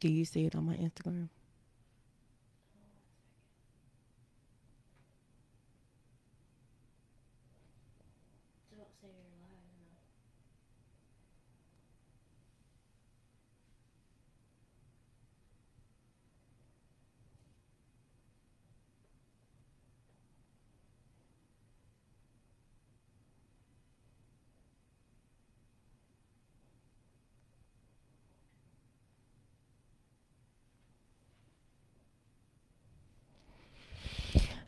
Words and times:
Do 0.00 0.08
you 0.08 0.24
see 0.24 0.46
it 0.46 0.54
on 0.54 0.64
my 0.64 0.76
Instagram? 0.76 1.28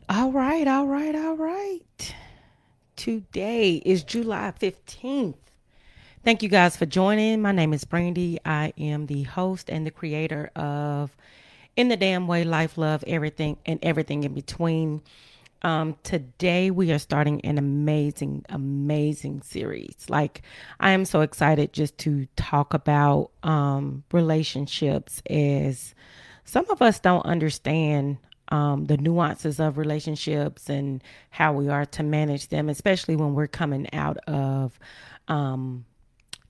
All 0.09 0.22
right, 0.33 0.67
all 0.67 0.87
right, 0.87 1.15
all 1.15 1.35
right. 1.35 2.15
Today 2.95 3.83
is 3.85 4.03
July 4.03 4.51
15th. 4.59 5.35
Thank 6.23 6.41
you 6.41 6.49
guys 6.49 6.75
for 6.75 6.87
joining. 6.87 7.39
My 7.39 7.51
name 7.51 7.71
is 7.71 7.83
Brandy. 7.83 8.39
I 8.43 8.73
am 8.79 9.05
the 9.05 9.23
host 9.23 9.69
and 9.69 9.85
the 9.85 9.91
creator 9.91 10.49
of 10.55 11.15
In 11.75 11.89
the 11.89 11.97
Damn 11.97 12.25
Way 12.25 12.45
Life, 12.45 12.79
Love, 12.79 13.03
Everything, 13.05 13.57
and 13.67 13.77
Everything 13.83 14.23
in 14.23 14.33
Between. 14.33 15.03
Um, 15.61 15.97
today 16.01 16.71
we 16.71 16.91
are 16.91 16.99
starting 16.99 17.39
an 17.41 17.59
amazing, 17.59 18.43
amazing 18.49 19.43
series. 19.43 20.07
Like, 20.09 20.41
I 20.79 20.91
am 20.91 21.05
so 21.05 21.21
excited 21.21 21.73
just 21.73 21.99
to 21.99 22.25
talk 22.35 22.73
about 22.73 23.29
um, 23.43 24.03
relationships 24.11 25.21
as 25.29 25.93
some 26.43 26.67
of 26.71 26.81
us 26.81 26.99
don't 26.99 27.25
understand 27.27 28.17
um, 28.49 28.85
the 28.85 28.97
nuances 28.97 29.59
of 29.59 29.77
relationships 29.77 30.69
and 30.69 31.03
how 31.29 31.53
we 31.53 31.69
are 31.69 31.85
to 31.85 32.03
manage 32.03 32.49
them, 32.49 32.69
especially 32.69 33.15
when 33.15 33.33
we're 33.33 33.47
coming 33.47 33.87
out 33.93 34.17
of 34.27 34.79
um, 35.27 35.85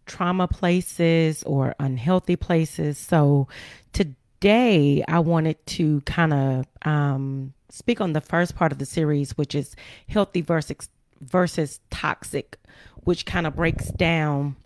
trauma 0.05 0.47
places 0.47 1.43
or 1.43 1.75
unhealthy 1.79 2.35
places. 2.35 2.97
So 2.97 3.47
today 3.93 5.03
I 5.07 5.19
wanted 5.19 5.65
to 5.67 6.01
kind 6.01 6.33
of 6.33 6.65
um, 6.81 7.53
speak 7.69 8.01
on 8.01 8.13
the 8.13 8.21
first 8.21 8.55
part 8.55 8.71
of 8.71 8.79
the 8.79 8.85
series, 8.85 9.37
which 9.37 9.55
is 9.55 9.75
healthy 10.07 10.41
versus 10.41 10.89
versus 11.21 11.79
toxic, 11.89 12.57
which 13.03 13.25
kind 13.25 13.47
of 13.47 13.55
breaks 13.55 13.89
down 13.91 14.57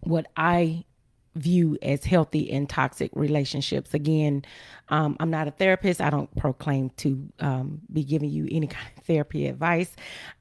what 0.00 0.26
I 0.36 0.84
view 1.34 1.78
as 1.82 2.04
healthy 2.04 2.50
and 2.50 2.68
toxic 2.68 3.10
relationships. 3.14 3.94
Again, 3.94 4.44
um, 4.88 5.16
I'm 5.18 5.30
not 5.30 5.48
a 5.48 5.50
therapist. 5.50 6.00
I 6.00 6.10
don't 6.10 6.34
proclaim 6.36 6.90
to 6.98 7.28
um, 7.40 7.80
be 7.90 8.04
giving 8.04 8.30
you 8.30 8.46
any 8.50 8.66
kind 8.68 8.86
of 8.96 9.04
therapy 9.04 9.46
advice. 9.46 9.94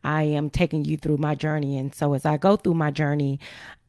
I 0.03 0.23
am 0.23 0.49
taking 0.49 0.83
you 0.83 0.97
through 0.97 1.17
my 1.17 1.35
journey. 1.35 1.77
And 1.77 1.95
so 1.95 2.13
as 2.13 2.25
I 2.25 2.37
go 2.37 2.57
through 2.57 2.73
my 2.73 2.91
journey, 2.91 3.39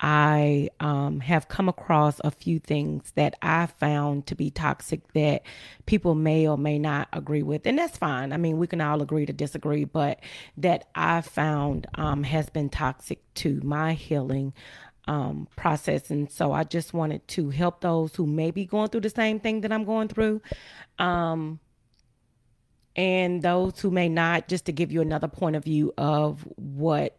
I 0.00 0.68
um, 0.80 1.20
have 1.20 1.48
come 1.48 1.68
across 1.68 2.20
a 2.24 2.30
few 2.30 2.58
things 2.58 3.12
that 3.14 3.36
I 3.40 3.66
found 3.66 4.26
to 4.26 4.34
be 4.34 4.50
toxic 4.50 5.12
that 5.12 5.42
people 5.86 6.16
may 6.16 6.46
or 6.46 6.58
may 6.58 6.78
not 6.78 7.08
agree 7.12 7.44
with. 7.44 7.66
And 7.66 7.78
that's 7.78 7.98
fine. 7.98 8.32
I 8.32 8.36
mean, 8.36 8.58
we 8.58 8.66
can 8.66 8.80
all 8.80 9.00
agree 9.00 9.26
to 9.26 9.32
disagree, 9.32 9.84
but 9.84 10.20
that 10.56 10.88
I 10.96 11.20
found 11.20 11.86
um, 11.94 12.24
has 12.24 12.50
been 12.50 12.68
toxic 12.68 13.20
to 13.34 13.60
my 13.62 13.92
healing 13.92 14.54
um, 15.08 15.48
process. 15.56 16.10
And 16.10 16.30
so 16.30 16.52
I 16.52 16.64
just 16.64 16.94
wanted 16.94 17.26
to 17.28 17.50
help 17.50 17.80
those 17.80 18.14
who 18.14 18.26
may 18.26 18.50
be 18.50 18.64
going 18.64 18.88
through 18.88 19.00
the 19.02 19.10
same 19.10 19.40
thing 19.40 19.62
that 19.62 19.72
I'm 19.72 19.84
going 19.84 20.08
through. 20.08 20.40
Um, 20.98 21.60
and 22.94 23.42
those 23.42 23.80
who 23.80 23.90
may 23.90 24.08
not, 24.08 24.48
just 24.48 24.66
to 24.66 24.72
give 24.72 24.92
you 24.92 25.00
another 25.00 25.28
point 25.28 25.56
of 25.56 25.64
view 25.64 25.92
of 25.96 26.46
what 26.56 27.18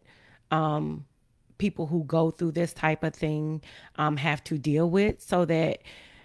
um, 0.51 1.06
people 1.57 1.88
who 1.88 2.03
go 2.03 2.31
through 2.31 2.51
this 2.51 2.74
type 2.74 3.03
of 3.03 3.13
thing 3.13 3.62
um, 3.95 4.18
have 4.18 4.44
to 4.45 4.57
deal 4.57 4.89
with 4.89 5.21
so 5.21 5.45
that 5.45 5.79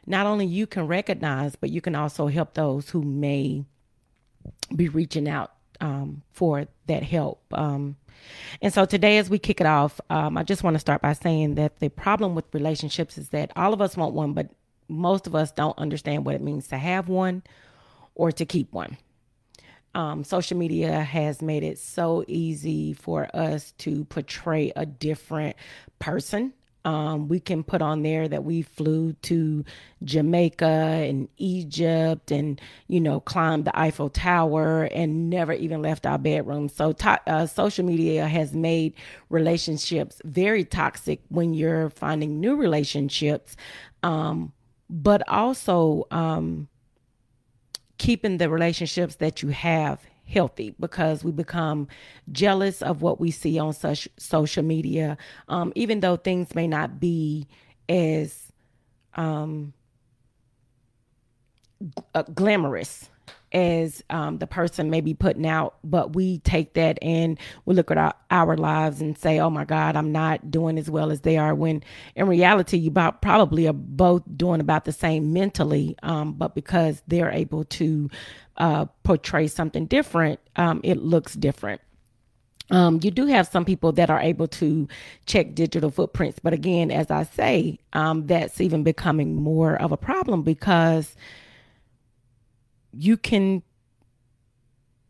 not 0.07 0.27
only 0.27 0.47
you 0.47 0.67
can 0.67 0.87
recognize, 0.87 1.57
but 1.57 1.71
you 1.71 1.81
can 1.81 1.95
also 1.95 2.29
help 2.29 2.55
those 2.55 2.91
who 2.91 3.03
may 3.03 3.65
be 4.75 4.89
reaching 4.89 5.29
out 5.29 5.53
um, 5.81 6.23
for 6.33 6.67
that 6.87 7.03
help. 7.03 7.43
Um, 7.53 7.97
and 8.61 8.73
so 8.73 8.85
today, 8.85 9.19
as 9.19 9.31
we 9.31 9.39
kick 9.39 9.61
it 9.61 9.67
off, 9.67 10.01
um, 10.11 10.37
I 10.37 10.43
just 10.43 10.63
want 10.63 10.75
to 10.75 10.81
start 10.81 11.03
by 11.03 11.13
saying 11.13 11.55
that 11.55 11.79
the 11.79 11.89
problem 11.89 12.35
with 12.35 12.45
relationships 12.53 13.17
is 13.17 13.29
that 13.31 13.53
all 13.57 13.73
of 13.73 13.81
us 13.81 13.97
want 13.97 14.15
one, 14.15 14.33
but 14.33 14.51
most 14.89 15.27
of 15.27 15.35
us 15.35 15.53
don't 15.53 15.79
understand 15.79 16.25
what 16.25 16.35
it 16.35 16.41
means 16.41 16.69
to 16.69 16.79
have 16.79 17.09
one 17.09 17.43
or 18.15 18.33
to 18.33 18.45
keep 18.45 18.73
one. 18.73 18.97
Um, 19.95 20.25
social 20.25 20.59
media 20.59 21.01
has 21.01 21.41
made 21.43 21.63
it 21.63 21.79
so 21.79 22.25
easy 22.29 22.93
for 22.93 23.29
us 23.35 23.73
to 23.79 24.05
portray 24.05 24.73
a 24.77 24.85
different 24.85 25.57
person 25.99 26.53
um, 26.89 27.29
we 27.29 27.39
can 27.39 27.63
put 27.65 27.83
on 27.83 28.03
there 28.03 28.27
that 28.29 28.45
we 28.45 28.63
flew 28.63 29.13
to 29.13 29.63
Jamaica 30.05 30.65
and 30.65 31.29
Egypt 31.37 32.31
and, 32.31 32.59
you 32.87 32.99
know, 32.99 33.21
climbed 33.21 33.67
the 33.67 33.79
Eiffel 33.79 34.09
Tower 34.09 34.85
and 34.85 35.29
never 35.29 35.53
even 35.53 35.83
left 35.83 36.07
our 36.07 36.17
bedroom. 36.17 36.71
So, 36.71 36.93
to- 36.93 37.21
uh, 37.27 37.45
social 37.45 37.85
media 37.85 38.27
has 38.27 38.55
made 38.55 38.95
relationships 39.29 40.23
very 40.25 40.65
toxic 40.65 41.21
when 41.29 41.53
you're 41.53 41.91
finding 41.91 42.41
new 42.41 42.57
relationships, 42.57 43.55
um, 44.03 44.55
but 44.89 45.29
also 45.29 46.07
um, 46.11 46.69
keeping 47.99 48.39
the 48.39 48.49
relationships 48.49 49.17
that 49.17 49.43
you 49.43 49.51
have 49.51 50.08
healthy 50.29 50.75
because 50.79 51.25
we 51.25 51.33
become 51.33 51.89
jealous 52.31 52.83
of 52.83 53.03
what 53.03 53.19
we 53.19 53.31
see 53.31 53.59
on 53.59 53.73
such 53.73 54.09
social 54.19 54.63
media, 54.63 55.17
um, 55.49 55.73
even 55.75 56.01
though 56.01 56.17
things 56.17 56.55
may 56.55 56.69
not 56.69 57.01
be 57.01 57.47
as 57.89 58.53
um, 59.15 59.73
uh, 62.15 62.23
glamorous 62.35 63.09
as 63.53 64.03
um, 64.11 64.39
the 64.39 64.47
person 64.47 64.91
may 64.91 65.01
be 65.01 65.15
putting 65.15 65.47
out, 65.47 65.77
but 65.83 66.15
we 66.15 66.39
take 66.39 66.75
that 66.75 66.99
and 67.03 67.39
we 67.65 67.75
look 67.75 67.91
at 67.91 67.99
our, 67.99 68.15
our 68.31 68.57
lives 68.57 69.01
and 69.01 69.17
say, 69.17 69.39
"Oh 69.39 69.51
my 69.51 69.65
God, 69.65 69.97
I'm 69.97 70.13
not 70.13 70.51
doing 70.51 70.79
as 70.79 70.91
well 70.91 71.11
as 71.11 71.23
they 71.23 71.37
are." 71.37 71.55
When 71.55 71.83
in 72.15 72.29
reality, 72.29 72.79
you 72.79 72.89
about 72.89 73.23
probably 73.23 73.67
are 73.67 73.73
both 73.73 74.23
doing 74.37 74.61
about 74.61 74.85
the 74.85 74.93
same 74.93 75.33
mentally, 75.33 75.97
um, 76.03 76.33
but 76.35 76.55
because 76.55 77.03
they're 77.09 77.31
able 77.31 77.65
to 77.65 78.11
uh, 78.57 78.87
portray 79.05 79.47
something 79.47 79.87
different, 79.87 80.41
um, 80.57 80.81
it 80.85 80.99
looks 80.99 81.35
different. 81.35 81.81
Um, 82.71 83.01
you 83.03 83.11
do 83.11 83.27
have 83.27 83.49
some 83.49 83.65
people 83.65 83.93
that 83.93 84.11
are 84.11 84.21
able 84.21 84.47
to 84.49 84.89
check 85.25 85.55
digital 85.55 85.91
footprints, 85.91 86.39
but 86.39 86.53
again, 86.53 86.91
as 86.91 87.11
I 87.11 87.23
say, 87.23 87.79
um, 87.95 88.27
that's 88.27 88.61
even 88.61 88.83
becoming 88.83 89.35
more 89.37 89.81
of 89.81 89.91
a 89.91 89.97
problem 89.97 90.43
because 90.43 91.17
you 92.99 93.17
can 93.17 93.63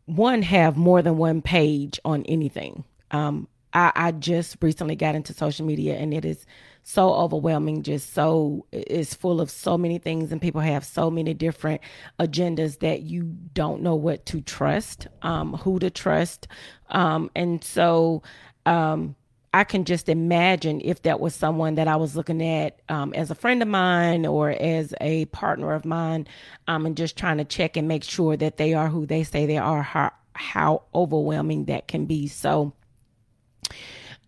one 0.05 0.43
have 0.43 0.77
more 0.77 1.03
than 1.03 1.17
one 1.17 1.43
page 1.43 1.99
on 2.05 2.25
anything. 2.25 2.85
Um, 3.11 3.49
I, 3.73 3.93
I 3.95 4.13
just 4.13 4.57
recently 4.61 4.97
got 4.97 5.15
into 5.15 5.33
social 5.35 5.67
media 5.67 5.97
and 5.97 6.13
it 6.15 6.25
is 6.25 6.47
so 6.83 7.13
overwhelming, 7.13 7.83
just 7.83 8.15
so 8.15 8.67
it's 8.73 9.13
full 9.15 9.43
of 9.43 9.51
so 9.51 9.77
many 9.77 9.99
things, 9.99 10.33
and 10.33 10.41
people 10.41 10.63
have 10.63 10.87
so 10.87 11.11
many 11.11 11.35
different 11.35 11.83
agendas 12.19 12.79
that 12.79 13.03
you 13.03 13.25
don't 13.53 13.83
know 13.83 13.95
what 13.95 14.25
to 14.27 14.41
trust, 14.41 15.07
um, 15.21 15.53
who 15.53 15.79
to 15.79 15.91
trust. 15.91 16.49
Um, 16.89 17.31
and 17.37 17.63
so 17.63 18.23
um, 18.65 19.17
I 19.53 19.65
can 19.65 19.85
just 19.85 20.09
imagine 20.09 20.81
if 20.85 21.03
that 21.03 21.21
was 21.21 21.35
someone 21.35 21.77
that 21.77 21.89
I 21.89 21.97
was 21.97 22.15
looking 22.15 22.43
at 22.43 22.81
um, 22.89 23.15
as 23.15 23.31
a 23.31 23.35
friend 23.35 23.63
of 23.63 23.69
mine 23.69 24.27
or 24.27 24.51
as 24.51 24.95
a 25.01 25.25
partner 25.27 25.73
of 25.73 25.85
mine, 25.85 26.27
um, 26.67 26.85
and 26.85 26.97
just 26.97 27.17
trying 27.17 27.39
to 27.39 27.45
check 27.45 27.77
and 27.77 27.89
make 27.89 28.05
sure 28.05 28.37
that 28.37 28.59
they 28.59 28.75
are 28.75 28.89
who 28.89 29.07
they 29.07 29.23
say 29.23 29.47
they 29.47 29.57
are, 29.57 29.83
how, 29.83 30.13
how 30.35 30.83
overwhelming 30.95 31.65
that 31.67 31.89
can 31.89 32.05
be. 32.05 32.29
So, 32.29 32.75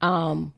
um, 0.01 0.55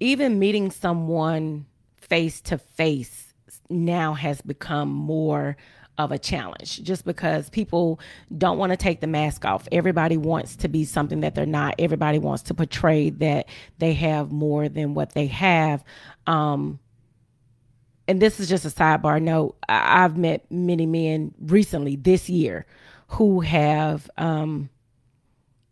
even 0.00 0.38
meeting 0.38 0.70
someone 0.70 1.66
face 1.98 2.40
to 2.40 2.56
face 2.56 3.34
now 3.68 4.14
has 4.14 4.40
become 4.40 4.88
more 4.88 5.56
of 6.04 6.12
a 6.12 6.18
challenge 6.18 6.82
just 6.82 7.04
because 7.04 7.50
people 7.50 8.00
don't 8.36 8.58
want 8.58 8.70
to 8.70 8.76
take 8.76 9.00
the 9.00 9.06
mask 9.06 9.44
off. 9.44 9.68
Everybody 9.70 10.16
wants 10.16 10.56
to 10.56 10.68
be 10.68 10.84
something 10.84 11.20
that 11.20 11.34
they're 11.34 11.46
not. 11.46 11.74
Everybody 11.78 12.18
wants 12.18 12.44
to 12.44 12.54
portray 12.54 13.10
that 13.10 13.46
they 13.78 13.92
have 13.94 14.32
more 14.32 14.68
than 14.68 14.94
what 14.94 15.12
they 15.12 15.26
have. 15.26 15.84
Um, 16.26 16.78
and 18.08 18.20
this 18.20 18.40
is 18.40 18.48
just 18.48 18.64
a 18.64 18.70
sidebar 18.70 19.20
note. 19.20 19.56
I've 19.68 20.16
met 20.16 20.50
many 20.50 20.86
men 20.86 21.34
recently 21.40 21.96
this 21.96 22.28
year 22.28 22.66
who 23.08 23.40
have, 23.40 24.10
um, 24.16 24.70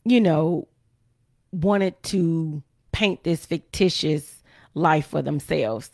you 0.04 0.20
know, 0.20 0.68
wanted 1.52 2.00
to 2.04 2.62
paint 2.92 3.24
this 3.24 3.46
fictitious 3.46 4.42
life 4.74 5.06
for 5.08 5.22
themselves 5.22 5.90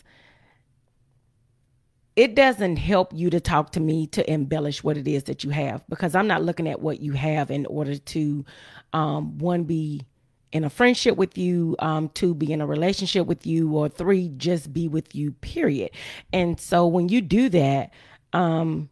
it 2.16 2.34
doesn't 2.34 2.76
help 2.76 3.12
you 3.12 3.28
to 3.30 3.40
talk 3.40 3.72
to 3.72 3.80
me 3.80 4.06
to 4.08 4.30
embellish 4.32 4.84
what 4.84 4.96
it 4.96 5.08
is 5.08 5.24
that 5.24 5.42
you 5.42 5.50
have 5.50 5.82
because 5.88 6.14
I'm 6.14 6.28
not 6.28 6.42
looking 6.42 6.68
at 6.68 6.80
what 6.80 7.00
you 7.00 7.12
have 7.12 7.50
in 7.50 7.66
order 7.66 7.96
to 7.98 8.44
um, 8.92 9.38
one 9.38 9.64
be 9.64 10.06
in 10.52 10.62
a 10.62 10.70
friendship 10.70 11.16
with 11.16 11.36
you, 11.36 11.74
um, 11.80 12.08
two 12.10 12.32
be 12.32 12.52
in 12.52 12.60
a 12.60 12.66
relationship 12.66 13.26
with 13.26 13.44
you, 13.44 13.76
or 13.76 13.88
three 13.88 14.28
just 14.36 14.72
be 14.72 14.86
with 14.86 15.12
you. 15.12 15.32
Period. 15.32 15.90
And 16.32 16.60
so 16.60 16.86
when 16.86 17.08
you 17.08 17.20
do 17.20 17.48
that, 17.48 17.90
um, 18.32 18.88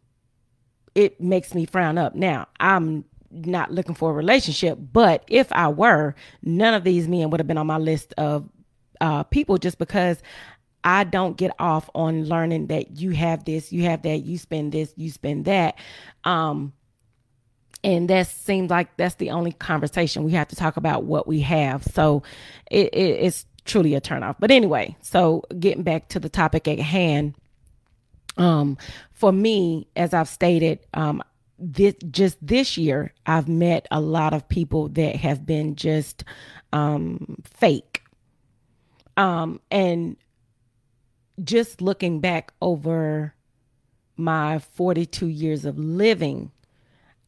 it 0.93 1.21
makes 1.21 1.55
me 1.55 1.65
frown 1.65 1.97
up. 1.97 2.15
Now 2.15 2.47
I'm 2.59 3.05
not 3.31 3.71
looking 3.71 3.95
for 3.95 4.11
a 4.11 4.13
relationship, 4.13 4.77
but 4.91 5.23
if 5.27 5.49
I 5.53 5.69
were, 5.69 6.15
none 6.41 6.73
of 6.73 6.83
these 6.83 7.07
men 7.07 7.29
would 7.29 7.39
have 7.39 7.47
been 7.47 7.57
on 7.57 7.67
my 7.67 7.77
list 7.77 8.13
of 8.17 8.49
uh, 8.99 9.23
people 9.23 9.57
just 9.57 9.79
because 9.79 10.21
I 10.83 11.03
don't 11.03 11.37
get 11.37 11.51
off 11.59 11.89
on 11.95 12.25
learning 12.25 12.67
that 12.67 12.97
you 12.97 13.11
have 13.11 13.45
this, 13.45 13.71
you 13.71 13.83
have 13.83 14.01
that, 14.03 14.19
you 14.19 14.37
spend 14.37 14.71
this, 14.71 14.93
you 14.95 15.09
spend 15.09 15.45
that. 15.45 15.75
Um, 16.23 16.73
and 17.83 18.09
that 18.09 18.27
seems 18.27 18.69
like 18.69 18.95
that's 18.97 19.15
the 19.15 19.31
only 19.31 19.51
conversation 19.51 20.23
we 20.23 20.31
have 20.31 20.47
to 20.49 20.55
talk 20.55 20.77
about 20.77 21.03
what 21.03 21.27
we 21.27 21.41
have. 21.41 21.83
So 21.83 22.23
it, 22.71 22.87
it, 22.93 23.25
it's 23.25 23.45
truly 23.65 23.95
a 23.95 24.01
turnoff. 24.01 24.37
But 24.39 24.51
anyway, 24.51 24.95
so 25.01 25.43
getting 25.59 25.83
back 25.83 26.09
to 26.09 26.19
the 26.19 26.29
topic 26.29 26.67
at 26.67 26.79
hand, 26.79 27.35
um, 28.37 28.77
for 29.11 29.31
me, 29.31 29.87
as 29.95 30.13
I've 30.13 30.29
stated, 30.29 30.79
um, 30.93 31.21
this 31.59 31.95
just 32.09 32.37
this 32.45 32.77
year, 32.77 33.13
I've 33.25 33.47
met 33.47 33.87
a 33.91 34.01
lot 34.01 34.33
of 34.33 34.47
people 34.49 34.89
that 34.89 35.15
have 35.17 35.45
been 35.45 35.75
just 35.75 36.23
um, 36.71 37.41
fake. 37.43 38.01
Um, 39.15 39.61
and 39.69 40.17
just 41.43 41.81
looking 41.81 42.19
back 42.19 42.53
over 42.61 43.33
my 44.17 44.59
42 44.59 45.27
years 45.27 45.65
of 45.65 45.77
living, 45.77 46.51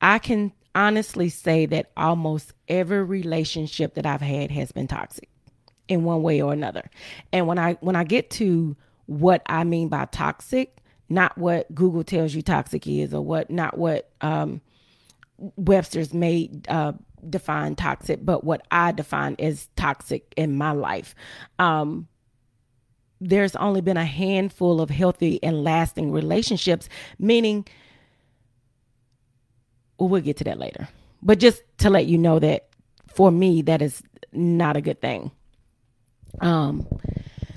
I 0.01 0.19
can 0.19 0.51
honestly 0.75 1.29
say 1.29 1.65
that 1.67 1.91
almost 1.95 2.53
every 2.67 3.03
relationship 3.03 3.95
that 3.95 4.05
I've 4.05 4.21
had 4.21 4.51
has 4.51 4.71
been 4.71 4.88
toxic 4.88 5.29
in 5.88 6.03
one 6.03 6.21
way 6.21 6.41
or 6.41 6.53
another. 6.53 6.89
And 7.31 7.47
when 7.47 7.57
I 7.57 7.74
when 7.81 7.95
I 7.95 8.03
get 8.03 8.29
to 8.31 8.75
what 9.05 9.41
I 9.45 9.63
mean 9.63 9.88
by 9.88 10.05
toxic, 10.05 10.77
not 11.09 11.38
what 11.38 11.74
Google 11.74 12.03
tells 12.03 12.33
you 12.33 12.41
toxic 12.41 12.88
is 12.88 13.13
or 13.13 13.21
what 13.21 13.50
not 13.50 13.77
what 13.77 14.09
um, 14.21 14.62
Webster's 15.38 16.13
made 16.13 16.67
uh, 16.69 16.93
define 17.29 17.75
toxic, 17.75 18.24
but 18.24 18.43
what 18.43 18.65
I 18.71 18.91
define 18.91 19.35
as 19.39 19.69
toxic 19.75 20.33
in 20.35 20.57
my 20.57 20.71
life. 20.71 21.15
Um, 21.59 22.07
there's 23.22 23.55
only 23.55 23.81
been 23.81 23.98
a 23.98 24.05
handful 24.05 24.81
of 24.81 24.89
healthy 24.89 25.41
and 25.41 25.63
lasting 25.63 26.12
relationships, 26.12 26.89
meaning, 27.17 27.65
well, 29.98 30.10
we'll 30.10 30.22
get 30.22 30.38
to 30.38 30.43
that 30.43 30.60
later. 30.60 30.88
But 31.22 31.39
just 31.39 31.63
to 31.79 31.89
let 31.89 32.05
you 32.05 32.17
know 32.17 32.39
that 32.39 32.67
for 33.07 33.31
me, 33.31 33.62
that 33.63 33.81
is 33.81 34.03
not 34.31 34.75
a 34.75 34.81
good 34.81 35.01
thing. 35.01 35.31
Um, 36.41 36.86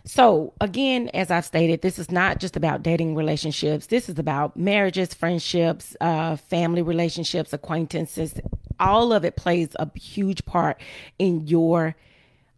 so 0.05 0.55
again, 0.61 1.11
as 1.13 1.31
I've 1.31 1.45
stated, 1.45 1.83
this 1.83 1.99
is 1.99 2.11
not 2.11 2.39
just 2.39 2.57
about 2.57 2.83
dating 2.83 3.15
relationships. 3.15 3.89
This 3.89 4.09
is 4.09 4.19
about 4.19 4.57
marriages, 4.57 5.13
friendships, 5.13 5.97
uh, 6.01 6.37
family 6.37 6.81
relationships, 6.81 7.53
acquaintances. 7.53 8.41
All 8.81 9.13
of 9.13 9.25
it 9.25 9.37
plays 9.37 9.69
a 9.79 9.91
huge 9.99 10.45
part 10.47 10.81
in 11.19 11.47
your, 11.47 11.97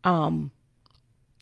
um, 0.04 0.52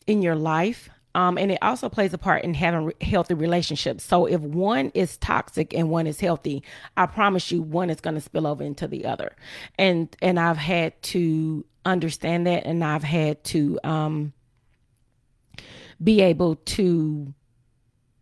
in 0.07 0.21
your 0.21 0.35
life. 0.35 0.89
Um, 1.15 1.37
and 1.37 1.51
it 1.51 1.57
also 1.61 1.89
plays 1.89 2.13
a 2.13 2.17
part 2.17 2.43
in 2.43 2.53
having 2.53 2.91
healthy 3.01 3.33
relationships. 3.33 4.03
So 4.03 4.25
if 4.25 4.41
one 4.41 4.91
is 4.93 5.17
toxic 5.17 5.73
and 5.73 5.89
one 5.89 6.05
is 6.05 6.19
healthy, 6.19 6.63
I 6.97 7.07
promise 7.07 7.51
you 7.51 7.61
one 7.61 7.89
is 7.89 7.99
going 7.99 8.15
to 8.15 8.21
spill 8.21 8.45
over 8.45 8.63
into 8.63 8.87
the 8.87 9.05
other. 9.05 9.35
And 9.77 10.15
and 10.21 10.39
I've 10.39 10.57
had 10.57 11.01
to 11.03 11.65
understand 11.85 12.45
that, 12.47 12.65
and 12.65 12.83
I've 12.83 13.03
had 13.03 13.43
to 13.45 13.79
um, 13.83 14.33
be 16.01 16.21
able 16.21 16.55
to 16.55 17.33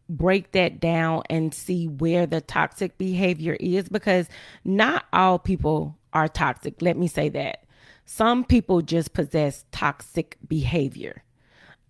break 0.10 0.54
that 0.54 0.80
down 0.80 1.24
and 1.30 1.54
see 1.54 1.88
where 1.88 2.26
the 2.26 2.40
toxic 2.40 2.98
behavior 2.98 3.58
is 3.60 3.90
because 3.90 4.30
not 4.64 5.06
all 5.12 5.38
people 5.38 5.98
are 6.14 6.30
toxic. 6.30 6.82
Let 6.82 6.98
me 6.98 7.08
say 7.08 7.28
that. 7.30 7.66
Some 8.06 8.46
people 8.46 8.82
just 8.82 9.14
possess 9.14 9.66
toxic 9.74 10.38
behavior. 10.48 11.24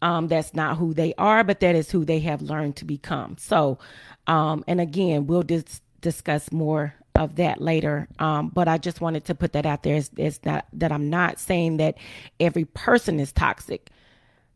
Um, 0.01 0.27
that's 0.27 0.54
not 0.54 0.77
who 0.77 0.94
they 0.94 1.13
are, 1.18 1.44
but 1.44 1.60
that 1.62 1.75
is 1.75 1.89
who 1.89 2.06
they 2.06 2.20
have 2.20 2.42
learned 2.42 2.75
to 2.77 2.86
become. 2.86 3.38
So, 3.39 3.80
um, 4.27 4.63
and 4.68 4.80
again, 4.80 5.27
we'll 5.27 5.44
dis- 5.44 5.82
discuss 6.01 6.51
more 6.51 6.94
of 7.16 7.36
that 7.38 7.62
later. 7.62 8.08
Um, 8.20 8.50
but 8.50 8.68
I 8.68 8.77
just 8.77 9.01
wanted 9.01 9.25
to 9.25 9.36
put 9.36 9.54
that 9.54 9.66
out 9.66 9.84
there. 9.84 9.96
It's, 9.96 10.12
it's 10.16 10.39
not 10.46 10.66
that 10.74 10.92
I'm 10.92 11.10
not 11.10 11.39
saying 11.39 11.77
that 11.77 11.98
every 12.39 12.66
person 12.66 13.20
is 13.20 13.32
toxic. 13.32 13.89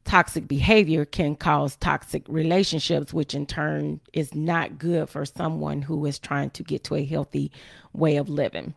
Toxic 0.04 0.48
behavior 0.48 1.06
can 1.06 1.36
cause 1.36 1.76
toxic 1.76 2.24
relationships, 2.28 3.14
which 3.14 3.34
in 3.36 3.46
turn 3.46 4.00
is 4.14 4.34
not 4.34 4.78
good 4.78 5.10
for 5.10 5.26
someone 5.26 5.82
who 5.82 6.06
is 6.06 6.20
trying 6.20 6.50
to 6.52 6.64
get 6.64 6.84
to 6.86 6.96
a 6.96 7.06
healthy 7.06 7.52
way 7.94 8.18
of 8.18 8.30
living. 8.30 8.74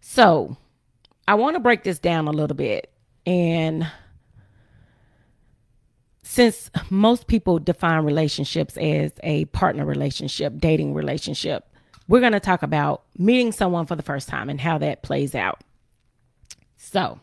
So, 0.00 0.56
I 1.28 1.34
want 1.34 1.56
to 1.56 1.60
break 1.60 1.82
this 1.82 1.98
down 1.98 2.28
a 2.28 2.32
little 2.32 2.56
bit 2.56 2.92
and 3.26 3.90
since 6.28 6.70
most 6.90 7.28
people 7.28 7.60
define 7.60 8.04
relationships 8.04 8.76
as 8.78 9.12
a 9.22 9.44
partner 9.46 9.86
relationship, 9.86 10.54
dating 10.58 10.92
relationship, 10.92 11.64
we're 12.08 12.20
going 12.20 12.32
to 12.32 12.40
talk 12.40 12.64
about 12.64 13.04
meeting 13.16 13.52
someone 13.52 13.86
for 13.86 13.94
the 13.94 14.02
first 14.02 14.28
time 14.28 14.50
and 14.50 14.60
how 14.60 14.76
that 14.78 15.02
plays 15.02 15.36
out. 15.36 15.60
So, 16.76 17.20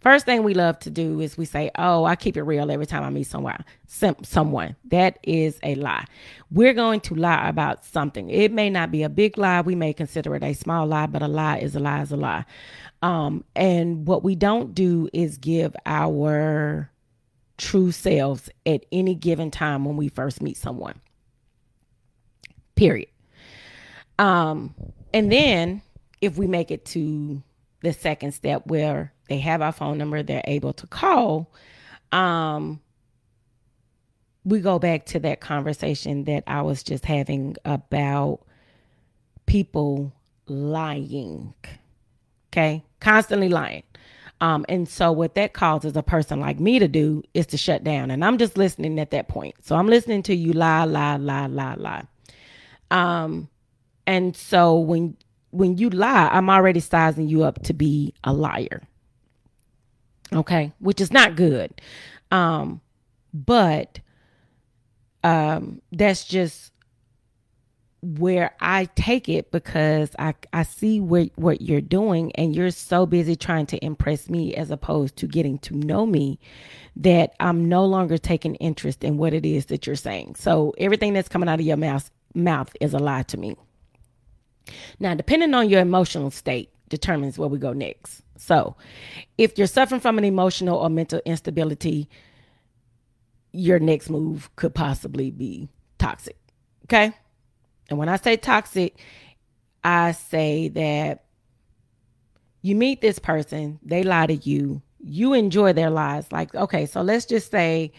first 0.00 0.26
thing 0.26 0.42
we 0.42 0.52
love 0.52 0.78
to 0.80 0.90
do 0.90 1.20
is 1.20 1.38
we 1.38 1.46
say, 1.46 1.70
"Oh, 1.76 2.04
I 2.04 2.14
keep 2.14 2.36
it 2.36 2.42
real 2.42 2.70
every 2.70 2.84
time 2.84 3.02
I 3.02 3.10
meet 3.10 3.26
someone." 3.26 3.64
someone. 3.86 4.76
That 4.84 5.18
is 5.22 5.58
a 5.62 5.74
lie. 5.76 6.04
We're 6.50 6.74
going 6.74 7.00
to 7.00 7.14
lie 7.14 7.48
about 7.48 7.86
something. 7.86 8.28
It 8.28 8.52
may 8.52 8.68
not 8.68 8.90
be 8.90 9.02
a 9.02 9.08
big 9.08 9.38
lie. 9.38 9.62
We 9.62 9.74
may 9.74 9.94
consider 9.94 10.34
it 10.36 10.42
a 10.42 10.52
small 10.52 10.86
lie, 10.86 11.06
but 11.06 11.22
a 11.22 11.28
lie 11.28 11.58
is 11.58 11.74
a 11.74 11.80
lie 11.80 12.02
is 12.02 12.12
a 12.12 12.16
lie. 12.16 12.44
Um, 13.00 13.44
and 13.54 14.06
what 14.06 14.22
we 14.22 14.34
don't 14.34 14.74
do 14.74 15.08
is 15.14 15.38
give 15.38 15.74
our 15.86 16.90
true 17.58 17.92
selves 17.92 18.48
at 18.64 18.84
any 18.92 19.14
given 19.14 19.50
time 19.50 19.84
when 19.84 19.96
we 19.96 20.08
first 20.08 20.42
meet 20.42 20.56
someone. 20.56 21.00
Period. 22.74 23.08
Um, 24.18 24.74
and 25.12 25.30
then 25.30 25.82
if 26.20 26.36
we 26.36 26.46
make 26.46 26.70
it 26.70 26.84
to 26.86 27.42
the 27.82 27.92
second 27.92 28.32
step 28.32 28.66
where 28.66 29.12
they 29.28 29.38
have 29.38 29.62
our 29.62 29.72
phone 29.72 29.98
number, 29.98 30.22
they're 30.22 30.42
able 30.44 30.72
to 30.74 30.86
call, 30.86 31.52
um, 32.12 32.80
we 34.44 34.60
go 34.60 34.78
back 34.78 35.06
to 35.06 35.18
that 35.20 35.40
conversation 35.40 36.24
that 36.24 36.44
I 36.46 36.62
was 36.62 36.82
just 36.82 37.04
having 37.04 37.56
about 37.64 38.40
people 39.46 40.12
lying. 40.46 41.52
Okay. 42.52 42.84
Constantly 43.00 43.48
lying. 43.48 43.82
Um, 44.40 44.66
and 44.68 44.88
so 44.88 45.12
what 45.12 45.34
that 45.36 45.54
causes 45.54 45.96
a 45.96 46.02
person 46.02 46.40
like 46.40 46.60
me 46.60 46.78
to 46.78 46.88
do 46.88 47.22
is 47.32 47.46
to 47.48 47.56
shut 47.56 47.84
down. 47.84 48.10
And 48.10 48.24
I'm 48.24 48.36
just 48.36 48.58
listening 48.58 48.98
at 49.00 49.10
that 49.12 49.28
point. 49.28 49.54
So 49.62 49.76
I'm 49.76 49.86
listening 49.86 50.22
to 50.24 50.34
you 50.34 50.52
lie, 50.52 50.84
lie, 50.84 51.16
lie, 51.16 51.46
lie, 51.46 51.74
lie. 51.74 52.04
Um, 52.90 53.48
and 54.06 54.36
so 54.36 54.78
when 54.78 55.16
when 55.50 55.78
you 55.78 55.88
lie, 55.88 56.28
I'm 56.30 56.50
already 56.50 56.80
sizing 56.80 57.28
you 57.28 57.44
up 57.44 57.62
to 57.62 57.72
be 57.72 58.12
a 58.24 58.32
liar. 58.32 58.82
Okay, 60.32 60.72
which 60.80 61.00
is 61.00 61.12
not 61.12 61.34
good. 61.34 61.80
Um, 62.30 62.80
but 63.32 64.00
um, 65.24 65.80
that's 65.92 66.24
just 66.24 66.72
where 68.14 68.54
I 68.60 68.84
take 68.94 69.28
it 69.28 69.50
because 69.50 70.10
I, 70.18 70.34
I 70.52 70.62
see 70.62 71.00
what, 71.00 71.30
what 71.34 71.60
you're 71.60 71.80
doing 71.80 72.30
and 72.36 72.54
you're 72.54 72.70
so 72.70 73.04
busy 73.04 73.34
trying 73.34 73.66
to 73.66 73.84
impress 73.84 74.30
me 74.30 74.54
as 74.54 74.70
opposed 74.70 75.16
to 75.16 75.26
getting 75.26 75.58
to 75.60 75.74
know 75.74 76.06
me 76.06 76.38
that 76.94 77.34
I'm 77.40 77.68
no 77.68 77.84
longer 77.84 78.16
taking 78.16 78.54
interest 78.56 79.02
in 79.02 79.16
what 79.16 79.34
it 79.34 79.44
is 79.44 79.66
that 79.66 79.86
you're 79.86 79.96
saying. 79.96 80.36
So 80.36 80.72
everything 80.78 81.14
that's 81.14 81.28
coming 81.28 81.48
out 81.48 81.58
of 81.58 81.66
your 81.66 81.76
mouth 81.76 82.10
mouth 82.34 82.74
is 82.80 82.94
a 82.94 82.98
lie 82.98 83.22
to 83.24 83.36
me. 83.36 83.56
Now, 85.00 85.14
depending 85.14 85.54
on 85.54 85.68
your 85.68 85.80
emotional 85.80 86.30
state 86.30 86.70
determines 86.88 87.38
where 87.38 87.48
we 87.48 87.58
go 87.58 87.72
next. 87.72 88.22
So, 88.36 88.76
if 89.38 89.56
you're 89.58 89.66
suffering 89.66 90.00
from 90.00 90.18
an 90.18 90.24
emotional 90.24 90.76
or 90.76 90.90
mental 90.90 91.20
instability, 91.24 92.08
your 93.52 93.78
next 93.78 94.10
move 94.10 94.54
could 94.56 94.74
possibly 94.74 95.30
be 95.30 95.68
toxic. 95.98 96.36
Okay? 96.84 97.12
And 97.88 97.98
when 97.98 98.08
I 98.08 98.16
say 98.16 98.36
toxic, 98.36 98.98
I 99.84 100.12
say 100.12 100.68
that 100.68 101.24
you 102.62 102.74
meet 102.74 103.00
this 103.00 103.18
person, 103.18 103.78
they 103.82 104.02
lie 104.02 104.26
to 104.26 104.34
you, 104.34 104.82
you 105.00 105.34
enjoy 105.34 105.72
their 105.72 105.90
lies. 105.90 106.30
Like, 106.32 106.54
okay, 106.54 106.86
so 106.86 107.02
let's 107.02 107.26
just 107.26 107.50
say, 107.50 107.92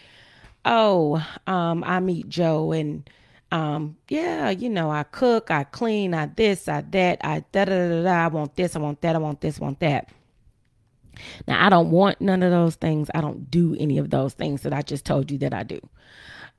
oh, 0.64 1.24
um, 1.46 1.84
I 1.84 2.00
meet 2.00 2.28
Joe 2.28 2.72
and 2.72 3.08
Um, 3.50 3.96
yeah, 4.10 4.50
you 4.50 4.68
know, 4.68 4.90
I 4.90 5.04
cook, 5.04 5.50
I 5.50 5.64
clean, 5.64 6.12
I 6.12 6.26
this, 6.26 6.68
I 6.68 6.82
that, 6.90 7.18
I 7.24 7.44
da 7.50 7.64
da 7.64 7.88
da 7.88 8.02
da. 8.02 8.24
I 8.24 8.28
want 8.28 8.54
this, 8.56 8.76
I 8.76 8.78
want 8.78 9.00
that, 9.00 9.16
I 9.16 9.18
want 9.18 9.40
this, 9.40 9.58
I 9.58 9.64
want 9.64 9.80
that. 9.80 10.10
Now, 11.46 11.64
I 11.64 11.70
don't 11.70 11.90
want 11.90 12.20
none 12.20 12.42
of 12.42 12.50
those 12.50 12.76
things. 12.76 13.08
I 13.14 13.22
don't 13.22 13.50
do 13.50 13.74
any 13.80 13.96
of 13.96 14.10
those 14.10 14.34
things 14.34 14.62
that 14.62 14.74
I 14.74 14.82
just 14.82 15.06
told 15.06 15.30
you 15.30 15.38
that 15.38 15.54
I 15.54 15.62
do. 15.62 15.80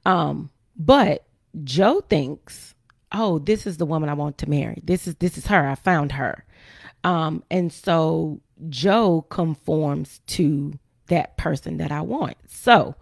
Um, 0.05 0.49
but 0.75 1.25
Joe 1.63 2.01
thinks, 2.01 2.73
oh, 3.11 3.39
this 3.39 3.65
is 3.65 3.77
the 3.77 3.85
woman 3.85 4.09
I 4.09 4.13
want 4.13 4.37
to 4.39 4.49
marry. 4.49 4.81
This 4.83 5.07
is 5.07 5.15
this 5.15 5.37
is 5.37 5.47
her. 5.47 5.67
I 5.67 5.75
found 5.75 6.11
her. 6.13 6.45
Um, 7.03 7.43
and 7.49 7.71
so 7.71 8.41
Joe 8.69 9.25
conforms 9.29 10.19
to 10.27 10.73
that 11.07 11.37
person 11.37 11.77
that 11.77 11.91
I 11.91 12.01
want. 12.01 12.37
So 12.47 12.95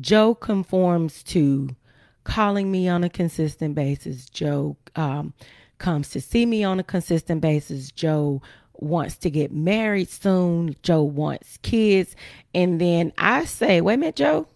Joe 0.00 0.34
conforms 0.34 1.22
to 1.24 1.76
calling 2.24 2.70
me 2.70 2.88
on 2.88 3.04
a 3.04 3.10
consistent 3.10 3.74
basis. 3.74 4.28
Joe 4.28 4.76
um, 4.96 5.34
comes 5.78 6.10
to 6.10 6.20
see 6.20 6.46
me 6.46 6.64
on 6.64 6.78
a 6.78 6.84
consistent 6.84 7.40
basis. 7.40 7.90
Joe 7.90 8.40
wants 8.74 9.16
to 9.18 9.30
get 9.30 9.52
married 9.52 10.08
soon. 10.08 10.76
Joe 10.82 11.02
wants 11.02 11.58
kids. 11.58 12.16
And 12.54 12.80
then 12.80 13.12
I 13.18 13.44
say, 13.44 13.80
wait 13.80 13.94
a 13.94 13.96
minute, 13.98 14.16
Joe. 14.16 14.48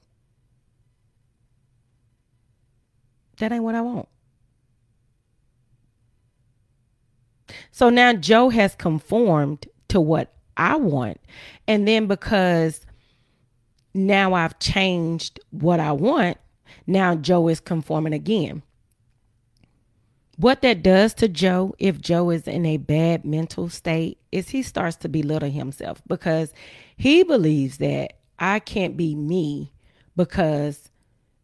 That 3.38 3.52
ain't 3.52 3.64
what 3.64 3.74
I 3.74 3.82
want. 3.82 4.08
So 7.70 7.90
now 7.90 8.12
Joe 8.12 8.48
has 8.50 8.74
conformed 8.74 9.66
to 9.88 10.00
what 10.00 10.34
I 10.56 10.76
want. 10.76 11.20
And 11.68 11.86
then 11.86 12.06
because 12.06 12.86
now 13.94 14.34
I've 14.34 14.58
changed 14.58 15.40
what 15.50 15.80
I 15.80 15.92
want, 15.92 16.38
now 16.86 17.14
Joe 17.14 17.48
is 17.48 17.60
conforming 17.60 18.12
again. 18.12 18.62
What 20.38 20.60
that 20.62 20.82
does 20.82 21.14
to 21.14 21.28
Joe, 21.28 21.74
if 21.78 21.98
Joe 21.98 22.28
is 22.30 22.46
in 22.46 22.66
a 22.66 22.76
bad 22.76 23.24
mental 23.24 23.70
state, 23.70 24.18
is 24.32 24.50
he 24.50 24.62
starts 24.62 24.96
to 24.98 25.08
belittle 25.08 25.50
himself 25.50 26.02
because 26.06 26.52
he 26.96 27.22
believes 27.22 27.78
that 27.78 28.18
I 28.38 28.58
can't 28.58 28.98
be 28.98 29.14
me 29.14 29.72
because 30.14 30.90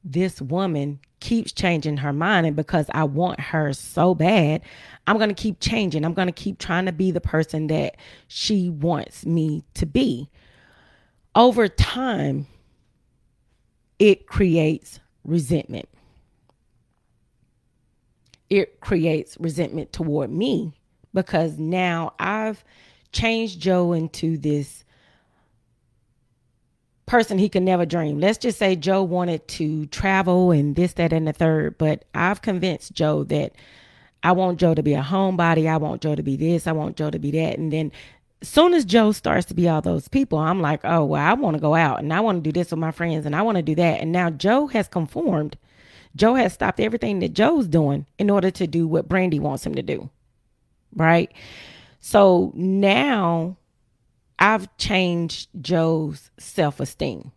this 0.04 0.40
woman 0.40 1.00
keeps 1.20 1.52
changing 1.52 1.98
her 1.98 2.12
mind. 2.12 2.46
And 2.46 2.56
because 2.56 2.86
I 2.92 3.04
want 3.04 3.40
her 3.40 3.72
so 3.72 4.14
bad, 4.14 4.62
I'm 5.06 5.18
going 5.18 5.28
to 5.28 5.34
keep 5.34 5.60
changing. 5.60 6.04
I'm 6.04 6.14
going 6.14 6.28
to 6.28 6.32
keep 6.32 6.58
trying 6.58 6.86
to 6.86 6.92
be 6.92 7.10
the 7.10 7.20
person 7.20 7.68
that 7.68 7.96
she 8.28 8.68
wants 8.68 9.24
me 9.24 9.64
to 9.74 9.86
be. 9.86 10.28
Over 11.34 11.68
time, 11.68 12.46
it 13.98 14.26
creates 14.26 15.00
resentment 15.24 15.88
it 18.52 18.80
creates 18.80 19.38
resentment 19.40 19.94
toward 19.94 20.30
me 20.30 20.74
because 21.14 21.58
now 21.58 22.12
I've 22.18 22.62
changed 23.10 23.58
Joe 23.58 23.94
into 23.94 24.36
this 24.36 24.84
person 27.12 27.36
he 27.36 27.50
could 27.50 27.62
never 27.62 27.84
dream. 27.84 28.18
Let's 28.18 28.38
just 28.38 28.58
say 28.58 28.74
Joe 28.74 29.02
wanted 29.02 29.46
to 29.48 29.84
travel 29.86 30.50
and 30.50 30.74
this, 30.74 30.94
that, 30.94 31.12
and 31.12 31.28
the 31.28 31.34
third, 31.34 31.76
but 31.76 32.06
I've 32.14 32.40
convinced 32.40 32.94
Joe 32.94 33.22
that 33.24 33.52
I 34.22 34.32
want 34.32 34.58
Joe 34.58 34.72
to 34.72 34.82
be 34.82 34.94
a 34.94 35.02
homebody. 35.02 35.68
I 35.68 35.76
want 35.76 36.00
Joe 36.00 36.14
to 36.14 36.22
be 36.22 36.38
this. 36.38 36.66
I 36.66 36.72
want 36.72 36.96
Joe 36.96 37.10
to 37.10 37.18
be 37.18 37.30
that. 37.32 37.58
And 37.58 37.70
then 37.70 37.92
soon 38.42 38.72
as 38.72 38.86
Joe 38.86 39.12
starts 39.12 39.44
to 39.48 39.54
be 39.54 39.68
all 39.68 39.82
those 39.82 40.08
people, 40.08 40.38
I'm 40.38 40.62
like, 40.62 40.80
oh, 40.84 41.04
well, 41.04 41.22
I 41.22 41.34
want 41.34 41.54
to 41.54 41.60
go 41.60 41.74
out 41.74 41.98
and 41.98 42.14
I 42.14 42.20
want 42.20 42.42
to 42.42 42.50
do 42.50 42.58
this 42.58 42.70
with 42.70 42.80
my 42.80 42.92
friends 42.92 43.26
and 43.26 43.36
I 43.36 43.42
want 43.42 43.56
to 43.56 43.62
do 43.62 43.74
that. 43.74 44.00
And 44.00 44.10
now 44.10 44.30
Joe 44.30 44.68
has 44.68 44.88
conformed 44.88 45.58
Joe 46.16 46.34
has 46.34 46.54
stopped 46.54 46.80
everything 46.80 47.18
that 47.18 47.34
Joe's 47.34 47.68
doing 47.68 48.06
in 48.18 48.30
order 48.30 48.50
to 48.52 48.66
do 48.66 48.88
what 48.88 49.06
Brandy 49.06 49.38
wants 49.38 49.66
him 49.66 49.74
to 49.74 49.82
do. 49.82 50.08
Right? 50.96 51.30
So 52.00 52.52
now 52.54 53.58
I've 54.42 54.76
changed 54.78 55.48
Joe's 55.62 56.30
self 56.38 56.80
esteem. 56.80 57.32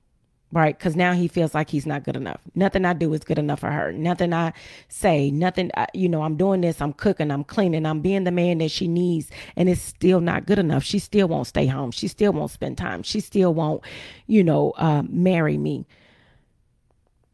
Right? 0.52 0.78
Because 0.78 0.96
now 0.96 1.14
he 1.14 1.28
feels 1.28 1.54
like 1.54 1.70
he's 1.70 1.86
not 1.86 2.04
good 2.06 2.16
enough. 2.16 2.42
Nothing 2.56 2.86
I 2.86 2.94
do 2.94 3.14
is 3.14 3.26
good 3.26 3.40
enough 3.40 3.60
for 3.62 3.72
her. 3.72 3.92
Nothing 3.92 4.34
I 4.34 4.54
say, 4.88 5.32
nothing, 5.32 5.72
you 5.94 6.10
know, 6.10 6.24
I'm 6.24 6.38
doing 6.38 6.62
this, 6.62 6.82
I'm 6.82 6.94
cooking, 6.94 7.32
I'm 7.32 7.44
cleaning, 7.44 7.86
I'm 7.86 8.02
being 8.02 8.24
the 8.24 8.32
man 8.32 8.60
that 8.60 8.72
she 8.72 8.88
needs, 8.88 9.30
and 9.58 9.70
it's 9.70 9.82
still 9.82 10.22
not 10.22 10.46
good 10.46 10.60
enough. 10.60 10.84
She 10.84 11.00
still 11.00 11.28
won't 11.28 11.48
stay 11.48 11.68
home. 11.68 11.92
She 11.92 12.08
still 12.08 12.34
won't 12.34 12.52
spend 12.52 12.78
time. 12.78 13.04
She 13.04 13.20
still 13.20 13.54
won't, 13.54 13.84
you 14.28 14.46
know, 14.46 14.72
uh, 14.78 15.04
marry 15.10 15.58
me 15.58 15.86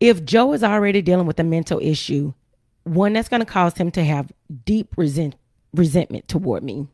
if 0.02 0.26
Joe 0.26 0.54
is 0.54 0.64
already 0.64 1.02
dealing 1.04 1.28
with 1.28 1.40
a 1.40 1.44
mental 1.44 1.80
issue, 1.82 2.34
one 2.84 3.14
that's 3.14 3.30
going 3.30 3.42
to 3.42 3.48
cause 3.48 3.78
him 3.78 3.92
to 3.92 4.04
have 4.04 4.32
deep 4.66 4.96
resent, 4.98 5.36
resentment 5.74 6.28
toward 6.28 6.64
me. 6.64 6.88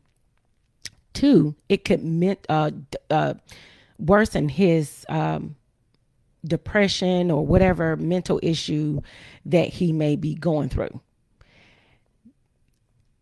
Two, 1.18 1.56
it 1.68 1.84
could 1.84 2.04
meant, 2.04 2.46
uh, 2.48 2.70
uh, 3.10 3.34
worsen 3.98 4.48
his 4.48 5.04
um, 5.08 5.56
depression 6.44 7.32
or 7.32 7.44
whatever 7.44 7.96
mental 7.96 8.38
issue 8.40 9.00
that 9.44 9.68
he 9.68 9.92
may 9.92 10.14
be 10.14 10.36
going 10.36 10.68
through. 10.68 11.00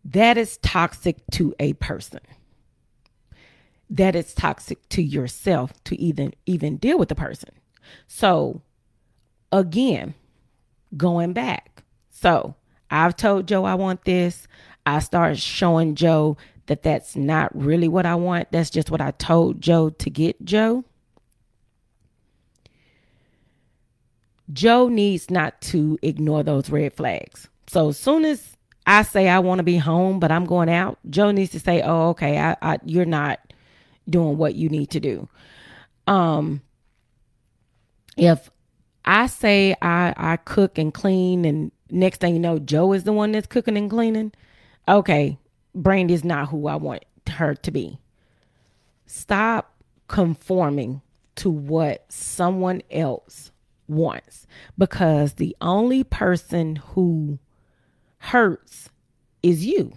That 0.05 0.37
is 0.37 0.59
toxic 0.59 1.17
to 1.33 1.55
a 1.59 1.73
person. 1.73 2.21
That 3.89 4.15
is 4.15 4.35
toxic 4.35 4.87
to 4.91 5.03
yourself 5.03 5.73
to 5.85 5.99
even 5.99 6.35
even 6.45 6.77
deal 6.77 6.99
with 6.99 7.09
the 7.09 7.15
person. 7.15 7.49
So 8.09 8.61
again, 9.51 10.13
going 10.99 11.33
back. 11.33 11.83
So 12.11 12.57
I've 12.91 13.17
told 13.17 13.49
Joe 13.49 13.65
I 13.65 13.75
want 13.75 14.05
this. 14.05 14.47
I 14.85 14.99
start 14.99 15.39
showing 15.39 15.95
Joe 15.95 16.37
that 16.67 16.83
that's 16.83 17.17
not 17.17 17.57
really 17.57 17.89
what 17.89 18.07
I 18.07 18.15
want. 18.15 18.51
That's 18.53 18.71
just 18.71 18.91
what 18.91 19.01
I 19.01 19.13
told 19.13 19.61
Joe 19.61 19.91
to 19.91 20.11
get 20.11 20.45
Joe. 20.45 20.85
Joe 24.53 24.89
needs 24.89 25.31
not 25.31 25.61
to 25.63 25.99
ignore 26.03 26.43
those 26.43 26.71
red 26.71 26.93
flags. 26.93 27.49
So 27.67 27.89
as 27.89 27.99
soon 27.99 28.25
as 28.25 28.57
I 28.87 29.03
say 29.03 29.29
I 29.29 29.41
want 29.41 29.59
to 29.59 29.65
be 29.65 29.77
home, 29.77 30.21
but 30.21 30.31
I'm 30.31 30.45
going 30.45 30.69
out, 30.69 30.99
Joe 31.11 31.33
needs 31.33 31.51
to 31.53 31.61
say, 31.61 31.83
"Oh, 31.83 32.11
okay, 32.11 32.39
I, 32.39 32.57
I, 32.63 32.79
you're 32.85 33.05
not 33.05 33.41
doing 34.09 34.39
what 34.39 34.55
you 34.55 34.69
need 34.69 34.91
to 34.91 35.01
do." 35.01 35.29
Um, 36.07 36.63
if 38.17 38.51
I 39.05 39.27
say 39.27 39.75
I 39.83 40.15
I 40.17 40.37
cook 40.37 40.79
and 40.79 40.95
clean, 40.95 41.45
and 41.45 41.73
next 41.91 42.21
thing 42.21 42.35
you 42.35 42.41
know, 42.41 42.61
Joe 42.61 42.93
is 42.93 43.03
the 43.03 43.13
one 43.13 43.33
that's 43.33 43.49
cooking 43.49 43.77
and 43.77 43.91
cleaning. 43.91 44.33
Okay, 44.89 45.39
Brandy 45.77 46.15
is 46.15 46.25
not 46.25 46.49
who 46.49 46.67
I 46.67 46.77
want 46.77 47.05
her 47.29 47.55
to 47.55 47.71
be. 47.71 47.99
Stop 49.07 49.73
conforming 50.09 51.03
to 51.37 51.51
what 51.51 52.05
someone 52.09 52.83
else 52.91 53.53
wants 53.87 54.47
because 54.79 55.35
the 55.35 55.55
only 55.61 56.03
person 56.03 56.77
who 56.77 57.39
hurts 58.19 58.89
is 59.43 59.65
you. 59.65 59.93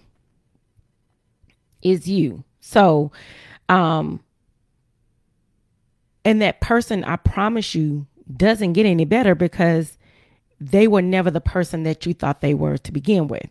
Is 1.81 2.07
you. 2.07 2.43
So, 2.59 3.12
um, 3.69 4.21
and 6.25 6.41
that 6.41 6.59
person, 6.59 7.05
I 7.05 7.15
promise 7.15 7.74
you, 7.74 8.05
doesn't 8.36 8.74
get 8.74 8.86
any 8.86 9.05
better 9.05 9.33
because 9.33 9.98
they 10.59 10.88
were 10.88 11.01
never 11.01 11.31
the 11.31 11.41
person 11.41 11.83
that 11.83 12.05
you 12.05 12.13
thought 12.13 12.41
they 12.41 12.53
were 12.53 12.77
to 12.77 12.91
begin 12.91 13.27
with. 13.27 13.50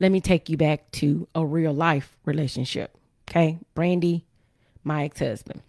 Let 0.00 0.12
me 0.12 0.20
take 0.20 0.48
you 0.48 0.56
back 0.56 0.90
to 0.92 1.28
a 1.34 1.44
real 1.44 1.72
life 1.72 2.16
relationship. 2.24 2.96
Okay. 3.28 3.58
Brandy, 3.74 4.24
my 4.84 5.04
ex 5.04 5.18
husband. 5.18 5.62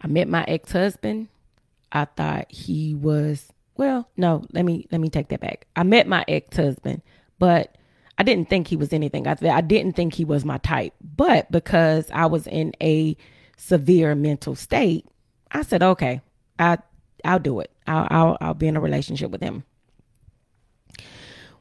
I 0.00 0.06
met 0.06 0.28
my 0.28 0.44
ex 0.44 0.72
husband. 0.72 1.28
I 1.92 2.04
thought 2.04 2.50
he 2.50 2.94
was, 2.94 3.52
well, 3.76 4.08
no, 4.16 4.44
let 4.52 4.64
me, 4.64 4.86
let 4.92 5.00
me 5.00 5.08
take 5.10 5.28
that 5.28 5.40
back. 5.40 5.66
I 5.74 5.82
met 5.82 6.06
my 6.06 6.24
ex 6.28 6.56
husband, 6.56 7.02
but 7.38 7.76
I 8.16 8.22
didn't 8.22 8.48
think 8.48 8.68
he 8.68 8.76
was 8.76 8.92
anything. 8.92 9.26
I, 9.26 9.36
I 9.50 9.60
didn't 9.60 9.96
think 9.96 10.14
he 10.14 10.24
was 10.24 10.44
my 10.44 10.58
type, 10.58 10.94
but 11.16 11.50
because 11.50 12.10
I 12.12 12.26
was 12.26 12.46
in 12.46 12.72
a 12.80 13.16
severe 13.56 14.14
mental 14.14 14.54
state, 14.54 15.06
I 15.50 15.62
said, 15.62 15.82
okay, 15.82 16.20
I 16.58 16.78
I'll 17.24 17.38
do 17.38 17.60
it. 17.60 17.70
I'll 17.86 18.06
I'll, 18.10 18.38
I'll 18.40 18.54
be 18.54 18.68
in 18.68 18.76
a 18.76 18.80
relationship 18.80 19.30
with 19.30 19.42
him. 19.42 19.64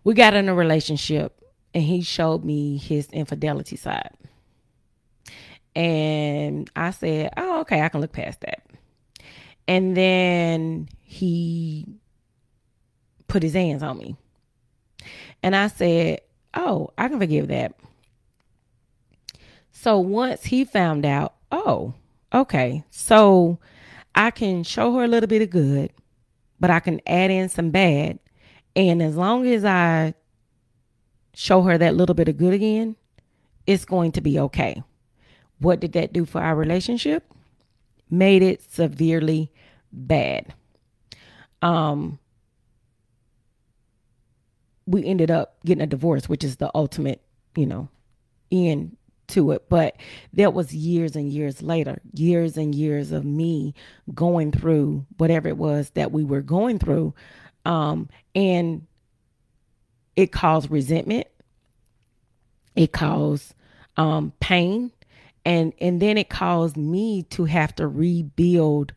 We 0.03 0.13
got 0.13 0.33
in 0.33 0.49
a 0.49 0.55
relationship, 0.55 1.43
and 1.73 1.83
he 1.83 2.01
showed 2.01 2.43
me 2.43 2.77
his 2.77 3.07
infidelity 3.07 3.75
side, 3.75 4.11
and 5.75 6.69
I 6.75 6.91
said, 6.91 7.33
oh, 7.37 7.61
okay, 7.61 7.81
I 7.81 7.89
can 7.89 8.01
look 8.01 8.11
past 8.11 8.41
that. 8.41 8.63
And 9.67 9.95
then 9.95 10.89
he 11.01 11.85
put 13.27 13.43
his 13.43 13.53
hands 13.53 13.83
on 13.83 13.97
me, 13.97 14.15
and 15.43 15.55
I 15.55 15.67
said, 15.67 16.21
oh, 16.53 16.91
I 16.97 17.07
can 17.07 17.19
forgive 17.19 17.49
that. 17.49 17.75
So 19.71 19.99
once 19.99 20.43
he 20.43 20.65
found 20.65 21.05
out, 21.05 21.35
oh, 21.51 21.93
okay. 22.33 22.83
So 22.89 23.59
I 24.15 24.31
can 24.31 24.63
show 24.63 24.93
her 24.95 25.03
a 25.03 25.07
little 25.07 25.27
bit 25.27 25.41
of 25.41 25.51
good, 25.51 25.91
but 26.59 26.69
I 26.69 26.79
can 26.79 26.99
add 27.05 27.31
in 27.31 27.47
some 27.47 27.69
bad. 27.69 28.19
And 28.75 29.01
as 29.01 29.15
long 29.15 29.47
as 29.47 29.65
I 29.65 30.13
show 31.33 31.61
her 31.63 31.77
that 31.77 31.95
little 31.95 32.15
bit 32.15 32.27
of 32.27 32.37
good 32.37 32.53
again, 32.53 32.95
it's 33.65 33.85
going 33.85 34.11
to 34.13 34.21
be 34.21 34.39
okay. 34.39 34.83
What 35.59 35.79
did 35.79 35.93
that 35.93 36.13
do 36.13 36.25
for 36.25 36.41
our 36.41 36.55
relationship? 36.55 37.31
Made 38.09 38.41
it 38.41 38.61
severely 38.71 39.51
bad. 39.91 40.53
Um, 41.61 42.19
we 44.85 45.05
ended 45.05 45.29
up 45.29 45.57
getting 45.65 45.83
a 45.83 45.87
divorce, 45.87 46.27
which 46.27 46.43
is 46.43 46.55
the 46.55 46.71
ultimate, 46.73 47.21
you 47.55 47.65
know, 47.65 47.89
end 48.51 48.97
to 49.27 49.51
it. 49.51 49.69
But 49.69 49.95
that 50.33 50.53
was 50.53 50.73
years 50.73 51.15
and 51.15 51.31
years 51.31 51.61
later, 51.61 52.01
years 52.13 52.57
and 52.57 52.73
years 52.73 53.11
of 53.11 53.23
me 53.23 53.73
going 54.13 54.51
through 54.51 55.05
whatever 55.17 55.47
it 55.47 55.57
was 55.57 55.91
that 55.91 56.11
we 56.11 56.23
were 56.23 56.41
going 56.41 56.79
through. 56.79 57.13
Um, 57.65 58.09
and 58.35 58.87
it 60.15 60.31
caused 60.31 60.71
resentment. 60.71 61.27
It 62.75 62.91
caused 62.91 63.53
um, 63.97 64.33
pain. 64.39 64.91
And, 65.45 65.73
and 65.79 66.01
then 66.01 66.17
it 66.17 66.29
caused 66.29 66.77
me 66.77 67.23
to 67.31 67.45
have 67.45 67.75
to 67.75 67.87
rebuild 67.87 68.93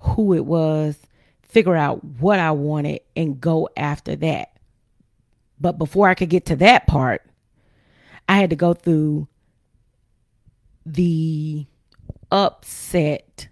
who 0.00 0.34
it 0.34 0.44
was, 0.44 0.98
figure 1.42 1.76
out 1.76 2.04
what 2.04 2.38
I 2.38 2.50
wanted, 2.50 3.00
and 3.16 3.40
go 3.40 3.68
after 3.76 4.14
that. 4.16 4.58
But 5.58 5.78
before 5.78 6.08
I 6.08 6.14
could 6.14 6.28
get 6.28 6.46
to 6.46 6.56
that 6.56 6.86
part, 6.86 7.22
I 8.28 8.36
had 8.36 8.50
to 8.50 8.56
go 8.56 8.74
through 8.74 9.28
the 10.84 11.66
upset 12.30 13.48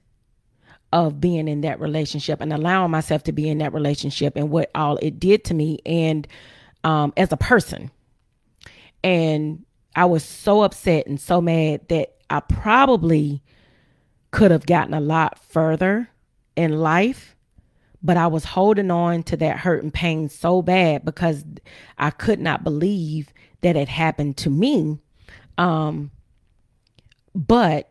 of 0.94 1.20
being 1.20 1.48
in 1.48 1.62
that 1.62 1.80
relationship 1.80 2.40
and 2.40 2.52
allowing 2.52 2.92
myself 2.92 3.24
to 3.24 3.32
be 3.32 3.48
in 3.48 3.58
that 3.58 3.74
relationship 3.74 4.36
and 4.36 4.48
what 4.48 4.70
all 4.76 4.96
it 4.98 5.18
did 5.18 5.42
to 5.42 5.52
me 5.52 5.80
and 5.84 6.28
um, 6.84 7.12
as 7.16 7.32
a 7.32 7.36
person. 7.36 7.90
And 9.02 9.64
I 9.96 10.04
was 10.04 10.22
so 10.24 10.62
upset 10.62 11.08
and 11.08 11.20
so 11.20 11.40
mad 11.40 11.88
that 11.88 12.14
I 12.30 12.38
probably 12.38 13.42
could 14.30 14.52
have 14.52 14.66
gotten 14.66 14.94
a 14.94 15.00
lot 15.00 15.40
further 15.40 16.08
in 16.54 16.78
life, 16.78 17.34
but 18.00 18.16
I 18.16 18.28
was 18.28 18.44
holding 18.44 18.92
on 18.92 19.24
to 19.24 19.36
that 19.38 19.58
hurt 19.58 19.82
and 19.82 19.92
pain 19.92 20.28
so 20.28 20.62
bad 20.62 21.04
because 21.04 21.44
I 21.98 22.10
could 22.10 22.38
not 22.38 22.62
believe 22.62 23.34
that 23.62 23.74
it 23.74 23.88
happened 23.88 24.36
to 24.38 24.50
me. 24.50 25.00
Um, 25.58 26.12
but 27.34 27.90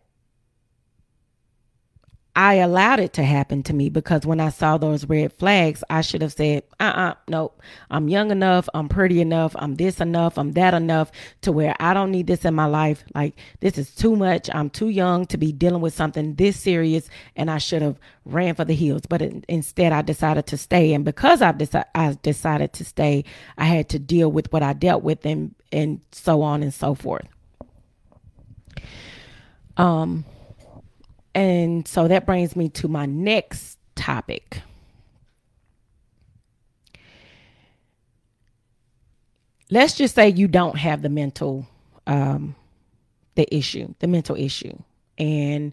I 2.35 2.55
allowed 2.55 2.99
it 2.99 3.13
to 3.13 3.23
happen 3.23 3.61
to 3.63 3.73
me 3.73 3.89
because 3.89 4.25
when 4.25 4.39
I 4.39 4.49
saw 4.49 4.79
those 4.79 5.05
red 5.05 5.31
flags, 5.33 5.83
I 5.91 6.01
should 6.01 6.23
have 6.23 6.33
said, 6.33 6.63
uh 6.79 6.83
uh-uh, 6.83 7.09
uh, 7.09 7.13
nope. 7.27 7.61
I'm 7.91 8.09
young 8.09 8.31
enough. 8.31 8.67
I'm 8.73 8.89
pretty 8.89 9.21
enough. 9.21 9.55
I'm 9.59 9.75
this 9.75 10.01
enough. 10.01 10.39
I'm 10.39 10.53
that 10.53 10.73
enough 10.73 11.11
to 11.41 11.51
where 11.51 11.75
I 11.79 11.93
don't 11.93 12.09
need 12.09 12.25
this 12.25 12.43
in 12.43 12.55
my 12.55 12.65
life. 12.65 13.03
Like, 13.13 13.35
this 13.59 13.77
is 13.77 13.93
too 13.93 14.15
much. 14.15 14.49
I'm 14.51 14.71
too 14.71 14.89
young 14.89 15.27
to 15.27 15.37
be 15.37 15.51
dealing 15.51 15.81
with 15.81 15.93
something 15.93 16.33
this 16.33 16.59
serious. 16.59 17.07
And 17.35 17.51
I 17.51 17.59
should 17.59 17.83
have 17.83 17.99
ran 18.25 18.55
for 18.55 18.65
the 18.65 18.73
hills. 18.73 19.03
But 19.07 19.21
it, 19.21 19.45
instead, 19.47 19.91
I 19.91 20.01
decided 20.01 20.47
to 20.47 20.57
stay. 20.57 20.93
And 20.93 21.05
because 21.05 21.43
I've 21.43 21.59
deci- 21.59 21.85
I 21.93 22.17
decided 22.23 22.73
to 22.73 22.85
stay, 22.85 23.25
I 23.59 23.65
had 23.65 23.89
to 23.89 23.99
deal 23.99 24.31
with 24.31 24.51
what 24.51 24.63
I 24.63 24.73
dealt 24.73 25.03
with 25.03 25.23
and, 25.23 25.53
and 25.71 26.01
so 26.11 26.41
on 26.41 26.63
and 26.63 26.73
so 26.73 26.95
forth. 26.95 27.27
Um, 29.77 30.25
and 31.35 31.87
so 31.87 32.07
that 32.07 32.25
brings 32.25 32.55
me 32.55 32.69
to 32.69 32.87
my 32.87 33.05
next 33.05 33.77
topic. 33.95 34.61
Let's 39.71 39.95
just 39.95 40.13
say 40.15 40.29
you 40.29 40.47
don't 40.47 40.77
have 40.77 41.01
the 41.01 41.09
mental, 41.09 41.67
um, 42.05 42.55
the 43.35 43.47
issue, 43.55 43.93
the 43.99 44.07
mental 44.07 44.35
issue, 44.35 44.77
and 45.17 45.71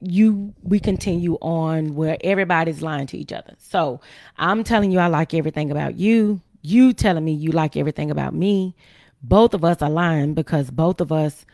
you 0.00 0.54
we 0.62 0.80
continue 0.80 1.34
on 1.40 1.94
where 1.94 2.16
everybody's 2.22 2.82
lying 2.82 3.06
to 3.08 3.18
each 3.18 3.32
other. 3.32 3.54
So 3.58 4.00
I'm 4.36 4.64
telling 4.64 4.90
you 4.90 4.98
I 4.98 5.06
like 5.06 5.34
everything 5.34 5.70
about 5.70 5.96
you. 5.96 6.40
You 6.62 6.92
telling 6.92 7.24
me 7.24 7.32
you 7.32 7.52
like 7.52 7.76
everything 7.76 8.10
about 8.10 8.34
me. 8.34 8.74
Both 9.22 9.54
of 9.54 9.64
us 9.64 9.82
are 9.82 9.90
lying 9.90 10.34
because 10.34 10.70
both 10.70 11.00
of 11.00 11.12
us 11.12 11.44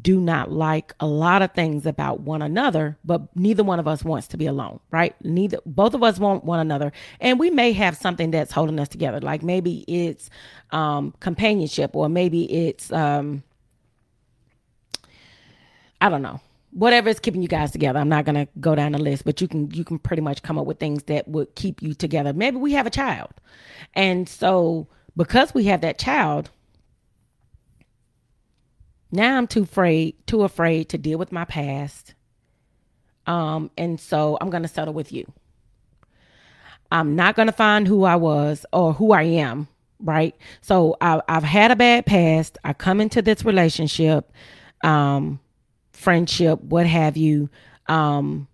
do 0.00 0.20
not 0.20 0.50
like 0.50 0.94
a 1.00 1.06
lot 1.06 1.42
of 1.42 1.52
things 1.52 1.86
about 1.86 2.20
one 2.20 2.40
another, 2.40 2.96
but 3.04 3.22
neither 3.36 3.64
one 3.64 3.80
of 3.80 3.88
us 3.88 4.04
wants 4.04 4.28
to 4.28 4.36
be 4.36 4.46
alone, 4.46 4.78
right? 4.90 5.14
Neither 5.24 5.58
both 5.66 5.94
of 5.94 6.02
us 6.02 6.18
want 6.18 6.44
one 6.44 6.60
another. 6.60 6.92
And 7.20 7.38
we 7.38 7.50
may 7.50 7.72
have 7.72 7.96
something 7.96 8.30
that's 8.30 8.52
holding 8.52 8.78
us 8.78 8.88
together. 8.88 9.20
Like 9.20 9.42
maybe 9.42 9.84
it's 9.88 10.30
um 10.70 11.14
companionship 11.20 11.96
or 11.96 12.08
maybe 12.08 12.44
it's 12.68 12.92
um 12.92 13.42
I 16.00 16.08
don't 16.08 16.22
know. 16.22 16.40
Whatever 16.72 17.08
is 17.10 17.20
keeping 17.20 17.42
you 17.42 17.48
guys 17.48 17.70
together. 17.72 17.98
I'm 17.98 18.08
not 18.08 18.24
gonna 18.24 18.48
go 18.60 18.74
down 18.74 18.92
the 18.92 18.98
list, 18.98 19.24
but 19.24 19.40
you 19.40 19.48
can 19.48 19.70
you 19.72 19.84
can 19.84 19.98
pretty 19.98 20.22
much 20.22 20.42
come 20.42 20.58
up 20.58 20.66
with 20.66 20.78
things 20.78 21.02
that 21.04 21.26
would 21.28 21.54
keep 21.56 21.82
you 21.82 21.92
together. 21.92 22.32
Maybe 22.32 22.56
we 22.56 22.72
have 22.72 22.86
a 22.86 22.90
child. 22.90 23.30
And 23.94 24.28
so 24.28 24.86
because 25.16 25.52
we 25.54 25.64
have 25.64 25.80
that 25.82 25.98
child, 25.98 26.50
now 29.12 29.36
I'm 29.36 29.46
too 29.46 29.62
afraid, 29.62 30.16
too 30.26 30.42
afraid 30.42 30.88
to 30.88 30.98
deal 30.98 31.18
with 31.18 31.30
my 31.32 31.44
past. 31.44 32.14
Um, 33.26 33.70
and 33.76 34.00
so 34.00 34.38
I'm 34.40 34.50
going 34.50 34.62
to 34.62 34.68
settle 34.68 34.94
with 34.94 35.12
you. 35.12 35.30
I'm 36.90 37.14
not 37.14 37.36
going 37.36 37.46
to 37.46 37.52
find 37.52 37.86
who 37.86 38.04
I 38.04 38.16
was 38.16 38.66
or 38.72 38.94
who 38.94 39.12
I 39.12 39.22
am, 39.22 39.68
right? 40.00 40.34
So 40.62 40.96
I, 41.00 41.22
have 41.28 41.44
had 41.44 41.70
a 41.70 41.76
bad 41.76 42.06
past. 42.06 42.58
I 42.64 42.72
come 42.72 43.00
into 43.00 43.22
this 43.22 43.44
relationship, 43.44 44.32
um, 44.82 45.40
friendship, 45.92 46.60
what 46.62 46.86
have 46.86 47.16
you. 47.16 47.48
Um, 47.88 48.48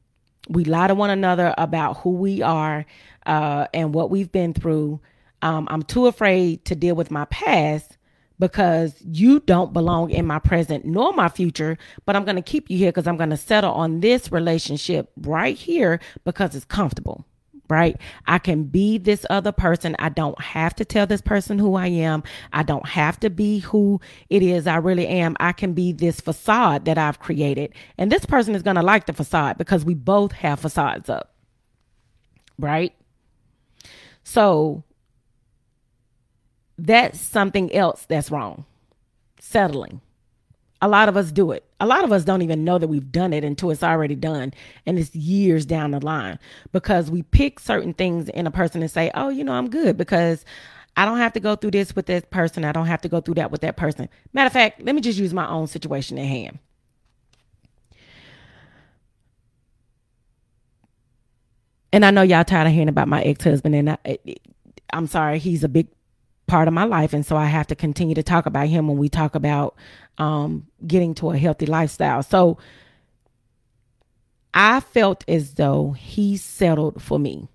we 0.48 0.64
lie 0.64 0.88
to 0.88 0.94
one 0.94 1.10
another 1.10 1.54
about 1.58 1.98
who 1.98 2.10
we 2.10 2.42
are 2.42 2.84
uh, 3.26 3.66
and 3.74 3.94
what 3.94 4.10
we've 4.10 4.30
been 4.30 4.54
through. 4.54 5.00
Um, 5.42 5.68
I'm 5.70 5.82
too 5.82 6.06
afraid 6.06 6.64
to 6.66 6.74
deal 6.74 6.94
with 6.96 7.10
my 7.10 7.26
past 7.26 7.97
because 8.38 8.94
you 9.03 9.40
don't 9.40 9.72
belong 9.72 10.11
in 10.11 10.27
my 10.27 10.38
present 10.38 10.85
nor 10.85 11.12
my 11.12 11.29
future, 11.29 11.77
but 12.07 12.16
I'm 12.16 12.24
going 12.24 12.37
to 12.37 12.42
keep 12.42 12.70
you 12.70 12.79
here 12.79 12.90
because 12.90 13.07
I'm 13.07 13.16
going 13.16 13.31
to 13.31 13.37
settle 13.37 13.72
on 13.72 14.01
this 14.01 14.31
relationship 14.31 15.11
right 15.16 15.57
here 15.57 16.01
because 16.24 16.55
it's 16.55 16.64
comfortable. 16.64 17.24
Right? 17.70 18.01
I 18.27 18.38
can 18.38 18.64
be 18.64 18.96
this 18.96 19.27
other 19.29 19.53
person. 19.53 19.94
I 19.98 20.09
don't 20.09 20.40
have 20.40 20.74
to 20.77 20.87
tell 20.87 21.07
this 21.07 21.20
person 21.20 21.59
who 21.59 21.74
I 21.74 21.88
am. 21.88 22.22
I 22.51 22.62
don't 22.62 22.88
have 22.88 23.20
to 23.20 23.29
be 23.29 23.59
who 23.59 24.01
it 24.31 24.42
is 24.42 24.66
I 24.66 24.77
really 24.77 25.07
am. 25.07 25.37
I 25.38 25.53
can 25.53 25.74
be 25.74 25.92
this 25.92 26.18
facade 26.18 26.87
that 26.87 26.96
I've 26.96 27.20
created. 27.20 27.74
And 27.98 28.11
this 28.11 28.24
person 28.24 28.55
is 28.55 28.62
going 28.62 28.77
to 28.77 28.83
like 28.83 29.05
the 29.05 29.12
facade 29.12 29.59
because 29.59 29.85
we 29.85 29.92
both 29.92 30.33
have 30.33 30.61
facades 30.61 31.11
up. 31.11 31.35
Right? 32.59 32.94
So 34.24 34.83
that's 36.78 37.20
something 37.20 37.74
else 37.74 38.06
that's 38.08 38.30
wrong. 38.30 38.64
Settling. 39.40 40.00
A 40.80 40.88
lot 40.88 41.08
of 41.08 41.16
us 41.16 41.32
do 41.32 41.50
it. 41.50 41.64
A 41.80 41.86
lot 41.86 42.04
of 42.04 42.12
us 42.12 42.24
don't 42.24 42.42
even 42.42 42.64
know 42.64 42.78
that 42.78 42.86
we've 42.86 43.10
done 43.10 43.32
it 43.32 43.42
until 43.42 43.70
it's 43.70 43.82
already 43.82 44.14
done 44.14 44.54
and 44.86 44.96
it's 44.96 45.14
years 45.14 45.66
down 45.66 45.90
the 45.90 46.04
line 46.04 46.38
because 46.72 47.10
we 47.10 47.22
pick 47.22 47.58
certain 47.58 47.92
things 47.92 48.28
in 48.28 48.46
a 48.46 48.50
person 48.52 48.80
and 48.80 48.90
say, 48.90 49.10
oh, 49.14 49.28
you 49.28 49.42
know, 49.42 49.52
I'm 49.52 49.68
good 49.68 49.96
because 49.96 50.44
I 50.96 51.04
don't 51.04 51.18
have 51.18 51.32
to 51.32 51.40
go 51.40 51.56
through 51.56 51.72
this 51.72 51.96
with 51.96 52.06
this 52.06 52.24
person. 52.30 52.64
I 52.64 52.70
don't 52.70 52.86
have 52.86 53.00
to 53.02 53.08
go 53.08 53.20
through 53.20 53.34
that 53.34 53.50
with 53.50 53.60
that 53.62 53.76
person. 53.76 54.08
Matter 54.32 54.46
of 54.46 54.52
fact, 54.52 54.80
let 54.82 54.94
me 54.94 55.00
just 55.00 55.18
use 55.18 55.34
my 55.34 55.48
own 55.48 55.66
situation 55.66 56.16
at 56.18 56.26
hand. 56.26 56.60
And 61.92 62.04
I 62.04 62.10
know 62.10 62.22
y'all 62.22 62.44
tired 62.44 62.66
of 62.66 62.72
hearing 62.72 62.88
about 62.88 63.08
my 63.08 63.22
ex 63.22 63.42
husband, 63.42 63.74
and 63.74 63.90
I, 63.90 63.98
eh, 64.04 64.16
eh, 64.26 64.34
I'm 64.92 65.06
sorry, 65.06 65.38
he's 65.38 65.64
a 65.64 65.68
big 65.68 65.88
part 66.48 66.66
of 66.66 66.74
my 66.74 66.84
life. 66.84 67.12
And 67.12 67.24
so 67.24 67.37
I 67.37 67.44
have 67.44 67.68
to 67.68 67.76
continue 67.76 68.16
to 68.16 68.22
talk 68.22 68.46
about 68.46 68.66
him 68.66 68.88
when 68.88 68.98
we 68.98 69.08
talk 69.08 69.37
about 69.37 69.76
um, 70.18 70.66
getting 70.84 71.14
to 71.16 71.30
a 71.30 71.38
healthy 71.38 71.66
lifestyle. 71.66 72.22
So 72.24 72.58
I 74.52 74.80
felt 74.80 75.24
as 75.28 75.54
though 75.54 75.92
he 75.92 76.37
settled 76.37 77.00
for 77.00 77.18
me. 77.18 77.48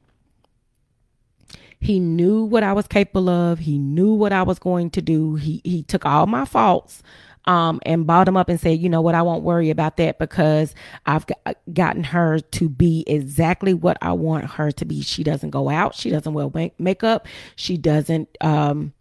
He 1.80 2.00
knew 2.00 2.46
what 2.46 2.64
I 2.64 2.72
was 2.72 2.88
capable 2.88 3.28
of. 3.28 3.60
He 3.60 3.78
knew 3.78 4.14
what 4.14 4.32
I 4.32 4.44
was 4.44 4.58
going 4.58 4.90
to 4.92 5.02
do. 5.02 5.36
He 5.36 5.60
he 5.66 5.84
took 5.84 6.06
all 6.06 6.28
my 6.28 6.46
faults 6.46 7.04
um, 7.46 7.80
and 7.86 8.08
bought 8.08 8.30
up 8.30 8.50
and 8.50 8.60
said, 8.60 8.80
you 8.80 8.90
know 8.90 9.02
what, 9.02 9.16
I 9.16 9.22
won't 9.22 9.44
worry 9.44 9.70
about 9.70 9.98
that 9.98 10.18
because 10.20 10.74
I've 11.06 11.26
got, 11.26 11.58
gotten 11.74 12.04
her 12.04 12.40
to 12.40 12.70
be 12.70 13.04
exactly 13.08 13.74
what 13.74 13.98
I 14.02 14.14
want 14.14 14.46
her 14.52 14.72
to 14.72 14.86
be. 14.86 15.02
She 15.02 15.24
doesn't 15.24 15.50
go 15.50 15.70
out. 15.70 15.96
She 15.96 16.10
doesn't 16.10 16.34
wear 16.34 16.50
make- 16.54 16.80
makeup. 16.80 17.28
She 17.56 17.78
doesn't, 17.78 18.30
um, 18.42 18.94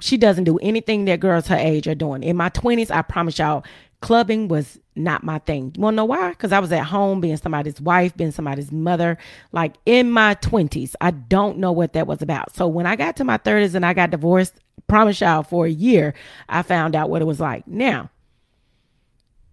she 0.00 0.16
doesn't 0.16 0.44
do 0.44 0.58
anything 0.58 1.04
that 1.06 1.20
girls 1.20 1.48
her 1.48 1.56
age 1.56 1.86
are 1.88 1.94
doing. 1.94 2.22
In 2.22 2.36
my 2.36 2.50
20s, 2.50 2.90
I 2.90 3.02
promise 3.02 3.38
y'all, 3.38 3.64
clubbing 4.00 4.48
was 4.48 4.78
not 4.94 5.24
my 5.24 5.38
thing. 5.40 5.72
You 5.76 5.82
wanna 5.82 5.96
know 5.96 6.04
why? 6.04 6.30
Because 6.30 6.52
I 6.52 6.60
was 6.60 6.72
at 6.72 6.84
home 6.84 7.20
being 7.20 7.36
somebody's 7.36 7.80
wife, 7.80 8.16
being 8.16 8.30
somebody's 8.30 8.72
mother, 8.72 9.18
like 9.52 9.74
in 9.86 10.10
my 10.10 10.36
20s. 10.36 10.94
I 11.00 11.10
don't 11.10 11.58
know 11.58 11.72
what 11.72 11.92
that 11.92 12.06
was 12.06 12.22
about. 12.22 12.54
So 12.54 12.68
when 12.68 12.86
I 12.86 12.96
got 12.96 13.16
to 13.16 13.24
my 13.24 13.38
30s 13.38 13.74
and 13.74 13.84
I 13.84 13.92
got 13.92 14.10
divorced, 14.10 14.54
promise 14.86 15.20
y'all 15.20 15.42
for 15.42 15.66
a 15.66 15.70
year, 15.70 16.14
I 16.48 16.62
found 16.62 16.94
out 16.94 17.10
what 17.10 17.22
it 17.22 17.26
was 17.26 17.40
like. 17.40 17.66
Now, 17.66 18.10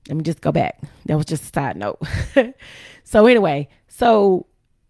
let 0.07 0.17
me 0.17 0.23
just 0.23 0.41
go 0.41 0.51
back. 0.51 0.81
That 1.05 1.17
was 1.17 1.25
just 1.25 1.43
a 1.43 1.47
side 1.47 1.77
note. 1.77 1.99
so 3.03 3.25
anyway, 3.25 3.67
so 3.87 4.45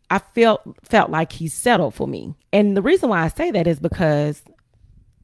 I 0.10 0.20
felt 0.20 0.62
felt 0.84 1.10
like 1.10 1.32
he 1.32 1.48
settled 1.48 1.94
for 1.94 2.08
me. 2.08 2.36
And 2.52 2.76
the 2.76 2.82
reason 2.82 3.10
why 3.10 3.24
I 3.24 3.30
say 3.30 3.52
that 3.52 3.68
is 3.68 3.80
because 3.80 4.44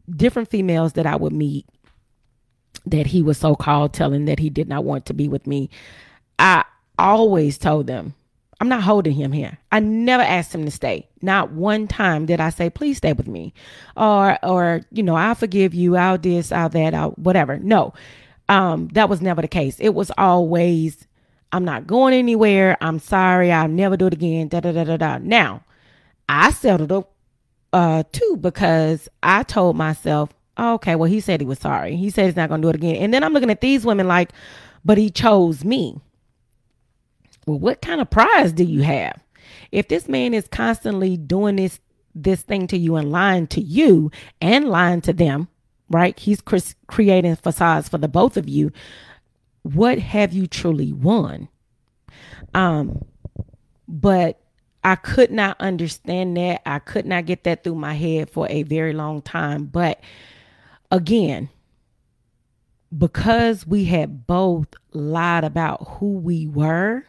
different 0.10 0.50
females 0.50 0.94
that 0.94 1.06
I 1.06 1.16
would 1.16 1.34
meet 1.34 1.66
that 2.86 3.08
he 3.08 3.22
was 3.22 3.38
so 3.38 3.56
called 3.56 3.94
telling 3.94 4.26
that 4.26 4.40
he 4.40 4.50
did 4.50 4.68
not 4.68 4.84
want 4.84 5.06
to 5.08 5.14
be 5.14 5.28
with 5.28 5.46
me, 5.46 5.70
I 6.40 6.64
always 6.98 7.58
told 7.58 7.88
them, 7.88 8.16
I'm 8.62 8.70
not 8.70 8.84
holding 8.84 9.14
him 9.14 9.32
here. 9.32 9.58
I 9.72 9.80
never 9.80 10.22
asked 10.22 10.54
him 10.54 10.66
to 10.66 10.72
stay. 10.72 11.10
Not 11.24 11.52
one 11.52 11.88
time 11.88 12.28
did 12.28 12.40
I 12.40 12.52
say, 12.52 12.70
please 12.70 12.98
stay 12.98 13.12
with 13.12 13.28
me. 13.28 13.56
Or 13.98 14.38
or, 14.46 14.82
you 14.92 15.02
know, 15.02 15.16
I'll 15.16 15.34
forgive 15.34 15.74
you, 15.74 15.96
I'll 15.96 16.20
this, 16.20 16.52
I'll 16.52 16.70
that, 16.70 16.94
I'll 16.94 17.12
whatever. 17.14 17.58
No. 17.58 17.96
Um, 18.50 18.90
that 18.90 19.10
was 19.10 19.20
never 19.20 19.42
the 19.42 19.48
case. 19.48 19.80
It 19.80 19.96
was 19.96 20.12
always, 20.16 21.08
I'm 21.52 21.66
not 21.66 21.88
going 21.88 22.14
anywhere. 22.14 22.78
I'm 22.82 23.00
sorry. 23.00 23.52
I'll 23.52 23.68
never 23.68 23.98
do 23.98 24.06
it 24.06 24.14
again. 24.14 24.48
Da 24.48 24.60
da 24.60 24.72
da 24.72 24.84
da 24.84 24.98
da. 24.98 25.18
Now, 25.18 25.64
I 26.30 26.52
settled 26.52 26.92
up 26.92 27.14
uh 27.74 28.04
too 28.12 28.38
because 28.40 29.10
I 29.24 29.42
told 29.42 29.76
myself, 29.76 30.30
okay, 30.60 30.96
well, 30.96 31.10
he 31.10 31.20
said 31.20 31.42
he 31.42 31.48
was 31.48 31.58
sorry. 31.58 31.96
He 31.96 32.12
said 32.12 32.28
he's 32.28 32.36
not 32.36 32.50
gonna 32.50 32.62
do 32.62 32.70
it 32.70 32.76
again. 32.76 32.98
And 32.98 33.12
then 33.12 33.24
I'm 33.24 33.34
looking 33.34 33.50
at 33.50 33.62
these 33.62 33.88
women 33.88 34.08
like, 34.08 34.30
but 34.86 35.00
he 35.00 35.10
chose 35.10 35.66
me. 35.66 36.00
Well, 37.46 37.60
what 37.60 37.82
kind 37.82 38.02
of 38.02 38.10
prize 38.10 38.54
do 38.54 38.64
you 38.64 38.84
have? 38.84 39.22
If 39.72 39.88
this 39.88 40.08
man 40.08 40.34
is 40.34 40.48
constantly 40.48 41.18
doing 41.18 41.56
this 41.56 41.80
this 42.14 42.42
thing 42.42 42.68
to 42.68 42.78
you 42.78 42.98
and 42.98 43.12
lying 43.12 43.48
to 43.48 43.62
you 43.62 44.12
and 44.42 44.68
lying 44.68 45.00
to 45.02 45.14
them, 45.14 45.48
right? 45.90 46.18
He's 46.20 46.42
creating 46.88 47.36
facades 47.38 47.88
for 47.88 47.98
the 47.98 48.08
both 48.08 48.36
of 48.38 48.50
you. 48.50 48.72
What 49.64 50.00
have 50.00 50.34
you 50.34 50.48
truly 50.48 50.92
won? 50.92 51.48
Um, 52.54 53.06
but 53.88 54.42
I 54.84 54.96
could 54.96 55.32
not 55.32 55.60
understand 55.60 56.36
that. 56.38 56.62
I 56.66 56.80
could 56.80 57.06
not 57.06 57.26
get 57.26 57.44
that 57.44 57.64
through 57.64 57.76
my 57.76 57.94
head 57.94 58.30
for 58.30 58.48
a 58.50 58.64
very 58.64 58.94
long 58.94 59.22
time. 59.22 59.66
But 59.66 60.02
again, 60.90 61.50
because 62.98 63.66
we 63.66 63.86
had 63.86 64.26
both 64.28 64.68
lied 64.92 65.44
about 65.44 65.88
who 65.88 66.14
we 66.14 66.48
were 66.48 67.06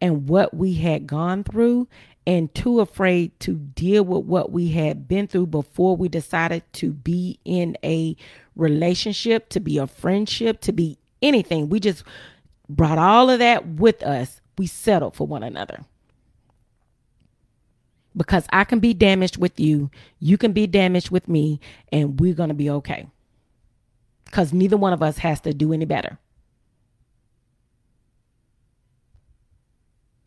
and 0.00 0.28
what 0.28 0.54
we 0.54 0.74
had 0.74 1.06
gone 1.06 1.44
through, 1.44 1.88
and 2.26 2.54
too 2.54 2.80
afraid 2.80 3.38
to 3.40 3.54
deal 3.54 4.02
with 4.02 4.24
what 4.24 4.50
we 4.50 4.70
had 4.70 5.06
been 5.06 5.26
through 5.26 5.46
before 5.46 5.96
we 5.96 6.08
decided 6.08 6.62
to 6.72 6.90
be 6.92 7.38
in 7.44 7.76
a 7.84 8.16
relationship, 8.56 9.50
to 9.50 9.60
be 9.60 9.76
a 9.78 9.86
friendship, 9.86 10.60
to 10.62 10.72
be 10.72 10.96
anything. 11.20 11.68
We 11.68 11.80
just 11.80 12.02
brought 12.68 12.98
all 12.98 13.28
of 13.28 13.40
that 13.40 13.66
with 13.66 14.02
us. 14.02 14.40
We 14.56 14.66
settled 14.66 15.16
for 15.16 15.26
one 15.26 15.42
another. 15.42 15.84
Because 18.16 18.46
I 18.50 18.64
can 18.64 18.78
be 18.78 18.94
damaged 18.94 19.38
with 19.38 19.58
you, 19.58 19.90
you 20.20 20.38
can 20.38 20.52
be 20.52 20.66
damaged 20.66 21.10
with 21.10 21.28
me, 21.28 21.60
and 21.90 22.20
we're 22.20 22.34
going 22.34 22.48
to 22.48 22.54
be 22.54 22.70
okay. 22.70 23.08
Because 24.24 24.52
neither 24.52 24.76
one 24.76 24.92
of 24.92 25.02
us 25.02 25.18
has 25.18 25.40
to 25.42 25.52
do 25.52 25.72
any 25.72 25.84
better. 25.84 26.18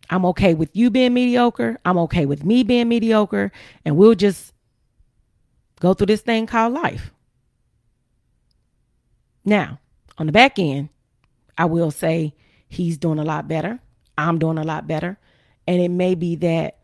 I'm 0.09 0.25
okay 0.25 0.53
with 0.53 0.75
you 0.75 0.89
being 0.89 1.13
mediocre. 1.13 1.77
I'm 1.85 1.97
okay 1.99 2.25
with 2.25 2.43
me 2.45 2.63
being 2.63 2.87
mediocre. 2.87 3.51
And 3.85 3.97
we'll 3.97 4.15
just 4.15 4.53
go 5.79 5.93
through 5.93 6.07
this 6.07 6.21
thing 6.21 6.47
called 6.47 6.73
life. 6.73 7.11
Now, 9.43 9.79
on 10.17 10.25
the 10.25 10.31
back 10.31 10.59
end, 10.59 10.89
I 11.57 11.65
will 11.65 11.91
say 11.91 12.33
he's 12.67 12.97
doing 12.97 13.19
a 13.19 13.23
lot 13.23 13.47
better. 13.47 13.79
I'm 14.17 14.39
doing 14.39 14.57
a 14.57 14.63
lot 14.63 14.87
better. 14.87 15.17
And 15.67 15.81
it 15.81 15.89
may 15.89 16.15
be 16.15 16.35
that 16.37 16.77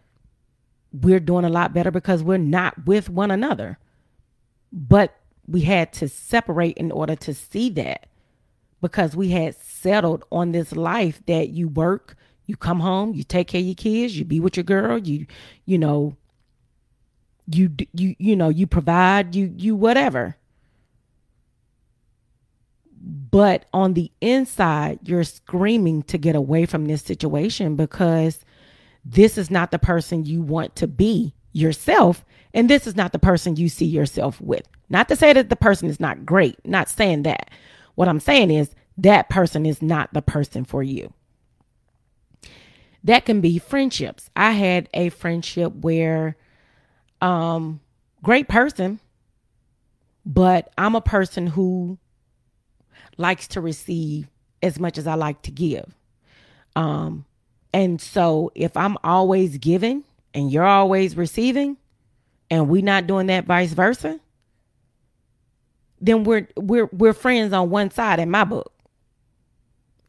we're 0.92 1.20
doing 1.20 1.46
a 1.46 1.50
lot 1.50 1.74
better 1.74 1.92
because 1.92 2.24
we're 2.24 2.38
not 2.38 2.86
with 2.86 3.10
one 3.10 3.32
another. 3.32 3.80
But 4.72 5.16
we 5.48 5.62
had 5.62 5.92
to 5.94 6.08
separate 6.08 6.78
in 6.78 6.92
order 6.92 7.16
to 7.16 7.34
see 7.34 7.70
that 7.72 8.08
because 8.82 9.16
we 9.16 9.30
had 9.30 9.56
settled 9.56 10.24
on 10.32 10.52
this 10.52 10.74
life 10.74 11.22
that 11.26 11.50
you 11.50 11.68
work, 11.68 12.16
you 12.45 12.56
come 12.58 12.79
home, 12.79 13.13
you 13.13 13.23
take 13.23 13.47
care 13.47 13.62
of 13.62 13.65
your 13.65 13.75
kids, 13.75 14.17
you 14.17 14.25
be 14.25 14.39
with 14.39 14.58
your 14.58 14.63
girl, 14.63 14.97
you 14.97 15.25
you 15.65 15.77
know 15.77 16.15
you 17.47 17.71
you 17.93 18.15
you 18.19 18.36
know, 18.36 18.49
you 18.49 18.67
provide, 18.67 19.36
you 19.36 19.53
you 19.58 19.75
whatever. 19.75 20.38
But 23.01 23.65
on 23.73 23.93
the 23.93 24.12
inside, 24.21 24.99
you're 25.03 25.25
screaming 25.25 26.03
to 26.03 26.17
get 26.17 26.36
away 26.36 26.65
from 26.65 26.86
this 26.86 27.01
situation 27.01 27.75
because 27.75 28.39
this 29.03 29.38
is 29.38 29.51
not 29.51 29.71
the 29.71 29.79
person 29.79 30.25
you 30.25 30.41
want 30.41 30.75
to 30.77 30.88
be 30.88 31.34
yourself 31.51 32.23
and 32.53 32.69
this 32.69 32.88
is 32.88 32.95
not 32.95 33.12
the 33.12 33.19
person 33.19 33.58
you 33.58 33.67
see 33.67 33.86
yourself 33.86 34.39
with. 34.39 34.65
Not 34.89 35.10
to 35.10 35.15
say 35.15 35.34
that 35.34 35.49
the 35.49 35.56
person 35.56 35.89
is 35.89 35.99
not 35.99 36.25
great, 36.25 36.58
not 36.65 36.88
saying 36.88 37.23
that. 37.23 37.49
What 37.95 38.08
I'm 38.08 38.21
saying 38.21 38.51
is 38.51 38.73
that 38.97 39.29
person 39.29 39.65
is 39.65 39.82
not 39.82 40.13
the 40.13 40.21
person 40.21 40.63
for 40.63 40.82
you. 40.82 41.12
That 43.04 43.26
can 43.26 43.42
be 43.42 43.60
friendships. 43.60 44.30
I 44.36 44.52
had 44.52 44.89
a 44.94 45.10
friendship 45.10 45.74
where 45.74 46.38
um 47.22 47.82
great 48.22 48.48
person, 48.48 49.00
but 50.26 50.72
I'm 50.78 50.96
a 50.96 51.02
person 51.02 51.48
who 51.48 51.98
likes 53.18 53.48
to 53.50 53.62
receive 53.62 54.30
as 54.62 54.80
much 54.80 54.98
as 54.98 55.08
I 55.08 55.16
like 55.16 55.42
to 55.44 55.52
give. 55.52 55.94
Um 56.76 57.26
and 57.74 58.00
so 58.00 58.52
if 58.56 58.78
I'm 58.78 58.98
always 59.04 59.58
giving 59.58 60.04
and 60.34 60.52
you're 60.52 60.63
always 60.66 61.18
receiving 61.18 61.78
and 62.50 62.70
we 62.70 62.82
not 62.82 63.08
doing 63.08 63.28
that 63.28 63.46
vice 63.46 63.74
versa, 63.74 64.20
then 66.00 66.24
we're 66.24 66.48
we're 66.56 66.89
we're 66.94 67.13
friends 67.13 67.52
on 67.52 67.70
one 67.70 67.92
side 67.92 68.20
in 68.20 68.32
my 68.32 68.46
book. 68.46 68.72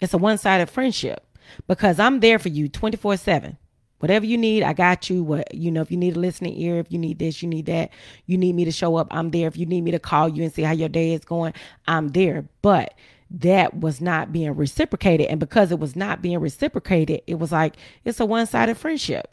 It's 0.00 0.12
a 0.14 0.18
one-sided 0.18 0.68
friendship 0.68 1.23
because 1.66 1.98
I'm 1.98 2.20
there 2.20 2.38
for 2.38 2.48
you 2.48 2.68
24 2.68 3.16
7. 3.16 3.59
Whatever 3.98 4.26
you 4.26 4.37
need, 4.37 4.62
I 4.62 4.74
got 4.74 5.09
you. 5.09 5.22
What 5.22 5.54
you 5.54 5.70
know, 5.70 5.80
if 5.80 5.90
you 5.90 5.96
need 5.96 6.16
a 6.16 6.20
listening 6.20 6.61
ear, 6.61 6.78
if 6.78 6.90
you 6.90 6.98
need 6.98 7.18
this, 7.18 7.42
you 7.42 7.48
need 7.48 7.66
that, 7.66 7.90
you 8.26 8.37
need 8.37 8.54
me 8.54 8.64
to 8.64 8.72
show 8.72 8.96
up, 8.96 9.09
I'm 9.11 9.30
there. 9.30 9.48
If 9.48 9.57
you 9.57 9.66
need 9.66 9.83
me 9.83 9.92
to 9.92 9.98
call 9.98 10.28
you 10.28 10.42
and 10.42 10.52
see 10.52 10.62
how 10.62 10.72
your 10.72 10.90
day 10.90 11.12
is 11.14 11.24
going, 11.24 11.54
I'm 11.87 12.09
there. 12.09 12.46
But 12.61 12.94
that 13.30 13.80
was 13.80 14.00
not 14.00 14.33
being 14.33 14.54
reciprocated. 14.54 15.28
And 15.28 15.40
because 15.40 15.72
it 15.72 15.78
was 15.78 15.96
not 15.96 16.22
being 16.22 16.38
reciprocated, 16.38 17.22
it 17.26 17.37
was 17.37 17.50
like 17.50 17.76
it's 18.04 18.20
a 18.20 18.26
one 18.26 18.46
sided 18.46 18.76
friendship. 18.76 19.28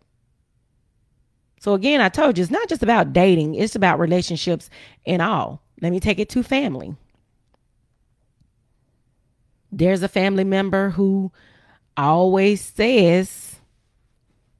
So 1.60 1.74
again, 1.74 2.02
I 2.02 2.10
told 2.10 2.38
you 2.38 2.42
it's 2.42 2.52
not 2.52 2.70
just 2.70 2.82
about 2.82 3.14
dating, 3.14 3.56
it's 3.56 3.76
about 3.76 4.00
relationships 4.00 4.70
and 5.06 5.22
all. 5.22 5.62
Let 5.82 5.92
me 5.92 6.00
take 6.00 6.18
it 6.18 6.30
to 6.30 6.44
family. 6.44 6.96
There's 9.72 10.02
a 10.02 10.08
family 10.08 10.44
member 10.44 10.90
who 10.90 11.32
always 12.02 12.62
says 12.62 13.56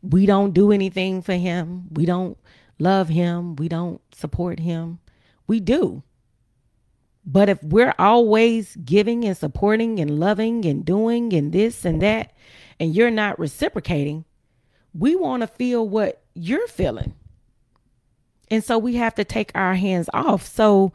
we 0.02 0.26
don't 0.26 0.54
do 0.54 0.72
anything 0.72 1.22
for 1.22 1.34
him. 1.34 1.86
We 1.92 2.06
don't 2.06 2.38
love 2.80 3.10
him. 3.10 3.56
We 3.56 3.68
don't 3.68 4.02
support 4.14 4.60
him. 4.60 5.00
We 5.48 5.60
do. 5.60 6.04
But 7.26 7.50
if 7.50 7.64
we're 7.64 7.94
always 8.00 8.76
giving 8.78 9.26
and 9.26 9.38
supporting 9.38 10.00
and 10.00 10.20
loving 10.20 10.66
and 10.66 10.84
doing 10.84 11.34
and 11.34 11.52
this 11.52 11.86
and 11.86 12.02
that, 12.02 12.34
and 12.80 12.96
you're 12.96 13.12
not 13.12 13.38
reciprocating, 13.38 14.26
we 14.94 15.16
want 15.16 15.42
to 15.42 15.48
feel 15.48 15.88
what 15.88 16.24
you're 16.34 16.68
feeling. 16.68 17.14
And 18.50 18.64
so 18.64 18.78
we 18.78 18.96
have 18.96 19.16
to 19.16 19.24
take 19.24 19.52
our 19.56 19.76
hands 19.76 20.10
off. 20.14 20.46
So 20.46 20.94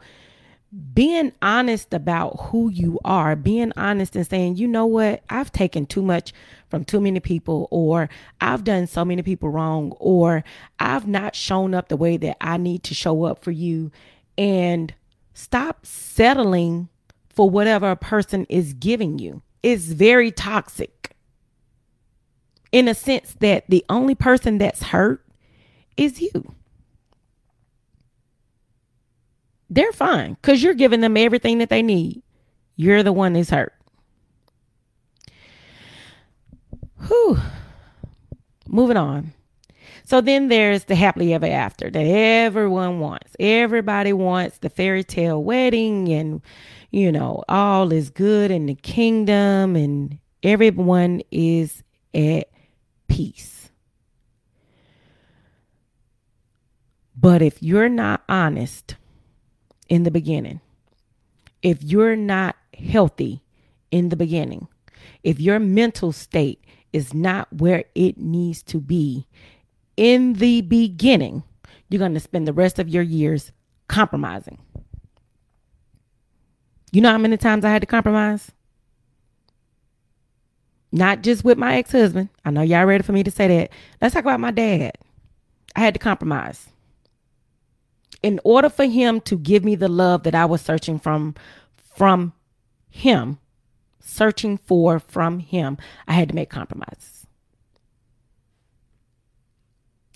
being 0.93 1.31
honest 1.41 1.93
about 1.93 2.37
who 2.41 2.69
you 2.69 2.99
are, 3.05 3.35
being 3.35 3.71
honest 3.77 4.15
and 4.15 4.27
saying, 4.27 4.57
you 4.57 4.67
know 4.67 4.85
what, 4.85 5.23
I've 5.29 5.51
taken 5.51 5.85
too 5.85 6.01
much 6.01 6.33
from 6.69 6.83
too 6.83 6.99
many 6.99 7.19
people, 7.19 7.67
or 7.71 8.09
I've 8.41 8.63
done 8.63 8.87
so 8.87 9.05
many 9.05 9.21
people 9.21 9.49
wrong, 9.49 9.93
or 9.99 10.43
I've 10.79 11.07
not 11.07 11.35
shown 11.35 11.73
up 11.73 11.87
the 11.87 11.95
way 11.95 12.17
that 12.17 12.37
I 12.41 12.57
need 12.57 12.83
to 12.83 12.93
show 12.93 13.23
up 13.23 13.43
for 13.43 13.51
you. 13.51 13.91
And 14.37 14.93
stop 15.33 15.85
settling 15.85 16.89
for 17.29 17.49
whatever 17.49 17.91
a 17.91 17.95
person 17.95 18.45
is 18.49 18.73
giving 18.73 19.19
you. 19.19 19.41
It's 19.63 19.85
very 19.85 20.31
toxic 20.31 21.15
in 22.71 22.87
a 22.87 22.93
sense 22.93 23.35
that 23.39 23.63
the 23.69 23.85
only 23.89 24.15
person 24.15 24.57
that's 24.57 24.83
hurt 24.83 25.23
is 25.95 26.21
you. 26.21 26.53
They're 29.69 29.91
fine 29.91 30.33
because 30.35 30.63
you're 30.63 30.73
giving 30.73 31.01
them 31.01 31.17
everything 31.17 31.57
that 31.59 31.69
they 31.69 31.81
need. 31.81 32.21
You're 32.75 33.03
the 33.03 33.13
one 33.13 33.33
that's 33.33 33.49
hurt. 33.49 33.73
Whew. 37.07 37.37
Moving 38.67 38.97
on. 38.97 39.33
So 40.03 40.21
then 40.21 40.47
there's 40.47 40.85
the 40.85 40.95
happily 40.95 41.33
ever 41.33 41.47
after 41.47 41.89
that 41.89 41.99
everyone 41.99 42.99
wants. 42.99 43.35
Everybody 43.39 44.13
wants 44.13 44.59
the 44.59 44.69
fairy 44.69 45.03
tale 45.03 45.43
wedding 45.43 46.07
and, 46.09 46.41
you 46.91 47.11
know, 47.11 47.43
all 47.49 47.91
is 47.91 48.09
good 48.09 48.49
in 48.49 48.67
the 48.67 48.75
kingdom 48.75 49.75
and 49.75 50.17
everyone 50.43 51.21
is 51.29 51.83
at 52.13 52.49
peace. 53.09 53.69
But 57.19 57.41
if 57.41 57.61
you're 57.61 57.89
not 57.89 58.23
honest 58.29 58.95
in 59.89 60.03
the 60.03 60.11
beginning, 60.11 60.59
if 61.61 61.83
you're 61.83 62.15
not 62.15 62.55
healthy 62.73 63.41
in 63.91 64.09
the 64.09 64.15
beginning, 64.15 64.67
if 65.23 65.39
your 65.39 65.59
mental 65.59 66.11
state 66.11 66.63
is 66.93 67.13
not 67.13 67.51
where 67.53 67.83
it 67.95 68.17
needs 68.17 68.63
to 68.63 68.79
be 68.79 69.27
in 69.95 70.33
the 70.33 70.61
beginning, 70.61 71.43
you're 71.89 71.99
going 71.99 72.13
to 72.13 72.19
spend 72.19 72.47
the 72.47 72.53
rest 72.53 72.79
of 72.79 72.89
your 72.89 73.03
years 73.03 73.51
compromising. 73.87 74.59
You 76.91 77.01
know 77.01 77.11
how 77.11 77.17
many 77.17 77.37
times 77.37 77.65
I 77.65 77.69
had 77.69 77.81
to 77.81 77.87
compromise? 77.87 78.51
Not 80.91 81.21
just 81.21 81.43
with 81.43 81.57
my 81.57 81.77
ex 81.77 81.91
husband. 81.91 82.29
I 82.45 82.51
know 82.51 82.61
y'all 82.61 82.85
ready 82.85 83.03
for 83.03 83.11
me 83.11 83.23
to 83.23 83.31
say 83.31 83.47
that. 83.47 83.71
Let's 84.01 84.13
talk 84.13 84.23
about 84.23 84.39
my 84.39 84.51
dad. 84.51 84.97
I 85.75 85.81
had 85.81 85.93
to 85.93 85.99
compromise. 85.99 86.69
In 88.23 88.39
order 88.43 88.69
for 88.69 88.85
him 88.85 89.21
to 89.21 89.37
give 89.37 89.63
me 89.63 89.75
the 89.75 89.87
love 89.87 90.23
that 90.23 90.35
I 90.35 90.45
was 90.45 90.61
searching 90.61 90.99
from 90.99 91.35
from 91.95 92.33
him, 92.89 93.39
searching 93.99 94.57
for 94.57 94.99
from 94.99 95.39
him, 95.39 95.77
I 96.07 96.13
had 96.13 96.29
to 96.29 96.35
make 96.35 96.49
compromises. 96.49 97.27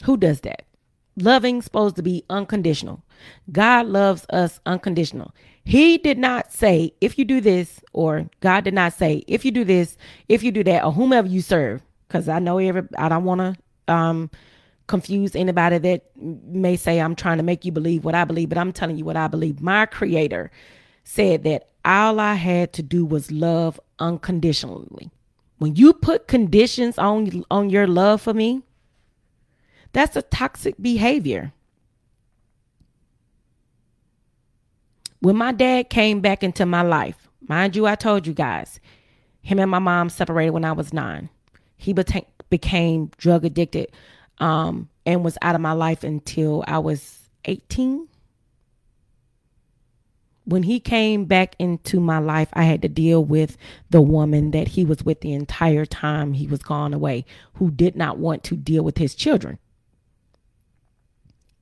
Who 0.03 0.17
does 0.17 0.41
that? 0.41 0.63
Loving 1.15 1.61
supposed 1.61 1.95
to 1.97 2.01
be 2.01 2.23
unconditional. 2.29 3.03
God 3.51 3.87
loves 3.87 4.25
us 4.29 4.59
unconditional. 4.65 5.35
He 5.63 5.97
did 5.97 6.17
not 6.17 6.51
say, 6.51 6.93
if 7.01 7.19
you 7.19 7.25
do 7.25 7.41
this, 7.41 7.81
or 7.93 8.29
God 8.39 8.63
did 8.63 8.73
not 8.73 8.93
say, 8.93 9.23
if 9.27 9.45
you 9.45 9.51
do 9.51 9.63
this, 9.63 9.97
if 10.27 10.41
you 10.41 10.51
do 10.51 10.63
that, 10.63 10.83
or 10.83 10.91
whomever 10.91 11.27
you 11.27 11.41
serve. 11.41 11.81
Because 12.07 12.27
I 12.27 12.39
know 12.39 12.57
every, 12.57 12.83
I 12.97 13.09
don't 13.09 13.25
want 13.25 13.41
to 13.41 13.93
um, 13.93 14.31
confuse 14.91 15.37
anybody 15.37 15.77
that 15.77 16.03
may 16.17 16.75
say 16.75 16.99
I'm 16.99 17.15
trying 17.15 17.37
to 17.37 17.43
make 17.43 17.63
you 17.63 17.71
believe 17.71 18.03
what 18.03 18.13
I 18.13 18.25
believe, 18.25 18.49
but 18.49 18.57
I'm 18.57 18.73
telling 18.73 18.97
you 18.97 19.05
what 19.05 19.15
I 19.15 19.29
believe. 19.29 19.61
My 19.61 19.85
creator 19.85 20.51
said 21.05 21.45
that 21.45 21.69
all 21.85 22.19
I 22.19 22.33
had 22.33 22.73
to 22.73 22.83
do 22.83 23.05
was 23.05 23.31
love 23.31 23.79
unconditionally. 23.99 25.09
When 25.59 25.77
you 25.77 25.93
put 25.93 26.27
conditions 26.27 26.97
on 26.97 27.45
on 27.49 27.69
your 27.69 27.87
love 27.87 28.21
for 28.21 28.33
me, 28.33 28.63
that's 29.93 30.17
a 30.17 30.23
toxic 30.23 30.75
behavior. 30.81 31.53
When 35.21 35.37
my 35.37 35.53
dad 35.53 35.89
came 35.89 36.19
back 36.19 36.43
into 36.43 36.65
my 36.65 36.81
life, 36.81 37.29
mind 37.47 37.77
you, 37.77 37.87
I 37.87 37.95
told 37.95 38.27
you 38.27 38.33
guys, 38.33 38.81
him 39.41 39.57
and 39.57 39.71
my 39.71 39.79
mom 39.79 40.09
separated 40.09 40.51
when 40.51 40.65
I 40.65 40.73
was 40.73 40.91
nine. 40.91 41.29
He 41.77 41.93
became, 41.93 42.25
became 42.49 43.09
drug 43.17 43.45
addicted 43.45 43.89
um, 44.41 44.89
and 45.05 45.23
was 45.23 45.37
out 45.41 45.55
of 45.55 45.61
my 45.61 45.71
life 45.71 46.03
until 46.03 46.63
I 46.67 46.79
was 46.79 47.19
18 47.45 48.07
when 50.45 50.63
he 50.63 50.79
came 50.79 51.25
back 51.25 51.55
into 51.59 51.99
my 51.99 52.19
life, 52.19 52.49
I 52.53 52.63
had 52.63 52.81
to 52.81 52.89
deal 52.89 53.23
with 53.23 53.57
the 53.89 54.01
woman 54.01 54.51
that 54.51 54.69
he 54.69 54.83
was 54.83 55.03
with 55.03 55.21
the 55.21 55.33
entire 55.33 55.85
time 55.85 56.33
he 56.33 56.47
was 56.47 56.61
gone 56.61 56.93
away, 56.93 57.25
who 57.53 57.71
did 57.71 57.95
not 57.95 58.17
want 58.17 58.43
to 58.45 58.55
deal 58.55 58.83
with 58.83 58.97
his 58.97 59.15
children. 59.15 59.59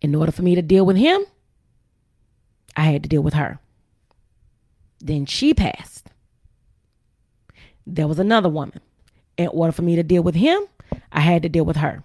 In 0.02 0.16
order 0.16 0.32
for 0.32 0.44
me 0.44 0.56
to 0.56 0.62
deal 0.62 0.86
with 0.86 0.96
him, 0.96 1.22
I 2.76 2.84
had 2.86 3.04
to 3.04 3.10
deal 3.10 3.22
with 3.22 3.34
her. 3.34 3.60
Then 5.00 5.26
she 5.26 5.54
passed. 5.54 6.10
There 7.86 8.08
was 8.08 8.20
another 8.20 8.50
woman. 8.50 8.80
In 9.38 9.48
order 9.50 9.72
for 9.72 9.82
me 9.82 9.96
to 9.98 10.04
deal 10.04 10.24
with 10.24 10.36
him, 10.36 10.64
I 11.12 11.22
had 11.22 11.44
to 11.44 11.50
deal 11.50 11.66
with 11.66 11.78
her. 11.78 12.04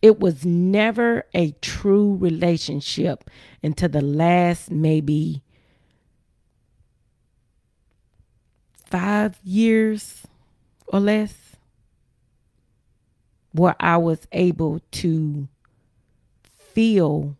It 0.00 0.20
was 0.20 0.44
never 0.44 1.26
a 1.34 1.52
true 1.60 2.16
relationship 2.16 3.28
until 3.62 3.88
the 3.88 4.00
last 4.00 4.70
maybe 4.70 5.42
five 8.86 9.38
years 9.42 10.26
or 10.86 11.00
less 11.00 11.56
where 13.52 13.76
I 13.80 13.96
was 13.96 14.26
able 14.32 14.80
to 14.92 15.48
feel 16.56 17.36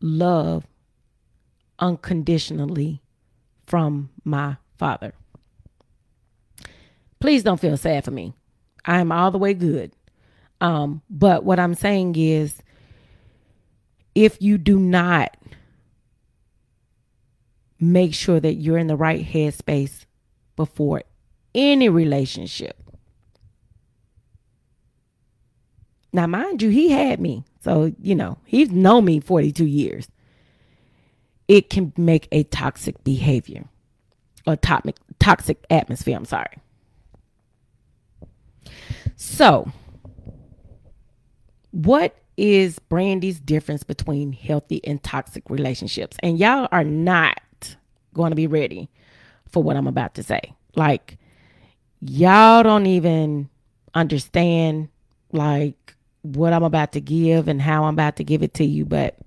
love 0.00 0.66
unconditionally 1.78 3.00
from 3.66 4.10
my 4.24 4.56
father. 4.76 5.14
Please 7.20 7.42
don't 7.42 7.60
feel 7.60 7.76
sad 7.76 8.04
for 8.04 8.10
me. 8.10 8.34
I 8.84 9.00
am 9.00 9.10
all 9.10 9.30
the 9.30 9.38
way 9.38 9.54
good. 9.54 9.92
Um, 10.60 11.02
but 11.10 11.44
what 11.44 11.58
I'm 11.58 11.74
saying 11.74 12.16
is, 12.16 12.62
if 14.14 14.40
you 14.40 14.56
do 14.56 14.78
not 14.78 15.36
make 17.78 18.14
sure 18.14 18.40
that 18.40 18.54
you're 18.54 18.78
in 18.78 18.86
the 18.86 18.96
right 18.96 19.24
headspace 19.24 20.06
before 20.56 21.02
any 21.54 21.88
relationship. 21.88 22.76
Now, 26.12 26.26
mind 26.26 26.62
you, 26.62 26.70
he 26.70 26.90
had 26.90 27.20
me. 27.20 27.44
So, 27.62 27.92
you 28.00 28.14
know, 28.14 28.38
he's 28.44 28.70
known 28.70 29.04
me 29.04 29.20
42 29.20 29.66
years. 29.66 30.08
It 31.48 31.68
can 31.68 31.92
make 31.96 32.28
a 32.32 32.44
toxic 32.44 33.02
behavior 33.04 33.64
or 34.46 34.56
toxic, 34.56 34.96
toxic 35.18 35.64
atmosphere. 35.68 36.16
I'm 36.16 36.24
sorry. 36.24 36.58
So, 39.16 39.70
what 41.76 42.16
is 42.38 42.78
Brandy's 42.78 43.38
difference 43.38 43.82
between 43.82 44.32
healthy 44.32 44.82
and 44.84 45.02
toxic 45.02 45.50
relationships? 45.50 46.16
And 46.22 46.38
y'all 46.38 46.68
are 46.72 46.84
not 46.84 47.38
going 48.14 48.30
to 48.30 48.36
be 48.36 48.46
ready 48.46 48.88
for 49.50 49.62
what 49.62 49.76
I'm 49.76 49.86
about 49.86 50.14
to 50.14 50.22
say. 50.22 50.54
Like, 50.74 51.18
y'all 52.00 52.62
don't 52.62 52.86
even 52.86 53.50
understand 53.94 54.88
like 55.32 55.94
what 56.22 56.54
I'm 56.54 56.62
about 56.62 56.92
to 56.92 57.00
give 57.00 57.46
and 57.46 57.60
how 57.60 57.84
I'm 57.84 57.94
about 57.94 58.16
to 58.16 58.24
give 58.24 58.42
it 58.42 58.54
to 58.54 58.64
you, 58.64 58.86
but 58.86 59.18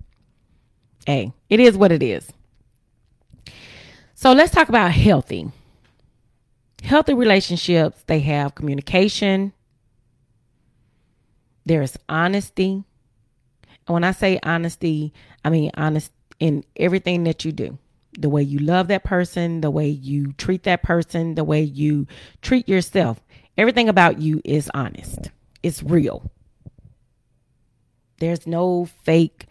hey, 1.06 1.32
it 1.48 1.60
is 1.60 1.76
what 1.76 1.92
it 1.92 2.02
is. 2.02 2.32
So 4.14 4.32
let's 4.32 4.52
talk 4.52 4.68
about 4.68 4.90
healthy. 4.90 5.52
Healthy 6.82 7.14
relationships, 7.14 8.02
they 8.06 8.18
have 8.20 8.56
communication, 8.56 9.52
there's 11.70 11.96
honesty. 12.08 12.82
And 13.86 13.94
when 13.94 14.02
I 14.02 14.10
say 14.10 14.40
honesty, 14.42 15.14
I 15.44 15.50
mean 15.50 15.70
honest 15.74 16.10
in 16.40 16.64
everything 16.74 17.22
that 17.24 17.44
you 17.44 17.52
do. 17.52 17.78
The 18.18 18.28
way 18.28 18.42
you 18.42 18.58
love 18.58 18.88
that 18.88 19.04
person, 19.04 19.60
the 19.60 19.70
way 19.70 19.88
you 19.88 20.32
treat 20.32 20.64
that 20.64 20.82
person, 20.82 21.36
the 21.36 21.44
way 21.44 21.62
you 21.62 22.08
treat 22.42 22.68
yourself. 22.68 23.20
Everything 23.56 23.88
about 23.88 24.20
you 24.20 24.42
is 24.44 24.68
honest. 24.74 25.30
It's 25.62 25.80
real. 25.80 26.28
There's 28.18 28.48
no 28.48 28.86
fake, 29.04 29.46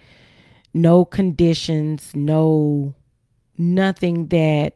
no 0.73 1.05
conditions, 1.05 2.11
no 2.13 2.95
nothing 3.57 4.27
that 4.27 4.73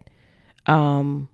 um 0.65 1.27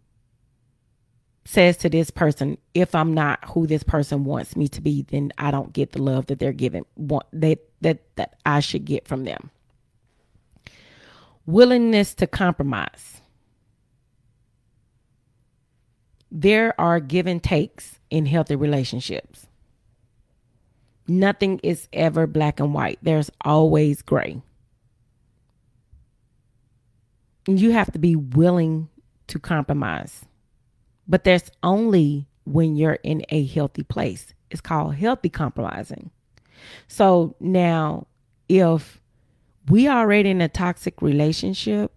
says 1.50 1.78
to 1.78 1.90
this 1.90 2.12
person, 2.12 2.60
if 2.76 2.94
I'm 2.94 3.16
not 3.16 3.44
who 3.44 3.66
this 3.66 3.82
person 3.82 4.24
wants 4.24 4.56
me 4.56 4.68
to 4.68 4.82
be, 4.82 5.02
then 5.02 5.34
I 5.40 5.50
don't 5.50 5.74
get 5.74 5.94
the 5.94 6.02
love 6.02 6.28
that 6.28 6.38
they're 6.38 6.54
giving 6.54 6.86
want 6.96 7.26
that 7.34 7.58
that 7.82 8.04
that 8.18 8.36
I 8.46 8.60
should 8.60 8.86
get 8.86 9.08
from 9.08 9.24
them. 9.24 9.50
Willingness 11.48 12.14
to 12.16 12.28
compromise. 12.28 13.22
There 16.32 16.80
are 16.80 17.00
give 17.00 17.26
and 17.26 17.42
takes 17.42 17.98
in 18.12 18.28
healthy 18.28 18.56
relationships. 18.56 19.48
Nothing 21.08 21.60
is 21.64 21.88
ever 21.92 22.28
black 22.28 22.60
and 22.60 22.76
white. 22.76 23.00
There's 23.02 23.32
always 23.44 24.04
gray. 24.04 24.40
You 27.48 27.72
have 27.72 27.92
to 27.94 27.98
be 27.98 28.16
willing 28.16 28.90
to 29.26 29.40
compromise. 29.40 30.26
But 31.10 31.24
that's 31.24 31.50
only 31.64 32.28
when 32.46 32.76
you're 32.76 33.00
in 33.04 33.24
a 33.30 33.46
healthy 33.46 33.84
place. 33.84 34.34
It's 34.52 34.62
called 34.62 34.96
healthy 34.96 35.30
compromising. 35.30 36.12
So 36.88 37.36
now, 37.40 38.08
if 38.48 39.02
we 39.68 39.90
already 39.90 40.30
in 40.30 40.42
a 40.42 40.48
toxic 40.48 41.02
relationship, 41.02 41.92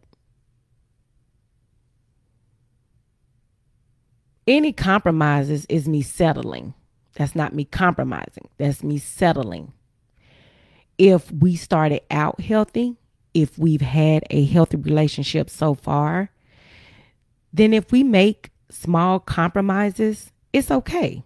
any 4.46 4.72
compromises 4.72 5.66
is 5.66 5.88
me 5.88 6.02
settling. 6.02 6.74
That's 7.14 7.34
not 7.34 7.54
me 7.54 7.64
compromising. 7.64 8.48
That's 8.56 8.82
me 8.82 8.98
settling. 8.98 9.72
If 10.96 11.30
we 11.30 11.56
started 11.56 12.02
out 12.10 12.40
healthy, 12.40 12.96
if 13.34 13.58
we've 13.58 13.82
had 13.82 14.24
a 14.30 14.44
healthy 14.44 14.76
relationship 14.76 15.50
so 15.50 15.74
far, 15.74 16.30
then 17.52 17.74
if 17.74 17.92
we 17.92 18.02
make 18.02 18.51
small 18.72 19.20
compromises, 19.20 20.32
it's 20.52 20.70
okay. 20.70 21.22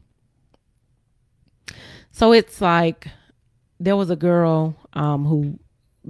So 2.11 2.33
it's 2.33 2.61
like 2.61 3.09
there 3.79 3.97
was 3.97 4.11
a 4.11 4.17
girl 4.17 4.77
um, 4.95 5.25
who 5.25 5.59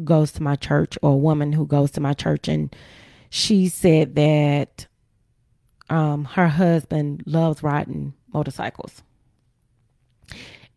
goes 0.05 0.33
to 0.33 0.43
my 0.43 0.57
church, 0.57 0.99
or 1.03 1.13
a 1.13 1.17
woman 1.17 1.53
who 1.53 1.67
goes 1.67 1.91
to 1.93 2.01
my 2.01 2.13
church, 2.13 2.49
and 2.49 2.75
she 3.31 3.69
said 3.69 4.15
that 4.15 4.87
um, 5.89 6.25
her 6.25 6.49
husband 6.49 7.23
loves 7.27 7.63
riding 7.63 8.15
motorcycles. 8.33 9.03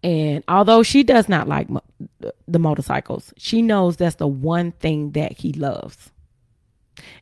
And 0.01 0.43
although 0.47 0.81
she 0.81 1.03
does 1.03 1.27
not 1.27 1.47
like 1.47 1.69
mo- 1.69 1.83
the 2.47 2.59
motorcycles, 2.59 3.33
she 3.37 3.61
knows 3.61 3.97
that's 3.97 4.15
the 4.15 4.27
one 4.27 4.71
thing 4.71 5.11
that 5.11 5.33
he 5.33 5.51
loves. 5.51 6.11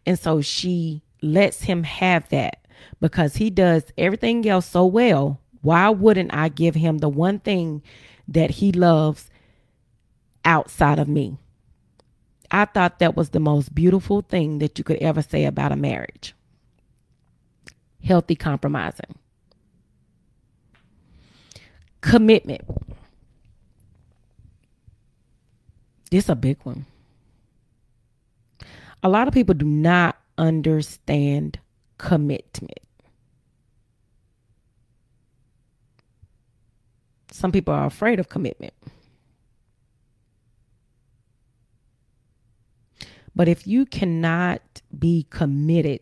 And 0.06 0.17
so 0.19 0.41
she 0.41 1.02
lets 1.21 1.63
him 1.63 1.84
have 1.84 2.30
that 2.30 2.67
because 3.00 3.36
he 3.36 3.50
does 3.50 3.84
everything 3.98 4.48
else 4.48 4.66
so 4.66 4.86
well. 4.86 5.40
Why 5.62 5.90
wouldn't 5.90 6.34
I 6.34 6.50
give 6.50 6.76
him 6.76 7.00
the 7.00 7.10
one 7.10 7.40
thing 7.40 7.82
that 8.28 8.52
he 8.52 8.72
loves 8.72 9.30
outside 10.46 11.00
of 11.00 11.08
me? 11.08 11.38
I 12.52 12.66
thought 12.66 13.00
that 13.00 13.16
was 13.16 13.30
the 13.30 13.40
most 13.40 13.76
beautiful 13.76 14.22
thing 14.22 14.60
that 14.60 14.78
you 14.78 14.84
could 14.84 14.98
ever 14.98 15.22
say 15.22 15.46
about 15.46 15.72
a 15.72 15.76
marriage. 15.76 16.34
Healthy 18.04 18.36
compromising. 18.36 19.16
Commitment. 22.02 22.62
This 26.10 26.26
is 26.26 26.30
a 26.30 26.36
big 26.36 26.58
one. 26.63 26.86
A 29.04 29.10
lot 29.10 29.28
of 29.28 29.34
people 29.34 29.56
do 29.56 29.66
not 29.66 30.18
understand 30.38 31.60
commitment. 31.98 32.80
Some 37.32 37.52
people 37.52 37.74
are 37.74 37.86
afraid 37.86 38.20
of 38.20 38.30
commitment. 38.30 38.74
But 43.36 43.48
if 43.48 43.68
you 43.68 43.86
cannot 43.86 44.62
be 44.98 45.28
committed 45.30 46.00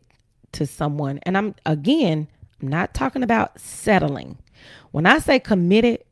to 0.53 0.65
someone, 0.65 1.19
and 1.23 1.37
I'm 1.37 1.55
again, 1.65 2.29
I'm 2.61 2.69
not 2.69 2.93
talking 2.93 3.23
about 3.23 3.59
settling. 3.59 4.37
When 4.91 5.05
I 5.05 5.19
say 5.19 5.39
committed, 5.39 6.05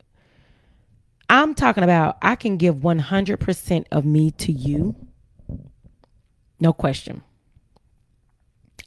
I'm 1.30 1.56
talking 1.56 1.86
about 1.86 2.18
I 2.22 2.36
can 2.36 2.58
give 2.58 2.76
100% 2.76 3.86
of 3.92 4.04
me 4.04 4.32
to 4.32 4.52
you. 4.52 4.96
No 6.60 6.74
question. 6.74 7.24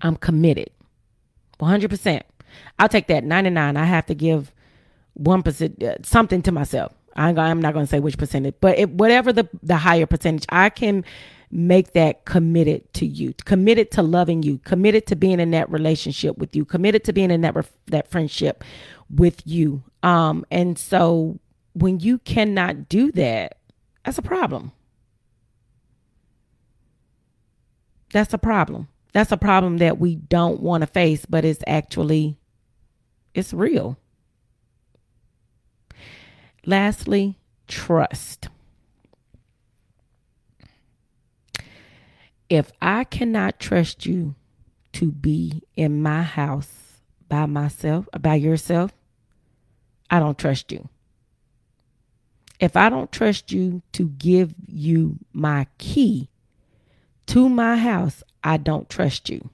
I'm 0.02 0.16
committed. 0.16 0.70
100%. 1.60 2.22
I'll 2.78 2.88
take 2.88 3.06
that 3.08 3.24
99. 3.24 3.76
I 3.76 3.84
have 3.84 4.06
to 4.06 4.14
give 4.14 4.52
1% 5.20 5.82
uh, 5.82 5.96
something 6.02 6.42
to 6.42 6.52
myself. 6.52 6.92
I 7.14 7.30
am 7.30 7.60
not 7.60 7.72
going 7.72 7.86
to 7.86 7.90
say 7.90 7.98
which 7.98 8.18
percentage, 8.18 8.56
but 8.60 8.78
it, 8.78 8.90
whatever 8.90 9.32
the, 9.32 9.48
the 9.62 9.76
higher 9.76 10.04
percentage, 10.04 10.44
I 10.50 10.68
can 10.68 11.02
make 11.50 11.92
that 11.92 12.24
committed 12.24 12.92
to 12.94 13.06
you, 13.06 13.34
committed 13.44 13.90
to 13.92 14.02
loving 14.02 14.42
you, 14.42 14.58
committed 14.58 15.06
to 15.06 15.16
being 15.16 15.40
in 15.40 15.50
that 15.52 15.70
relationship 15.70 16.36
with 16.38 16.54
you, 16.54 16.64
committed 16.64 17.04
to 17.04 17.12
being 17.12 17.30
in 17.30 17.40
that 17.42 17.54
that 17.86 18.08
friendship 18.10 18.64
with 19.08 19.40
you. 19.46 19.82
Um, 20.02 20.44
and 20.50 20.78
so 20.78 21.38
when 21.72 22.00
you 22.00 22.18
cannot 22.18 22.88
do 22.88 23.12
that, 23.12 23.58
that's 24.04 24.18
a 24.18 24.22
problem. 24.22 24.72
That's 28.12 28.34
a 28.34 28.38
problem. 28.38 28.88
That's 29.16 29.32
a 29.32 29.38
problem 29.38 29.78
that 29.78 29.98
we 29.98 30.16
don't 30.16 30.60
want 30.60 30.82
to 30.82 30.86
face, 30.86 31.24
but 31.24 31.42
it's 31.42 31.64
actually 31.66 32.36
it's 33.32 33.54
real. 33.54 33.96
Lastly, 36.66 37.38
trust. 37.66 38.50
if 42.50 42.70
I 42.82 43.04
cannot 43.04 43.58
trust 43.58 44.04
you 44.04 44.34
to 44.92 45.10
be 45.10 45.62
in 45.76 46.02
my 46.02 46.22
house 46.22 47.00
by 47.26 47.46
myself, 47.46 48.06
by 48.20 48.34
yourself, 48.34 48.92
I 50.10 50.20
don't 50.20 50.36
trust 50.36 50.70
you. 50.70 50.90
If 52.60 52.76
I 52.76 52.90
don't 52.90 53.10
trust 53.10 53.50
you 53.50 53.80
to 53.92 54.08
give 54.08 54.54
you 54.66 55.18
my 55.32 55.66
key 55.78 56.28
to 57.26 57.48
my 57.48 57.76
house, 57.76 58.22
I 58.42 58.56
don't 58.56 58.88
trust 58.88 59.28
you. 59.28 59.50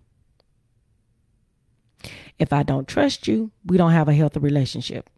If 2.38 2.52
I 2.52 2.62
don't 2.62 2.88
trust 2.88 3.28
you, 3.28 3.50
we 3.64 3.76
don't 3.76 3.92
have 3.92 4.08
a 4.08 4.14
healthy 4.14 4.40
relationship. 4.40 5.08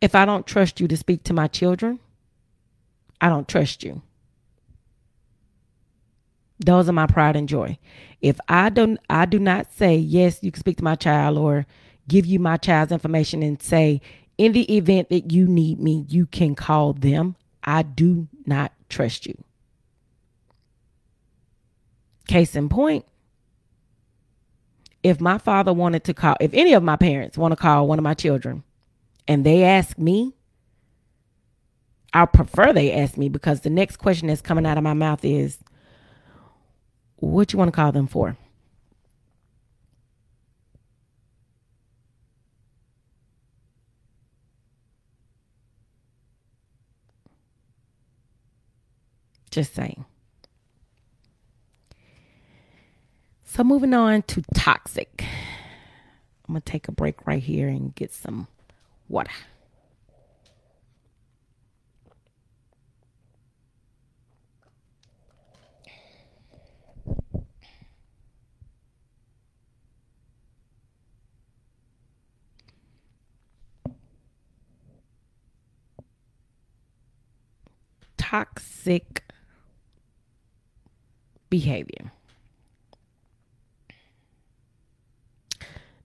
If 0.00 0.14
I 0.14 0.24
don't 0.24 0.46
trust 0.46 0.80
you 0.80 0.88
to 0.88 0.96
speak 0.96 1.22
to 1.24 1.32
my 1.32 1.46
children, 1.46 2.00
I 3.20 3.28
don't 3.28 3.48
trust 3.48 3.84
you. 3.84 4.02
Those 6.58 6.88
are 6.88 6.92
my 6.92 7.06
pride 7.06 7.36
and 7.36 7.48
joy. 7.48 7.78
If 8.20 8.38
I 8.48 8.68
don't 8.68 8.98
I 9.08 9.26
do 9.26 9.38
not 9.38 9.72
say, 9.72 9.96
yes, 9.96 10.38
you 10.42 10.52
can 10.52 10.60
speak 10.60 10.76
to 10.78 10.84
my 10.84 10.94
child 10.94 11.38
or 11.38 11.66
give 12.08 12.26
you 12.26 12.38
my 12.38 12.56
child's 12.56 12.92
information 12.92 13.42
and 13.42 13.60
say, 13.62 14.00
in 14.38 14.52
the 14.52 14.76
event 14.76 15.08
that 15.10 15.32
you 15.32 15.46
need 15.46 15.78
me, 15.80 16.04
you 16.08 16.26
can 16.26 16.54
call 16.54 16.92
them. 16.92 17.36
I 17.64 17.82
do 17.82 18.28
not 18.44 18.72
trust 18.88 19.26
you. 19.26 19.42
Case 22.28 22.54
in 22.54 22.68
point, 22.68 23.04
if 25.02 25.20
my 25.20 25.38
father 25.38 25.72
wanted 25.72 26.04
to 26.04 26.14
call, 26.14 26.36
if 26.40 26.54
any 26.54 26.72
of 26.72 26.82
my 26.82 26.96
parents 26.96 27.36
want 27.36 27.52
to 27.52 27.56
call 27.56 27.88
one 27.88 27.98
of 27.98 28.04
my 28.04 28.14
children 28.14 28.62
and 29.26 29.44
they 29.44 29.64
ask 29.64 29.98
me, 29.98 30.34
I 32.14 32.26
prefer 32.26 32.72
they 32.72 32.92
ask 32.92 33.16
me 33.16 33.28
because 33.28 33.60
the 33.60 33.70
next 33.70 33.96
question 33.96 34.28
that's 34.28 34.40
coming 34.40 34.66
out 34.66 34.78
of 34.78 34.84
my 34.84 34.94
mouth 34.94 35.24
is, 35.24 35.58
what 37.16 37.52
you 37.52 37.58
want 37.58 37.68
to 37.68 37.76
call 37.76 37.92
them 37.92 38.06
for. 38.08 38.36
Just 49.50 49.74
saying. 49.74 50.04
So, 53.54 53.62
moving 53.62 53.92
on 53.92 54.22
to 54.22 54.40
toxic. 54.54 55.26
I'm 56.48 56.54
going 56.54 56.62
to 56.62 56.72
take 56.72 56.88
a 56.88 56.92
break 56.92 57.26
right 57.26 57.42
here 57.42 57.68
and 57.68 57.94
get 57.94 58.10
some 58.10 58.48
water. 59.10 59.30
toxic 78.16 79.24
behavior. 81.50 82.12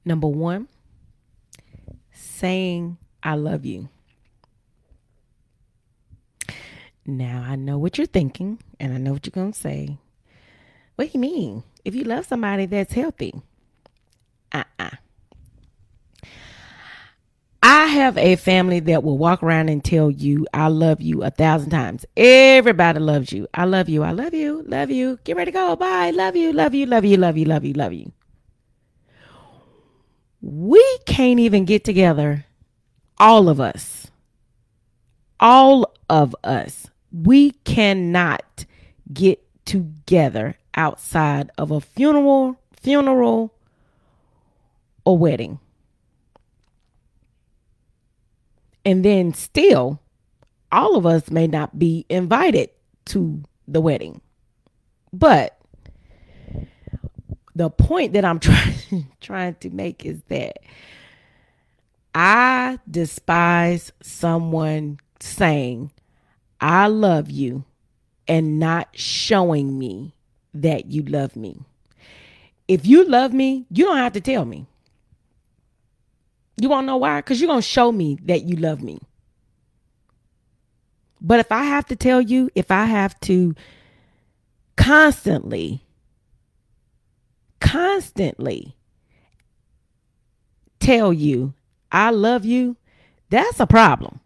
Number 0.07 0.29
one, 0.29 0.69
saying, 2.13 2.97
I 3.21 3.35
love 3.35 3.65
you. 3.65 3.89
Now, 7.05 7.43
I 7.45 7.57
know 7.57 7.77
what 7.77 7.97
you're 7.97 8.07
thinking, 8.07 8.59
and 8.79 8.93
I 8.93 8.99
know 8.99 9.11
what 9.11 9.25
you're 9.25 9.31
going 9.31 9.51
to 9.51 9.59
say. 9.59 9.97
What 10.95 11.11
do 11.11 11.11
you 11.13 11.19
mean? 11.19 11.63
If 11.83 11.93
you 11.93 12.05
love 12.05 12.25
somebody 12.25 12.67
that's 12.67 12.93
healthy, 12.93 13.33
uh 14.53 14.63
uh-uh. 14.79 14.91
uh 14.91 14.95
I 17.61 17.87
have 17.87 18.17
a 18.17 18.37
family 18.37 18.79
that 18.79 19.03
will 19.03 19.17
walk 19.17 19.43
around 19.43 19.67
and 19.67 19.83
tell 19.83 20.09
you, 20.09 20.47
I 20.53 20.69
love 20.69 21.01
you 21.01 21.23
a 21.23 21.31
thousand 21.31 21.71
times. 21.71 22.05
Everybody 22.15 22.99
loves 22.99 23.33
you. 23.33 23.45
I 23.53 23.65
love 23.65 23.89
you. 23.89 24.03
I 24.03 24.11
love 24.11 24.33
you. 24.33 24.63
Love 24.67 24.89
you. 24.89 25.19
Get 25.25 25.35
ready 25.35 25.51
to 25.51 25.57
go. 25.57 25.75
Bye. 25.75 26.11
Love 26.11 26.37
you. 26.37 26.53
Love 26.53 26.73
you. 26.73 26.85
Love 26.85 27.03
you. 27.03 27.17
Love 27.17 27.37
you. 27.37 27.43
Love 27.43 27.65
you. 27.65 27.73
Love 27.73 27.91
you. 27.91 28.13
We 30.41 30.97
can't 31.05 31.39
even 31.39 31.65
get 31.65 31.83
together. 31.83 32.45
All 33.17 33.49
of 33.49 33.59
us. 33.59 34.07
All 35.39 35.93
of 36.09 36.35
us. 36.43 36.87
We 37.11 37.51
cannot 37.51 38.65
get 39.11 39.43
together 39.65 40.57
outside 40.75 41.49
of 41.57 41.71
a 41.71 41.81
funeral, 41.81 42.59
funeral, 42.79 43.53
or 45.05 45.17
wedding. 45.17 45.59
And 48.85 49.03
then 49.03 49.33
still, 49.33 49.99
all 50.71 50.95
of 50.95 51.05
us 51.05 51.29
may 51.29 51.47
not 51.47 51.77
be 51.77 52.05
invited 52.09 52.69
to 53.05 53.43
the 53.67 53.81
wedding. 53.81 54.21
But 55.11 55.56
the 57.57 57.69
point 57.69 58.13
that 58.13 58.23
I'm 58.23 58.39
trying 58.47 59.07
trying 59.19 59.55
to 59.55 59.69
make 59.69 60.05
is 60.05 60.21
that 60.29 60.59
I 62.13 62.79
despise 62.89 63.91
someone 64.01 64.99
saying 65.19 65.91
I 66.61 66.87
love 66.87 67.29
you 67.29 67.65
and 68.27 68.59
not 68.59 68.89
showing 68.93 69.77
me 69.77 70.13
that 70.53 70.87
you 70.91 71.03
love 71.03 71.35
me. 71.35 71.59
If 72.67 72.85
you 72.85 73.05
love 73.05 73.33
me, 73.33 73.65
you 73.69 73.85
don't 73.85 73.97
have 73.97 74.13
to 74.13 74.21
tell 74.21 74.45
me. 74.45 74.65
You 76.59 76.69
want 76.69 76.85
to 76.85 76.87
know 76.87 76.97
why? 76.97 77.19
Because 77.19 77.39
you're 77.39 77.47
going 77.47 77.61
to 77.61 77.67
show 77.67 77.91
me 77.91 78.17
that 78.25 78.43
you 78.43 78.55
love 78.55 78.81
me. 78.81 78.99
But 81.21 81.39
if 81.39 81.51
I 81.51 81.63
have 81.63 81.85
to 81.87 81.95
tell 81.95 82.19
you, 82.19 82.49
if 82.55 82.71
I 82.71 82.85
have 82.85 83.19
to 83.21 83.55
constantly, 84.75 85.86
constantly 87.59 88.75
tell 90.79 91.11
you 91.11 91.53
I 91.91 92.11
love 92.11 92.45
you, 92.45 92.77
that's 93.29 93.59
a 93.59 93.67
problem. 93.67 94.19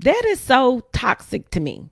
That 0.00 0.24
is 0.26 0.40
so 0.40 0.82
toxic 0.92 1.50
to 1.50 1.60
me. 1.60 1.90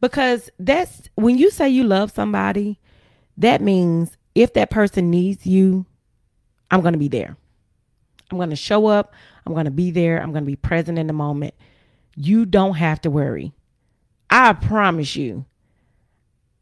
Because 0.00 0.50
that's 0.58 1.08
when 1.14 1.38
you 1.38 1.50
say 1.50 1.68
you 1.68 1.84
love 1.84 2.10
somebody, 2.10 2.78
that 3.36 3.60
means 3.60 4.16
if 4.34 4.52
that 4.54 4.70
person 4.70 5.10
needs 5.10 5.46
you, 5.46 5.86
I'm 6.70 6.80
going 6.80 6.92
to 6.92 6.98
be 6.98 7.08
there. 7.08 7.36
I'm 8.30 8.38
going 8.38 8.50
to 8.50 8.56
show 8.56 8.86
up. 8.86 9.14
I'm 9.46 9.52
going 9.52 9.66
to 9.66 9.70
be 9.70 9.90
there. 9.90 10.20
I'm 10.20 10.32
going 10.32 10.44
to 10.44 10.50
be 10.50 10.56
present 10.56 10.98
in 10.98 11.06
the 11.06 11.12
moment. 11.12 11.54
You 12.16 12.46
don't 12.46 12.74
have 12.74 13.00
to 13.02 13.10
worry. 13.10 13.52
I 14.30 14.52
promise 14.52 15.16
you. 15.16 15.44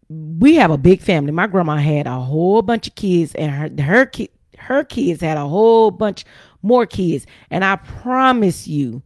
We 0.09 0.57
have 0.57 0.71
a 0.71 0.79
big 0.79 1.01
family. 1.01 1.33
My 1.33 1.47
grandma 1.47 1.77
had 1.77 2.07
a 2.07 2.21
whole 2.21 2.63
bunch 2.63 2.89
of 2.89 2.95
kids, 2.95 3.35
and 3.35 3.51
her 3.53 3.83
her 3.83 4.07
ki- 4.07 4.31
her 4.59 4.85
kids 4.85 5.21
had 5.23 5.39
a 5.39 5.49
whole 5.49 5.91
bunch 5.91 6.25
more 6.63 6.87
kids. 6.87 7.27
And 7.51 7.65
I 7.65 7.77
promise 7.77 8.69
you, 8.69 9.03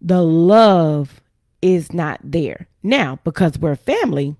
the 0.00 0.22
love 0.22 1.20
is 1.62 1.92
not 1.92 2.20
there 2.22 2.68
now 2.82 3.18
because 3.24 3.58
we're 3.58 3.76
family. 3.76 4.36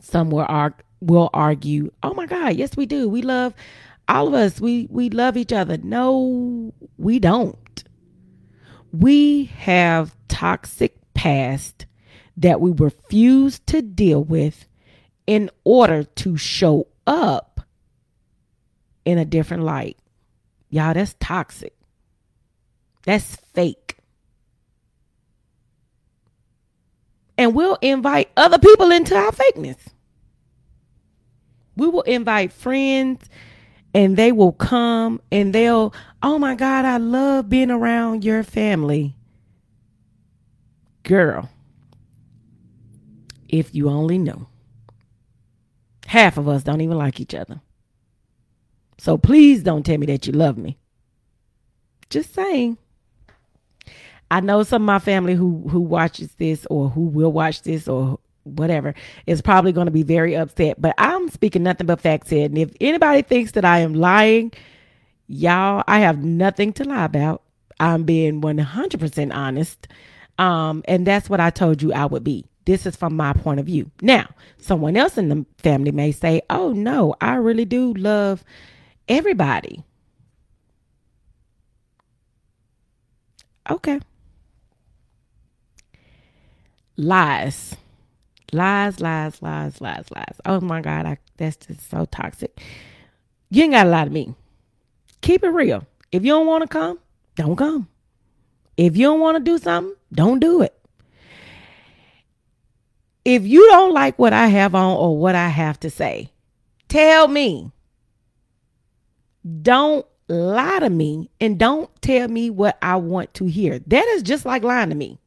Some 0.00 0.30
will 0.30 0.46
argue, 0.48 0.84
will 1.00 1.30
argue, 1.34 1.90
"Oh 2.02 2.14
my 2.14 2.26
God, 2.26 2.56
yes 2.56 2.76
we 2.76 2.86
do. 2.86 3.08
We 3.08 3.22
love 3.22 3.54
all 4.08 4.28
of 4.28 4.34
us. 4.34 4.60
We 4.60 4.88
we 4.90 5.10
love 5.10 5.36
each 5.36 5.52
other." 5.52 5.78
No, 5.78 6.72
we 6.98 7.18
don't. 7.18 7.84
We 8.92 9.44
have 9.46 10.14
toxic 10.28 10.96
past 11.14 11.86
that 12.36 12.60
we 12.60 12.70
refuse 12.72 13.58
to 13.60 13.82
deal 13.82 14.22
with 14.22 14.66
in 15.26 15.50
order 15.64 16.04
to 16.04 16.36
show 16.36 16.86
up 17.06 17.60
in 19.04 19.18
a 19.18 19.24
different 19.24 19.62
light. 19.62 19.96
Y'all, 20.68 20.94
that's 20.94 21.14
toxic. 21.20 21.74
That's 23.04 23.36
fake. 23.36 23.96
And 27.38 27.54
we'll 27.54 27.78
invite 27.80 28.30
other 28.36 28.58
people 28.58 28.90
into 28.90 29.14
our 29.14 29.30
fakeness. 29.30 29.78
We 31.76 31.88
will 31.88 32.02
invite 32.02 32.52
friends 32.52 33.28
and 33.94 34.16
they 34.16 34.32
will 34.32 34.52
come 34.52 35.20
and 35.30 35.54
they'll, 35.54 35.94
oh 36.22 36.38
my 36.38 36.54
God, 36.54 36.84
I 36.84 36.96
love 36.96 37.48
being 37.48 37.70
around 37.70 38.24
your 38.24 38.42
family. 38.42 39.14
Girl, 41.02 41.48
if 43.48 43.74
you 43.74 43.88
only 43.88 44.18
knew, 44.18 44.46
half 46.06 46.38
of 46.38 46.48
us 46.48 46.62
don't 46.62 46.80
even 46.80 46.98
like 46.98 47.20
each 47.20 47.34
other. 47.34 47.60
So 48.98 49.18
please 49.18 49.62
don't 49.62 49.84
tell 49.84 49.98
me 49.98 50.06
that 50.06 50.26
you 50.26 50.32
love 50.32 50.56
me. 50.56 50.78
Just 52.10 52.34
saying. 52.34 52.78
I 54.30 54.40
know 54.40 54.62
some 54.62 54.82
of 54.82 54.86
my 54.86 54.98
family 54.98 55.34
who 55.34 55.68
who 55.68 55.80
watches 55.80 56.34
this 56.34 56.66
or 56.68 56.88
who 56.88 57.02
will 57.02 57.30
watch 57.30 57.62
this 57.62 57.86
or 57.86 58.18
whatever 58.42 58.94
is 59.26 59.42
probably 59.42 59.72
going 59.72 59.86
to 59.86 59.92
be 59.92 60.02
very 60.02 60.36
upset, 60.36 60.80
but 60.80 60.94
I'm 60.98 61.28
speaking 61.30 61.62
nothing 61.62 61.86
but 61.86 62.00
facts 62.00 62.30
here. 62.30 62.46
And 62.46 62.58
if 62.58 62.70
anybody 62.80 63.22
thinks 63.22 63.52
that 63.52 63.64
I 63.64 63.80
am 63.80 63.94
lying, 63.94 64.52
y'all, 65.26 65.84
I 65.86 66.00
have 66.00 66.22
nothing 66.24 66.72
to 66.74 66.84
lie 66.84 67.04
about. 67.04 67.42
I'm 67.78 68.04
being 68.04 68.40
100% 68.40 69.34
honest. 69.34 69.88
Um, 70.38 70.82
and 70.86 71.06
that's 71.06 71.28
what 71.28 71.40
I 71.40 71.50
told 71.50 71.82
you 71.82 71.92
I 71.92 72.06
would 72.06 72.24
be. 72.24 72.46
This 72.66 72.86
is 72.86 72.96
from 72.96 73.16
my 73.16 73.34
point 73.34 73.60
of 73.60 73.66
view. 73.66 73.90
Now, 74.02 74.28
someone 74.58 74.96
else 74.96 75.18
in 75.18 75.30
the 75.30 75.46
family 75.58 75.92
may 75.92 76.12
say, 76.12 76.42
"Oh 76.50 76.72
no, 76.72 77.16
I 77.20 77.36
really 77.36 77.66
do 77.66 77.94
love 77.94 78.44
everybody." 79.08 79.84
Okay. 83.70 84.00
Lies. 86.96 87.76
Lies, 88.52 89.00
lies, 89.00 89.42
lies, 89.42 89.80
lies, 89.80 90.06
lies. 90.14 90.40
Oh 90.46 90.60
my 90.60 90.80
God, 90.82 91.06
I, 91.06 91.18
that's 91.36 91.56
just 91.56 91.90
so 91.90 92.06
toxic. 92.06 92.60
You 93.50 93.64
ain't 93.64 93.72
got 93.72 93.84
to 93.84 93.90
lie 93.90 94.04
to 94.04 94.10
me. 94.10 94.34
Keep 95.22 95.44
it 95.44 95.50
real. 95.50 95.86
If 96.12 96.24
you 96.24 96.32
don't 96.32 96.46
want 96.46 96.62
to 96.62 96.68
come, 96.68 97.00
don't 97.36 97.56
come. 97.56 97.88
If 98.76 98.96
you 98.96 99.06
don't 99.08 99.20
want 99.20 99.38
to 99.38 99.44
do 99.44 99.58
something, 99.58 99.94
don't 100.12 100.40
do 100.40 100.62
it. 100.62 100.75
If 103.26 103.44
you 103.44 103.66
don't 103.70 103.92
like 103.92 104.20
what 104.20 104.32
I 104.32 104.46
have 104.46 104.76
on 104.76 104.96
or 104.96 105.18
what 105.18 105.34
I 105.34 105.48
have 105.48 105.80
to 105.80 105.90
say, 105.90 106.30
tell 106.88 107.26
me. 107.26 107.72
Don't 109.62 110.06
lie 110.28 110.78
to 110.78 110.88
me 110.88 111.28
and 111.40 111.58
don't 111.58 111.90
tell 112.02 112.28
me 112.28 112.50
what 112.50 112.78
I 112.82 112.94
want 112.94 113.34
to 113.34 113.46
hear. 113.46 113.80
That 113.80 114.06
is 114.10 114.22
just 114.22 114.46
like 114.46 114.62
lying 114.62 114.90
to 114.90 114.94
me. 114.94 115.18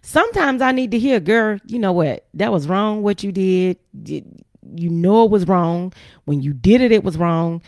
Sometimes 0.00 0.62
I 0.62 0.70
need 0.70 0.92
to 0.92 0.98
hear, 1.00 1.18
girl, 1.18 1.58
you 1.66 1.80
know 1.80 1.90
what? 1.90 2.24
That 2.34 2.52
was 2.52 2.68
wrong 2.68 3.02
what 3.02 3.24
you 3.24 3.32
did. 3.32 3.78
You 4.04 4.22
know 4.88 5.24
it 5.24 5.32
was 5.32 5.48
wrong. 5.48 5.92
When 6.26 6.42
you 6.42 6.52
did 6.52 6.80
it, 6.80 6.92
it 6.92 7.02
was 7.02 7.18
wrong. 7.18 7.62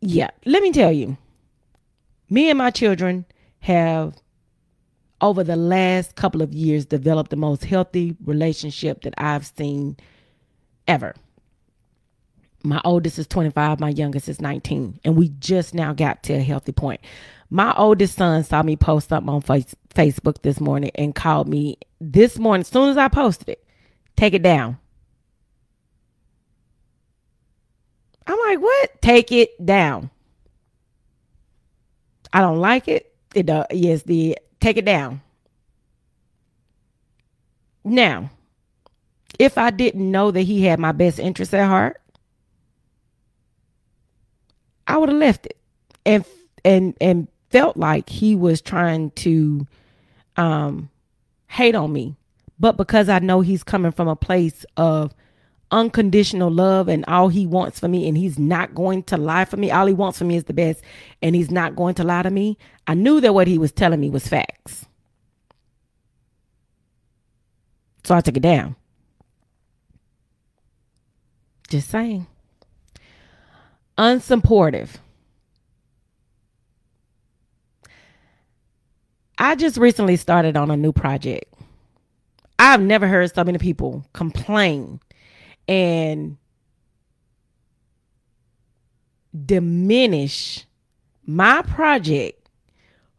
Yeah, 0.00 0.30
let 0.46 0.62
me 0.62 0.72
tell 0.72 0.92
you. 0.92 1.18
Me 2.30 2.48
and 2.48 2.56
my 2.56 2.70
children 2.70 3.26
have 3.58 4.14
over 5.24 5.42
the 5.42 5.56
last 5.56 6.16
couple 6.16 6.42
of 6.42 6.52
years 6.52 6.84
developed 6.84 7.30
the 7.30 7.36
most 7.36 7.64
healthy 7.64 8.14
relationship 8.26 9.02
that 9.02 9.14
I've 9.16 9.46
seen 9.46 9.96
ever. 10.86 11.14
My 12.62 12.80
oldest 12.84 13.18
is 13.18 13.26
25, 13.26 13.80
my 13.80 13.88
youngest 13.88 14.28
is 14.28 14.40
19, 14.40 15.00
and 15.02 15.16
we 15.16 15.30
just 15.38 15.72
now 15.74 15.94
got 15.94 16.22
to 16.24 16.34
a 16.34 16.42
healthy 16.42 16.72
point. 16.72 17.00
My 17.48 17.74
oldest 17.74 18.16
son 18.16 18.44
saw 18.44 18.62
me 18.62 18.76
post 18.76 19.08
something 19.08 19.32
on 19.32 19.40
face- 19.40 19.74
Facebook 19.94 20.42
this 20.42 20.60
morning 20.60 20.90
and 20.94 21.14
called 21.14 21.48
me 21.48 21.78
this 22.00 22.38
morning, 22.38 22.60
as 22.62 22.68
soon 22.68 22.90
as 22.90 22.98
I 22.98 23.08
posted 23.08 23.48
it, 23.48 23.64
take 24.16 24.34
it 24.34 24.42
down. 24.42 24.78
I'm 28.26 28.38
like, 28.46 28.60
what? 28.60 29.02
Take 29.02 29.32
it 29.32 29.64
down. 29.64 30.10
I 32.32 32.40
don't 32.42 32.60
like 32.60 32.88
it. 32.88 33.14
It 33.34 33.48
uh, 33.50 33.66
yes, 33.70 34.02
the 34.02 34.38
take 34.64 34.78
it 34.78 34.84
down. 34.86 35.20
Now, 37.84 38.30
if 39.38 39.58
I 39.58 39.70
didn't 39.70 40.10
know 40.10 40.30
that 40.30 40.40
he 40.42 40.64
had 40.64 40.78
my 40.78 40.92
best 40.92 41.18
interest 41.18 41.52
at 41.54 41.68
heart, 41.68 42.00
I 44.86 44.96
would 44.96 45.10
have 45.10 45.18
left 45.18 45.46
it 45.46 45.58
and 46.06 46.24
and 46.64 46.96
and 47.00 47.28
felt 47.50 47.76
like 47.76 48.08
he 48.08 48.34
was 48.34 48.62
trying 48.62 49.10
to 49.12 49.66
um 50.36 50.88
hate 51.48 51.74
on 51.74 51.92
me. 51.92 52.16
But 52.58 52.78
because 52.78 53.08
I 53.10 53.18
know 53.18 53.42
he's 53.42 53.64
coming 53.64 53.92
from 53.92 54.08
a 54.08 54.16
place 54.16 54.64
of 54.78 55.12
unconditional 55.70 56.50
love 56.50 56.88
and 56.88 57.04
all 57.06 57.28
he 57.28 57.46
wants 57.46 57.80
for 57.80 57.88
me 57.88 58.08
and 58.08 58.16
he's 58.16 58.38
not 58.38 58.74
going 58.74 59.02
to 59.02 59.16
lie 59.16 59.44
for 59.44 59.56
me 59.56 59.70
all 59.72 59.86
he 59.86 59.94
wants 59.94 60.18
for 60.18 60.24
me 60.24 60.36
is 60.36 60.44
the 60.44 60.52
best 60.52 60.80
and 61.20 61.34
he's 61.34 61.50
not 61.50 61.74
going 61.74 61.94
to 61.94 62.04
lie 62.04 62.22
to 62.22 62.30
me 62.30 62.56
i 62.86 62.94
knew 62.94 63.20
that 63.20 63.34
what 63.34 63.46
he 63.46 63.58
was 63.58 63.72
telling 63.72 64.00
me 64.00 64.10
was 64.10 64.28
facts. 64.28 64.86
So 68.04 68.14
i 68.14 68.20
took 68.20 68.36
it 68.36 68.42
down. 68.42 68.76
Just 71.68 71.88
saying. 71.90 72.26
Unsupportive. 73.96 74.96
I 79.38 79.54
just 79.54 79.76
recently 79.76 80.16
started 80.16 80.56
on 80.56 80.70
a 80.70 80.76
new 80.76 80.92
project. 80.92 81.52
I've 82.58 82.80
never 82.80 83.08
heard 83.08 83.34
so 83.34 83.44
many 83.44 83.58
people 83.58 84.04
complain 84.12 85.00
and 85.66 86.36
diminish 89.44 90.64
my 91.26 91.62
project 91.62 92.43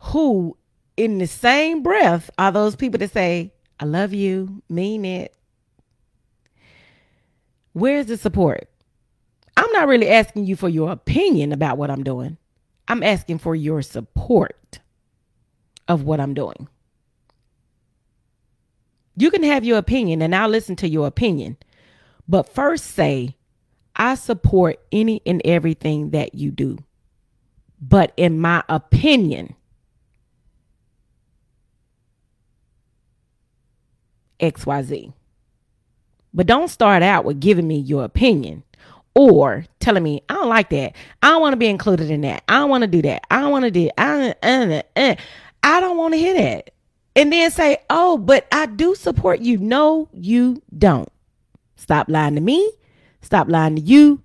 who 0.05 0.57
in 0.97 1.17
the 1.17 1.27
same 1.27 1.83
breath 1.83 2.29
are 2.37 2.51
those 2.51 2.75
people 2.75 2.97
that 2.97 3.11
say 3.11 3.51
i 3.79 3.85
love 3.85 4.13
you 4.13 4.61
mean 4.69 5.05
it 5.05 5.33
where's 7.73 8.05
the 8.07 8.17
support 8.17 8.69
i'm 9.57 9.71
not 9.71 9.87
really 9.87 10.09
asking 10.09 10.45
you 10.45 10.55
for 10.55 10.69
your 10.69 10.91
opinion 10.91 11.51
about 11.51 11.77
what 11.77 11.89
i'm 11.89 12.03
doing 12.03 12.37
i'm 12.87 13.03
asking 13.03 13.37
for 13.37 13.55
your 13.55 13.81
support 13.81 14.79
of 15.87 16.03
what 16.03 16.19
i'm 16.19 16.33
doing 16.33 16.67
you 19.17 19.31
can 19.31 19.43
have 19.43 19.63
your 19.63 19.77
opinion 19.77 20.21
and 20.21 20.35
I'll 20.35 20.49
listen 20.49 20.75
to 20.77 20.89
your 20.89 21.07
opinion. 21.07 21.57
But 22.27 22.49
first 22.49 22.85
say, 22.85 23.35
I 23.95 24.15
support 24.15 24.79
any 24.91 25.21
and 25.25 25.41
everything 25.45 26.09
that 26.09 26.35
you 26.35 26.51
do. 26.51 26.79
But 27.79 28.13
in 28.17 28.39
my 28.39 28.63
opinion, 28.67 29.55
XYZ. 34.51 35.13
But 36.33 36.47
don't 36.47 36.67
start 36.67 37.01
out 37.01 37.25
with 37.25 37.39
giving 37.39 37.67
me 37.67 37.77
your 37.77 38.03
opinion 38.03 38.63
or 39.13 39.65
telling 39.79 40.03
me, 40.03 40.21
I 40.27 40.33
don't 40.33 40.49
like 40.49 40.69
that. 40.71 40.93
I 41.23 41.29
don't 41.29 41.41
want 41.41 41.53
to 41.53 41.57
be 41.57 41.67
included 41.67 42.11
in 42.11 42.21
that. 42.21 42.43
I 42.49 42.59
don't 42.59 42.69
want 42.69 42.83
to 42.83 42.87
do 42.87 43.01
that. 43.03 43.25
I 43.31 43.39
don't 43.39 43.51
want 43.51 43.65
to 43.65 43.71
do 43.71 43.89
I, 43.97 44.35
uh, 44.43 44.81
uh, 44.95 45.15
I 45.63 45.79
don't 45.79 45.97
want 45.97 46.13
to 46.13 46.17
hear 46.17 46.33
that 46.33 46.71
and 47.15 47.31
then 47.31 47.49
say, 47.49 47.77
oh, 47.89 48.17
but 48.17 48.47
I 48.51 48.65
do 48.65 48.93
support 48.93 49.39
you. 49.39 49.57
No, 49.57 50.09
you 50.11 50.61
don't. 50.77 51.09
Stop 51.77 52.09
lying 52.09 52.35
to 52.35 52.41
me. 52.41 52.71
Stop 53.21 53.47
lying 53.47 53.77
to 53.77 53.81
you 53.81 54.21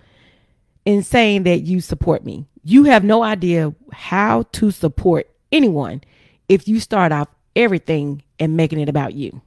and 0.84 1.06
saying 1.06 1.44
that 1.44 1.60
you 1.60 1.80
support 1.80 2.24
me. 2.24 2.46
You 2.64 2.84
have 2.84 3.04
no 3.04 3.22
idea 3.22 3.74
how 3.92 4.42
to 4.52 4.70
support 4.70 5.30
anyone 5.52 6.02
if 6.48 6.66
you 6.66 6.80
start 6.80 7.12
off 7.12 7.28
everything 7.54 8.22
and 8.38 8.56
making 8.56 8.80
it 8.80 8.88
about 8.88 9.14
you. 9.14 9.40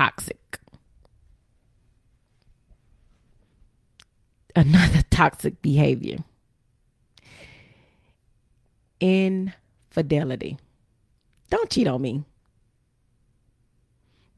Toxic. 0.00 0.58
Another 4.56 5.02
toxic 5.10 5.60
behavior. 5.60 6.16
Infidelity. 8.98 10.56
Don't 11.50 11.68
cheat 11.68 11.86
on 11.86 12.00
me. 12.00 12.24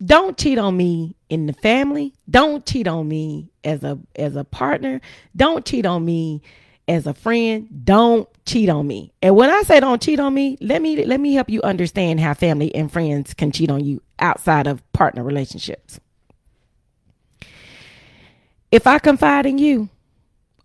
Don't 0.05 0.37
cheat 0.37 0.59
on 0.59 0.77
me 0.77 1.15
in 1.29 1.47
the 1.47 1.53
family. 1.53 2.13
Don't 2.29 2.67
cheat 2.67 2.89
on 2.89 3.07
me 3.07 3.53
as 3.63 3.85
a 3.85 4.01
as 4.17 4.35
a 4.35 4.43
partner. 4.43 5.01
Don't 5.37 5.65
cheat 5.65 5.87
on 5.87 6.05
me 6.05 6.43
as 6.89 7.07
a 7.07 7.15
friend. 7.15 7.69
Don't 7.85 8.29
cheat 8.47 8.69
on 8.69 8.89
me. 8.89 9.13
And 9.23 9.37
when 9.37 9.49
I 9.49 9.63
say 9.63 9.79
don't 9.79 10.03
cheat 10.03 10.19
on 10.19 10.35
me, 10.35 10.59
let 10.61 10.83
me 10.83 11.05
let 11.05 11.21
me 11.21 11.35
help 11.35 11.51
you 11.51 11.63
understand 11.63 12.19
how 12.19 12.35
family 12.35 12.75
and 12.75 12.91
friends 12.91 13.33
can 13.33 13.53
cheat 13.53 13.71
on 13.71 13.85
you 13.85 14.03
outside 14.19 14.67
of 14.67 14.83
partner 15.03 15.25
relationships. 15.25 15.99
If 18.71 18.87
I 18.87 19.01
confide 19.01 19.47
in 19.47 19.59
you 19.59 19.89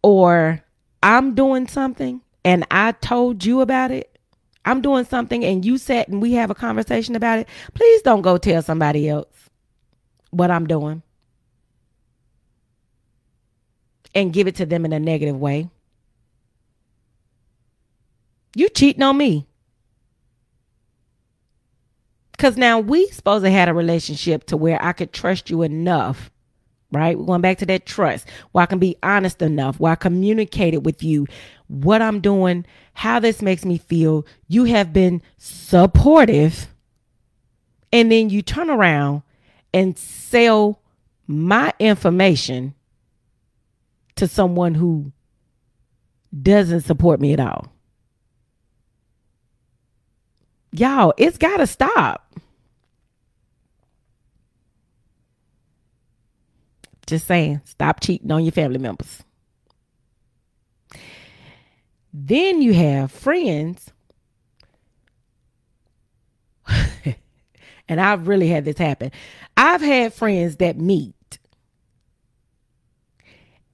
or 0.04 0.62
I'm 1.02 1.34
doing 1.34 1.68
something 1.68 2.22
and 2.46 2.64
I 2.70 2.92
told 2.92 3.44
you 3.44 3.62
about 3.62 3.90
it, 3.90 4.20
I'm 4.64 4.82
doing 4.82 5.06
something 5.06 5.44
and 5.44 5.66
you 5.66 5.80
sat 5.80 6.08
and 6.08 6.22
we 6.22 6.34
have 6.34 6.52
a 6.52 6.56
conversation 6.56 7.16
about 7.16 7.40
it, 7.40 7.48
please 7.74 8.04
don't 8.04 8.22
go 8.22 8.38
tell 8.38 8.62
somebody 8.62 9.10
else 9.10 9.50
what 10.30 10.52
I'm 10.52 10.68
doing 10.68 11.02
and 14.14 14.32
give 14.32 14.46
it 14.46 14.56
to 14.58 14.68
them 14.68 14.86
in 14.86 14.94
a 14.94 15.00
negative 15.00 15.40
way. 15.40 15.68
You 18.54 18.70
cheating 18.70 19.02
on 19.02 19.18
me. 19.18 19.47
Cause 22.38 22.56
now 22.56 22.80
we 22.80 23.08
supposed 23.08 23.44
to 23.44 23.50
had 23.52 23.68
a 23.68 23.74
relationship 23.74 24.46
to 24.46 24.58
where 24.58 24.82
I 24.84 24.94
could 24.94 25.12
trust 25.12 25.50
you 25.50 25.64
enough 25.64 26.30
right? 26.92 27.18
We're 27.18 27.26
going 27.26 27.42
back 27.42 27.58
to 27.60 27.66
that 27.68 27.86
trust 27.86 28.28
where 28.52 28.64
I 28.64 28.66
can 28.66 28.80
be 28.80 28.96
honest 29.04 29.42
enough, 29.42 29.80
where 29.80 29.92
I 29.92 29.96
communicated 29.96 30.86
with 30.86 31.04
you 31.04 31.28
what 31.68 32.02
I'm 32.02 32.22
doing, 32.22 32.66
how 32.94 33.20
this 33.20 33.42
makes 33.42 33.66
me 33.66 33.78
feel. 33.78 34.26
You 34.48 34.66
have 34.66 34.94
been 34.94 35.22
supportive. 35.38 36.68
And 37.92 38.12
then 38.12 38.30
you 38.30 38.42
turn 38.42 38.70
around 38.70 39.24
and 39.74 39.98
sell 39.98 40.82
my 41.26 41.74
information 41.80 42.74
to 44.16 44.28
someone 44.28 44.74
who 44.74 45.12
doesn't 46.42 46.82
support 46.82 47.20
me 47.20 47.34
at 47.34 47.40
all. 47.40 47.72
Y'all, 50.72 51.14
it's 51.18 51.38
got 51.38 51.58
to 51.58 51.68
stop. 51.68 52.24
Just 57.06 57.26
saying, 57.26 57.62
stop 57.64 58.02
cheating 58.02 58.32
on 58.32 58.44
your 58.44 58.52
family 58.52 58.80
members. 58.80 59.24
Then 62.14 62.62
you 62.62 62.74
have 62.74 63.12
friends. 63.12 63.92
and 67.88 68.02
I've 68.02 68.28
really 68.28 68.50
had 68.50 68.66
this 68.66 68.78
happen. 68.78 69.12
I've 69.56 69.82
had 69.82 70.14
friends 70.14 70.58
that 70.58 70.78
meet 70.78 71.16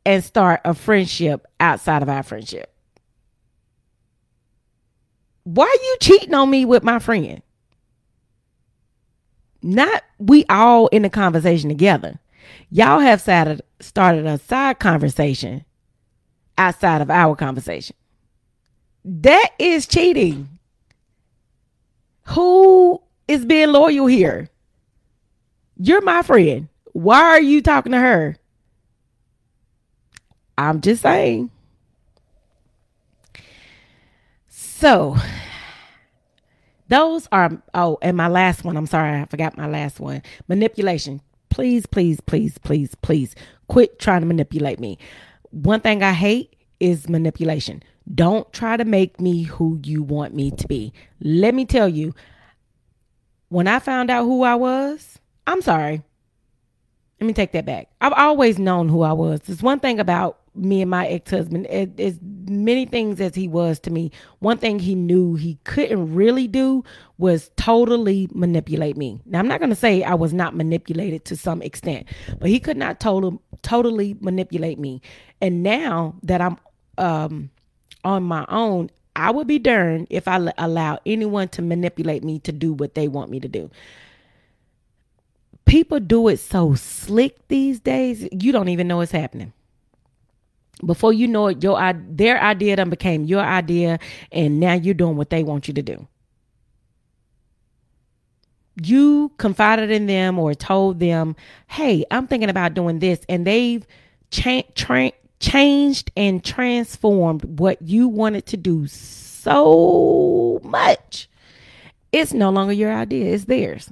and 0.05 0.23
start 0.23 0.61
a 0.65 0.73
friendship 0.73 1.47
outside 1.59 2.03
of 2.03 2.09
our 2.09 2.23
friendship. 2.23 2.72
Why 5.43 5.65
are 5.65 5.83
you 5.85 5.97
cheating 6.01 6.33
on 6.33 6.49
me 6.49 6.65
with 6.65 6.83
my 6.83 6.99
friend? 6.99 7.41
Not 9.61 10.03
we 10.19 10.45
all 10.49 10.87
in 10.87 11.03
the 11.03 11.09
conversation 11.09 11.69
together. 11.69 12.19
Y'all 12.69 12.99
have 12.99 13.21
started, 13.21 13.61
started 13.79 14.25
a 14.25 14.37
side 14.37 14.79
conversation 14.79 15.63
outside 16.57 17.01
of 17.01 17.09
our 17.09 17.35
conversation. 17.35 17.95
That 19.05 19.49
is 19.59 19.87
cheating. 19.87 20.47
Who 22.27 23.01
is 23.27 23.45
being 23.45 23.71
loyal 23.71 24.07
here? 24.07 24.49
You're 25.77 26.01
my 26.01 26.21
friend. 26.21 26.69
Why 26.93 27.21
are 27.21 27.41
you 27.41 27.61
talking 27.61 27.91
to 27.91 27.99
her? 27.99 28.37
I'm 30.57 30.81
just 30.81 31.01
saying. 31.01 31.49
So, 34.83 35.15
those 36.89 37.29
are, 37.31 37.63
oh, 37.73 37.97
and 38.01 38.17
my 38.17 38.27
last 38.27 38.65
one, 38.65 38.75
I'm 38.75 38.85
sorry, 38.85 39.17
I 39.17 39.23
forgot 39.23 39.55
my 39.55 39.65
last 39.65 40.01
one 40.01 40.21
manipulation 40.49 41.21
please, 41.49 41.85
please, 41.85 42.19
please, 42.19 42.57
please, 42.57 42.93
please 42.95 43.33
quit 43.67 43.97
trying 43.97 44.19
to 44.19 44.27
manipulate 44.27 44.81
me. 44.81 44.97
One 45.51 45.79
thing 45.79 46.03
I 46.03 46.11
hate 46.11 46.53
is 46.81 47.07
manipulation. 47.07 47.81
Don't 48.13 48.51
try 48.51 48.75
to 48.75 48.83
make 48.83 49.21
me 49.21 49.43
who 49.43 49.79
you 49.85 50.03
want 50.03 50.35
me 50.35 50.51
to 50.51 50.67
be. 50.67 50.91
Let 51.21 51.55
me 51.55 51.63
tell 51.63 51.87
you, 51.87 52.13
when 53.47 53.69
I 53.69 53.79
found 53.79 54.09
out 54.09 54.25
who 54.25 54.43
I 54.43 54.55
was, 54.55 55.17
I'm 55.47 55.61
sorry. 55.61 56.03
Let 57.21 57.27
me 57.27 57.31
take 57.31 57.53
that 57.53 57.65
back. 57.65 57.87
I've 58.01 58.11
always 58.11 58.59
known 58.59 58.89
who 58.89 59.03
I 59.03 59.13
was. 59.13 59.39
There's 59.45 59.63
one 59.63 59.79
thing 59.79 60.01
about 60.01 60.39
me 60.55 60.81
and 60.81 60.91
my 60.91 61.07
ex-husband 61.07 61.65
as 61.67 62.19
many 62.21 62.85
things 62.85 63.19
as 63.19 63.33
he 63.33 63.47
was 63.47 63.79
to 63.79 63.89
me 63.89 64.11
one 64.39 64.57
thing 64.57 64.77
he 64.77 64.93
knew 64.93 65.35
he 65.35 65.57
couldn't 65.63 66.13
really 66.13 66.47
do 66.47 66.83
was 67.17 67.49
totally 67.55 68.27
manipulate 68.33 68.97
me. 68.97 69.19
Now 69.25 69.39
i'm 69.39 69.47
not 69.47 69.59
going 69.59 69.71
to 69.71 69.75
say 69.75 70.03
i 70.03 70.13
was 70.13 70.33
not 70.33 70.55
manipulated 70.55 71.25
to 71.25 71.35
some 71.35 71.61
extent 71.61 72.07
but 72.39 72.49
he 72.49 72.59
could 72.59 72.77
not 72.77 72.99
total, 72.99 73.41
totally 73.61 74.15
manipulate 74.19 74.77
me. 74.77 75.01
And 75.41 75.63
now 75.63 76.15
that 76.23 76.41
i'm 76.41 76.57
um, 76.97 77.49
on 78.03 78.23
my 78.23 78.45
own 78.49 78.91
i 79.15 79.31
would 79.31 79.47
be 79.47 79.59
darned 79.59 80.07
if 80.09 80.27
i 80.27 80.51
allow 80.57 80.99
anyone 81.05 81.47
to 81.49 81.61
manipulate 81.61 82.23
me 82.23 82.39
to 82.39 82.51
do 82.51 82.73
what 82.73 82.93
they 82.93 83.07
want 83.07 83.31
me 83.31 83.39
to 83.39 83.47
do. 83.47 83.71
People 85.65 85.99
do 85.99 86.27
it 86.27 86.37
so 86.37 86.75
slick 86.75 87.47
these 87.47 87.79
days 87.79 88.27
you 88.31 88.51
don't 88.51 88.69
even 88.69 88.87
know 88.87 89.01
it's 89.01 89.11
happening 89.11 89.53
before 90.85 91.13
you 91.13 91.27
know 91.27 91.47
it, 91.47 91.63
your 91.63 91.79
their 92.09 92.41
idea 92.41 92.75
then 92.75 92.89
became 92.89 93.25
your 93.25 93.41
idea, 93.41 93.99
and 94.31 94.59
now 94.59 94.73
you're 94.73 94.93
doing 94.93 95.17
what 95.17 95.29
they 95.29 95.43
want 95.43 95.67
you 95.67 95.73
to 95.73 95.81
do. 95.81 96.07
You 98.81 99.31
confided 99.37 99.91
in 99.91 100.07
them 100.07 100.39
or 100.39 100.53
told 100.55 100.99
them, 100.99 101.35
"Hey, 101.67 102.05
I'm 102.09 102.27
thinking 102.27 102.49
about 102.49 102.73
doing 102.73 102.99
this," 102.99 103.21
and 103.29 103.45
they've 103.45 103.85
cha- 104.31 104.63
tra- 104.75 105.11
changed 105.39 106.11
and 106.17 106.43
transformed 106.43 107.59
what 107.59 107.81
you 107.81 108.07
wanted 108.07 108.45
to 108.47 108.57
do 108.57 108.87
so 108.87 110.59
much. 110.63 111.29
It's 112.11 112.33
no 112.33 112.49
longer 112.49 112.73
your 112.73 112.91
idea; 112.91 113.33
it's 113.33 113.45
theirs. 113.45 113.91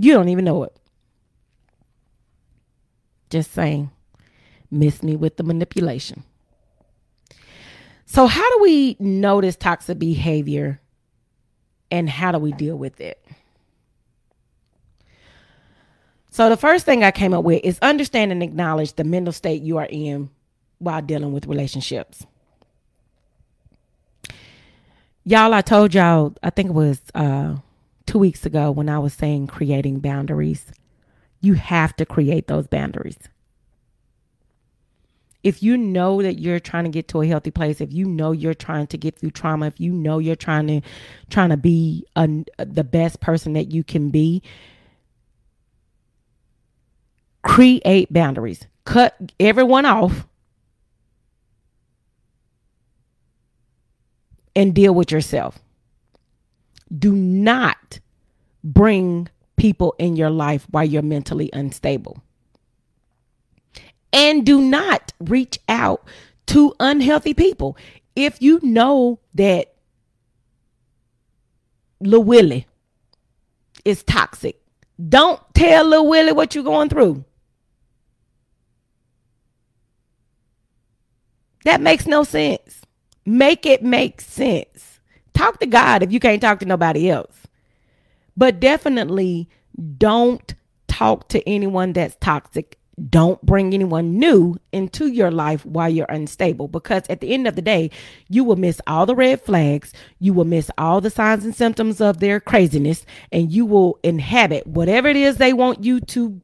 You 0.00 0.14
don't 0.14 0.28
even 0.28 0.44
know 0.44 0.62
it. 0.62 0.76
Just 3.30 3.52
saying 3.52 3.90
Miss 4.70 5.02
me 5.02 5.16
with 5.16 5.36
the 5.36 5.42
manipulation. 5.42 6.24
So, 8.06 8.26
how 8.26 8.50
do 8.56 8.62
we 8.62 8.96
notice 8.98 9.56
toxic 9.56 9.98
behavior 9.98 10.80
and 11.90 12.08
how 12.08 12.32
do 12.32 12.38
we 12.38 12.52
deal 12.52 12.76
with 12.76 13.00
it? 13.00 13.22
So, 16.30 16.48
the 16.48 16.56
first 16.56 16.86
thing 16.86 17.04
I 17.04 17.10
came 17.10 17.34
up 17.34 17.44
with 17.44 17.62
is 17.64 17.78
understand 17.80 18.32
and 18.32 18.42
acknowledge 18.42 18.94
the 18.94 19.04
mental 19.04 19.32
state 19.32 19.62
you 19.62 19.76
are 19.76 19.88
in 19.90 20.30
while 20.78 21.02
dealing 21.02 21.32
with 21.32 21.46
relationships. 21.46 22.26
Y'all, 25.24 25.52
I 25.52 25.60
told 25.60 25.92
y'all, 25.92 26.34
I 26.42 26.48
think 26.48 26.70
it 26.70 26.74
was 26.74 27.02
uh, 27.14 27.56
two 28.06 28.18
weeks 28.18 28.46
ago 28.46 28.70
when 28.70 28.88
I 28.88 28.98
was 28.98 29.12
saying 29.12 29.48
creating 29.48 30.00
boundaries. 30.00 30.72
You 31.42 31.54
have 31.54 31.94
to 31.96 32.06
create 32.06 32.46
those 32.46 32.66
boundaries. 32.66 33.18
If 35.42 35.62
you 35.62 35.76
know 35.76 36.20
that 36.22 36.40
you're 36.40 36.58
trying 36.58 36.84
to 36.84 36.90
get 36.90 37.08
to 37.08 37.20
a 37.22 37.26
healthy 37.26 37.50
place, 37.50 37.80
if 37.80 37.92
you 37.92 38.06
know 38.06 38.32
you're 38.32 38.54
trying 38.54 38.88
to 38.88 38.98
get 38.98 39.18
through 39.18 39.30
trauma, 39.30 39.66
if 39.66 39.80
you 39.80 39.92
know 39.92 40.18
you're 40.18 40.36
trying 40.36 40.66
to 40.66 40.80
trying 41.30 41.50
to 41.50 41.56
be 41.56 42.04
a, 42.16 42.28
the 42.58 42.84
best 42.84 43.20
person 43.20 43.52
that 43.52 43.70
you 43.70 43.84
can 43.84 44.10
be, 44.10 44.42
create 47.42 48.12
boundaries. 48.12 48.66
Cut 48.84 49.16
everyone 49.38 49.86
off 49.86 50.26
and 54.56 54.74
deal 54.74 54.94
with 54.94 55.12
yourself. 55.12 55.60
Do 56.96 57.12
not 57.12 58.00
bring 58.64 59.28
people 59.56 59.94
in 59.98 60.16
your 60.16 60.30
life 60.30 60.66
while 60.70 60.84
you're 60.84 61.02
mentally 61.02 61.50
unstable. 61.52 62.22
And 64.12 64.44
do 64.44 64.60
not 64.60 65.12
reach 65.20 65.58
out 65.68 66.06
to 66.46 66.74
unhealthy 66.80 67.34
people. 67.34 67.76
If 68.16 68.40
you 68.42 68.58
know 68.62 69.20
that 69.34 69.74
Lil 72.00 72.24
Willie 72.24 72.66
is 73.84 74.02
toxic, 74.02 74.60
don't 75.08 75.40
tell 75.54 75.84
Lil 75.84 76.06
Willie 76.06 76.32
what 76.32 76.54
you're 76.54 76.64
going 76.64 76.88
through. 76.88 77.24
That 81.64 81.80
makes 81.80 82.06
no 82.06 82.24
sense. 82.24 82.82
Make 83.26 83.66
it 83.66 83.82
make 83.82 84.20
sense. 84.22 85.00
Talk 85.34 85.60
to 85.60 85.66
God 85.66 86.02
if 86.02 86.10
you 86.10 86.18
can't 86.18 86.40
talk 86.40 86.60
to 86.60 86.66
nobody 86.66 87.10
else. 87.10 87.46
But 88.36 88.58
definitely 88.58 89.48
don't 89.98 90.54
talk 90.86 91.28
to 91.28 91.46
anyone 91.48 91.92
that's 91.92 92.16
toxic. 92.20 92.77
Don't 92.98 93.40
bring 93.44 93.74
anyone 93.74 94.18
new 94.18 94.56
into 94.72 95.06
your 95.06 95.30
life 95.30 95.64
while 95.64 95.88
you're 95.88 96.06
unstable 96.08 96.68
because 96.68 97.02
at 97.08 97.20
the 97.20 97.32
end 97.32 97.46
of 97.46 97.54
the 97.54 97.62
day, 97.62 97.90
you 98.28 98.42
will 98.44 98.56
miss 98.56 98.80
all 98.86 99.06
the 99.06 99.14
red 99.14 99.40
flags. 99.40 99.92
You 100.18 100.32
will 100.32 100.44
miss 100.44 100.70
all 100.78 101.00
the 101.00 101.10
signs 101.10 101.44
and 101.44 101.54
symptoms 101.54 102.00
of 102.00 102.18
their 102.18 102.40
craziness, 102.40 103.06
and 103.30 103.52
you 103.52 103.66
will 103.66 103.98
inhabit 104.02 104.66
whatever 104.66 105.08
it 105.08 105.16
is 105.16 105.36
they 105.36 105.52
want 105.52 105.84
you 105.84 106.00
to 106.00 106.40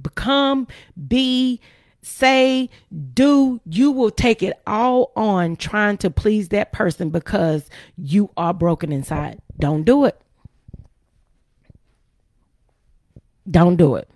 become, 0.00 0.66
be, 1.08 1.60
say, 2.02 2.68
do, 3.14 3.60
you 3.64 3.90
will 3.90 4.10
take 4.10 4.42
it 4.42 4.60
all 4.66 5.12
on 5.16 5.56
trying 5.56 5.96
to 5.98 6.10
please 6.10 6.48
that 6.48 6.72
person 6.72 7.10
because 7.10 7.70
you 7.96 8.30
are 8.36 8.52
broken 8.52 8.92
inside. 8.92 9.40
Don't 9.58 9.84
do 9.84 10.04
it. 10.04 10.20
Don't 13.50 13.76
do 13.76 13.96
it. 13.96 14.08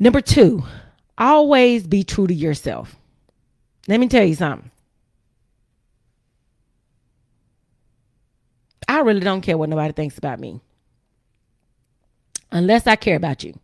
Number 0.00 0.22
two, 0.22 0.64
always 1.18 1.86
be 1.86 2.02
true 2.02 2.26
to 2.26 2.34
yourself. 2.34 2.96
Let 3.86 4.00
me 4.00 4.08
tell 4.08 4.24
you 4.24 4.34
something. 4.34 4.70
I 8.88 9.00
really 9.00 9.20
don't 9.20 9.42
care 9.42 9.58
what 9.58 9.68
nobody 9.68 9.92
thinks 9.92 10.18
about 10.18 10.40
me. 10.40 10.60
Unless 12.50 12.86
I 12.86 12.96
care 12.96 13.14
about 13.14 13.44
you. 13.44 13.54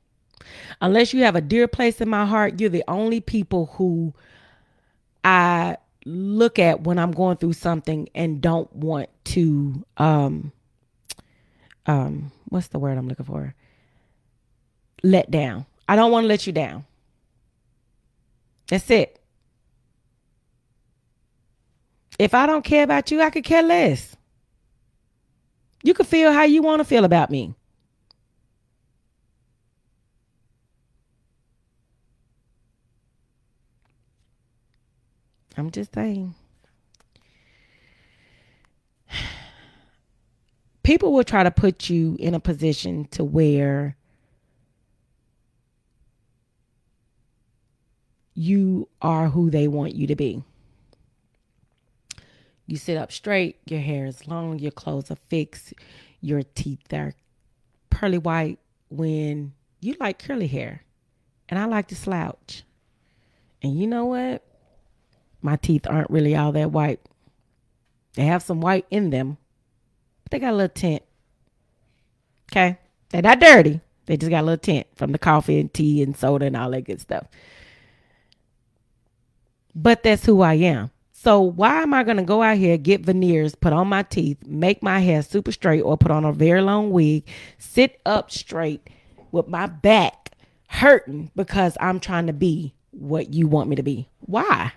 Unless 0.80 1.14
you 1.14 1.24
have 1.24 1.36
a 1.36 1.40
dear 1.40 1.66
place 1.66 2.00
in 2.00 2.08
my 2.08 2.26
heart, 2.26 2.60
you're 2.60 2.70
the 2.70 2.84
only 2.86 3.20
people 3.20 3.66
who 3.74 4.14
I 5.24 5.78
look 6.04 6.58
at 6.58 6.82
when 6.82 6.98
I'm 6.98 7.12
going 7.12 7.38
through 7.38 7.54
something 7.54 8.08
and 8.14 8.40
don't 8.40 8.72
want 8.72 9.08
to 9.24 9.84
um 9.96 10.52
um 11.86 12.30
what's 12.48 12.68
the 12.68 12.78
word 12.78 12.96
I'm 12.96 13.08
looking 13.08 13.26
for? 13.26 13.54
Let 15.02 15.30
down. 15.30 15.66
I 15.88 15.96
don't 15.96 16.10
want 16.10 16.24
to 16.24 16.28
let 16.28 16.46
you 16.46 16.52
down. 16.52 16.84
That's 18.68 18.90
it. 18.90 19.20
If 22.18 22.34
I 22.34 22.46
don't 22.46 22.64
care 22.64 22.82
about 22.82 23.10
you, 23.10 23.20
I 23.20 23.30
could 23.30 23.44
care 23.44 23.62
less. 23.62 24.16
You 25.82 25.94
can 25.94 26.06
feel 26.06 26.32
how 26.32 26.42
you 26.44 26.62
want 26.62 26.80
to 26.80 26.84
feel 26.84 27.04
about 27.04 27.30
me. 27.30 27.54
I'm 35.56 35.70
just 35.70 35.94
saying. 35.94 36.34
People 40.82 41.12
will 41.12 41.24
try 41.24 41.42
to 41.42 41.50
put 41.50 41.88
you 41.88 42.16
in 42.18 42.34
a 42.34 42.40
position 42.40 43.06
to 43.12 43.24
where 43.24 43.96
you 48.36 48.88
are 49.02 49.28
who 49.28 49.50
they 49.50 49.66
want 49.66 49.96
you 49.96 50.06
to 50.06 50.14
be. 50.14 50.44
You 52.66 52.76
sit 52.76 52.96
up 52.96 53.10
straight, 53.10 53.56
your 53.66 53.80
hair 53.80 54.06
is 54.06 54.28
long, 54.28 54.60
your 54.60 54.70
clothes 54.70 55.10
are 55.10 55.18
fixed, 55.28 55.74
your 56.20 56.42
teeth 56.42 56.92
are 56.92 57.14
pearly 57.90 58.18
white 58.18 58.58
when 58.88 59.52
you 59.80 59.96
like 59.98 60.20
curly 60.20 60.46
hair. 60.46 60.82
And 61.48 61.58
I 61.58 61.64
like 61.64 61.88
to 61.88 61.96
slouch. 61.96 62.62
And 63.62 63.78
you 63.78 63.86
know 63.86 64.04
what? 64.04 64.42
my 65.46 65.56
teeth 65.56 65.86
aren't 65.86 66.10
really 66.10 66.34
all 66.36 66.52
that 66.52 66.72
white. 66.72 67.00
They 68.14 68.24
have 68.24 68.42
some 68.42 68.60
white 68.60 68.84
in 68.90 69.10
them, 69.10 69.38
but 70.24 70.32
they 70.32 70.38
got 70.40 70.52
a 70.52 70.56
little 70.56 70.74
tint. 70.74 71.02
Okay. 72.50 72.78
They're 73.10 73.22
not 73.22 73.40
dirty. 73.40 73.80
They 74.06 74.16
just 74.16 74.30
got 74.30 74.42
a 74.42 74.46
little 74.46 74.58
tint 74.58 74.86
from 74.96 75.12
the 75.12 75.18
coffee 75.18 75.60
and 75.60 75.72
tea 75.72 76.02
and 76.02 76.16
soda 76.16 76.46
and 76.46 76.56
all 76.56 76.70
that 76.70 76.82
good 76.82 77.00
stuff. 77.00 77.26
But 79.76 80.02
that's 80.02 80.24
who 80.24 80.40
I 80.40 80.54
am. 80.54 80.90
So 81.12 81.40
why 81.40 81.82
am 81.82 81.92
I 81.92 82.02
going 82.02 82.16
to 82.16 82.22
go 82.22 82.42
out 82.42 82.56
here, 82.56 82.78
get 82.78 83.02
veneers, 83.02 83.54
put 83.54 83.74
on 83.74 83.88
my 83.88 84.04
teeth, 84.04 84.38
make 84.46 84.82
my 84.82 85.00
hair 85.00 85.22
super 85.22 85.52
straight 85.52 85.82
or 85.82 85.98
put 85.98 86.10
on 86.10 86.24
a 86.24 86.32
very 86.32 86.62
long 86.62 86.90
wig, 86.90 87.26
sit 87.58 88.00
up 88.06 88.30
straight 88.30 88.88
with 89.32 89.48
my 89.48 89.66
back 89.66 90.32
hurting 90.68 91.30
because 91.36 91.76
I'm 91.78 92.00
trying 92.00 92.26
to 92.28 92.32
be 92.32 92.74
what 92.90 93.34
you 93.34 93.46
want 93.48 93.68
me 93.68 93.76
to 93.76 93.82
be? 93.82 94.08
Why? 94.20 94.72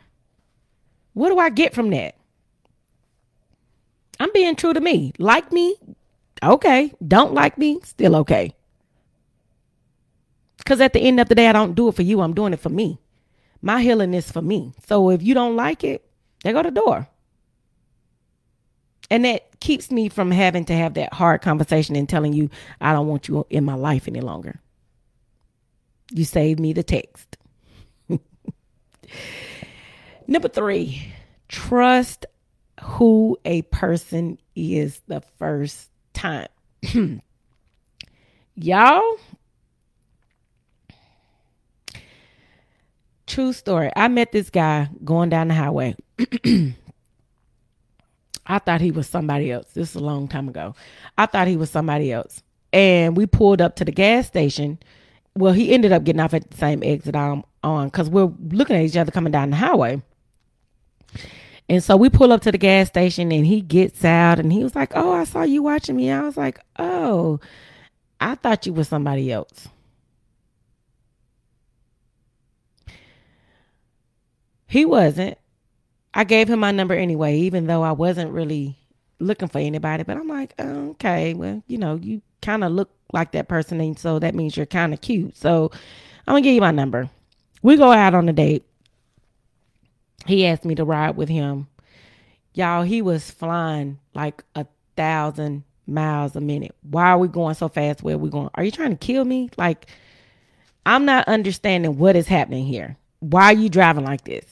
What 1.13 1.29
do 1.29 1.39
I 1.39 1.49
get 1.49 1.73
from 1.73 1.91
that? 1.91 2.15
I'm 4.19 4.31
being 4.33 4.55
true 4.55 4.73
to 4.73 4.81
me. 4.81 5.13
Like 5.17 5.51
me, 5.53 5.75
okay. 6.43 6.93
Don't 7.07 7.33
like 7.33 7.57
me, 7.57 7.79
still 7.83 8.17
okay. 8.17 8.53
Because 10.57 10.81
at 10.81 10.91
the 10.91 10.99
end 10.99 11.21
of 11.21 11.29
the 11.29 11.35
day, 11.35 11.47
I 11.47 11.53
don't 11.53 11.73
do 11.73 11.87
it 11.87 11.95
for 11.95 12.01
you. 12.01 12.19
I'm 12.19 12.33
doing 12.33 12.51
it 12.53 12.59
for 12.59 12.69
me. 12.69 12.99
My 13.61 13.81
healing 13.81 14.13
is 14.13 14.31
for 14.31 14.41
me. 14.41 14.73
So 14.87 15.09
if 15.09 15.21
you 15.21 15.33
don't 15.33 15.55
like 15.55 15.83
it, 15.83 16.05
they 16.43 16.53
go 16.53 16.63
to 16.63 16.71
the 16.71 16.79
door. 16.79 17.07
And 19.11 19.25
that 19.25 19.59
keeps 19.59 19.91
me 19.91 20.07
from 20.09 20.31
having 20.31 20.65
to 20.65 20.73
have 20.73 20.93
that 20.93 21.13
hard 21.13 21.41
conversation 21.41 21.95
and 21.95 22.07
telling 22.07 22.33
you, 22.33 22.49
I 22.79 22.93
don't 22.93 23.07
want 23.07 23.27
you 23.27 23.45
in 23.49 23.65
my 23.65 23.73
life 23.73 24.07
any 24.07 24.21
longer. 24.21 24.61
You 26.11 26.25
saved 26.25 26.59
me 26.59 26.73
the 26.73 26.83
text. 26.83 27.37
Number 30.27 30.47
three, 30.47 31.11
trust 31.47 32.25
who 32.81 33.37
a 33.45 33.63
person 33.63 34.37
is 34.55 35.01
the 35.07 35.21
first 35.37 35.89
time. 36.13 36.47
Y'all, 38.55 39.17
true 43.29 43.53
story. 43.53 43.91
I 43.95 44.09
met 44.09 44.31
this 44.31 44.49
guy 44.49 44.89
going 45.05 45.29
down 45.29 45.47
the 45.47 45.53
highway. 45.53 45.95
I 48.45 48.59
thought 48.59 48.81
he 48.81 48.91
was 48.91 49.07
somebody 49.07 49.51
else. 49.51 49.67
This 49.73 49.91
is 49.91 49.95
a 49.95 50.03
long 50.03 50.27
time 50.27 50.49
ago. 50.49 50.75
I 51.17 51.27
thought 51.27 51.47
he 51.47 51.55
was 51.55 51.69
somebody 51.69 52.11
else. 52.11 52.41
And 52.73 53.15
we 53.15 53.25
pulled 53.27 53.61
up 53.61 53.75
to 53.77 53.85
the 53.85 53.91
gas 53.91 54.27
station. 54.27 54.79
Well, 55.35 55.53
he 55.53 55.71
ended 55.71 55.91
up 55.91 56.03
getting 56.03 56.19
off 56.19 56.33
at 56.33 56.49
the 56.49 56.57
same 56.57 56.83
exit 56.83 57.15
I'm 57.15 57.43
on 57.63 57.87
because 57.87 58.09
we're 58.09 58.31
looking 58.49 58.75
at 58.75 58.81
each 58.81 58.97
other 58.97 59.11
coming 59.11 59.31
down 59.31 59.51
the 59.51 59.55
highway. 59.55 60.01
And 61.69 61.83
so 61.83 61.95
we 61.95 62.09
pull 62.09 62.33
up 62.33 62.41
to 62.41 62.51
the 62.51 62.57
gas 62.57 62.87
station 62.87 63.31
and 63.31 63.45
he 63.45 63.61
gets 63.61 64.03
out 64.03 64.39
and 64.39 64.51
he 64.51 64.63
was 64.63 64.75
like, 64.75 64.93
Oh, 64.95 65.11
I 65.11 65.23
saw 65.23 65.43
you 65.43 65.61
watching 65.61 65.95
me. 65.95 66.11
I 66.11 66.21
was 66.21 66.35
like, 66.35 66.59
Oh, 66.79 67.39
I 68.19 68.33
thought 68.35 68.65
you 68.65 68.73
was 68.73 68.87
somebody 68.87 69.31
else. 69.31 69.69
He 74.69 74.85
wasn't. 74.85 75.37
I 76.13 76.23
gave 76.23 76.47
him 76.47 76.59
my 76.59 76.71
number 76.71 76.93
anyway, 76.93 77.37
even 77.39 77.65
though 77.65 77.81
I 77.81 77.91
wasn't 77.91 78.31
really 78.31 78.77
looking 79.19 79.47
for 79.47 79.57
anybody. 79.59 80.03
But 80.03 80.17
I'm 80.17 80.27
like, 80.27 80.53
okay, 80.59 81.33
well, 81.33 81.63
you 81.67 81.79
know, 81.79 81.95
you 81.95 82.21
kind 82.41 82.63
of 82.63 82.71
look 82.71 82.91
like 83.11 83.31
that 83.31 83.47
person, 83.47 83.81
and 83.81 83.97
so 83.97 84.19
that 84.19 84.35
means 84.35 84.55
you're 84.55 84.67
kind 84.67 84.93
of 84.93 85.01
cute. 85.01 85.35
So 85.35 85.71
I'm 86.27 86.33
gonna 86.33 86.41
give 86.41 86.53
you 86.53 86.61
my 86.61 86.71
number. 86.71 87.09
We 87.63 87.77
go 87.77 87.91
out 87.91 88.13
on 88.13 88.29
a 88.29 88.33
date. 88.33 88.63
He 90.27 90.45
asked 90.45 90.65
me 90.65 90.75
to 90.75 90.85
ride 90.85 91.17
with 91.17 91.29
him. 91.29 91.67
Y'all, 92.53 92.83
he 92.83 93.01
was 93.01 93.31
flying 93.31 93.99
like 94.13 94.43
a 94.55 94.67
thousand 94.95 95.63
miles 95.87 96.35
a 96.35 96.41
minute. 96.41 96.75
Why 96.83 97.09
are 97.09 97.17
we 97.17 97.27
going 97.27 97.55
so 97.55 97.69
fast? 97.69 98.03
Where 98.03 98.15
are 98.15 98.19
we 98.19 98.29
going? 98.29 98.49
Are 98.53 98.63
you 98.63 98.71
trying 98.71 98.91
to 98.91 98.97
kill 98.97 99.25
me? 99.25 99.49
Like, 99.57 99.87
I'm 100.85 101.05
not 101.05 101.27
understanding 101.27 101.97
what 101.97 102.15
is 102.15 102.27
happening 102.27 102.65
here. 102.65 102.97
Why 103.19 103.45
are 103.45 103.53
you 103.53 103.69
driving 103.69 104.05
like 104.05 104.23
this? 104.23 104.45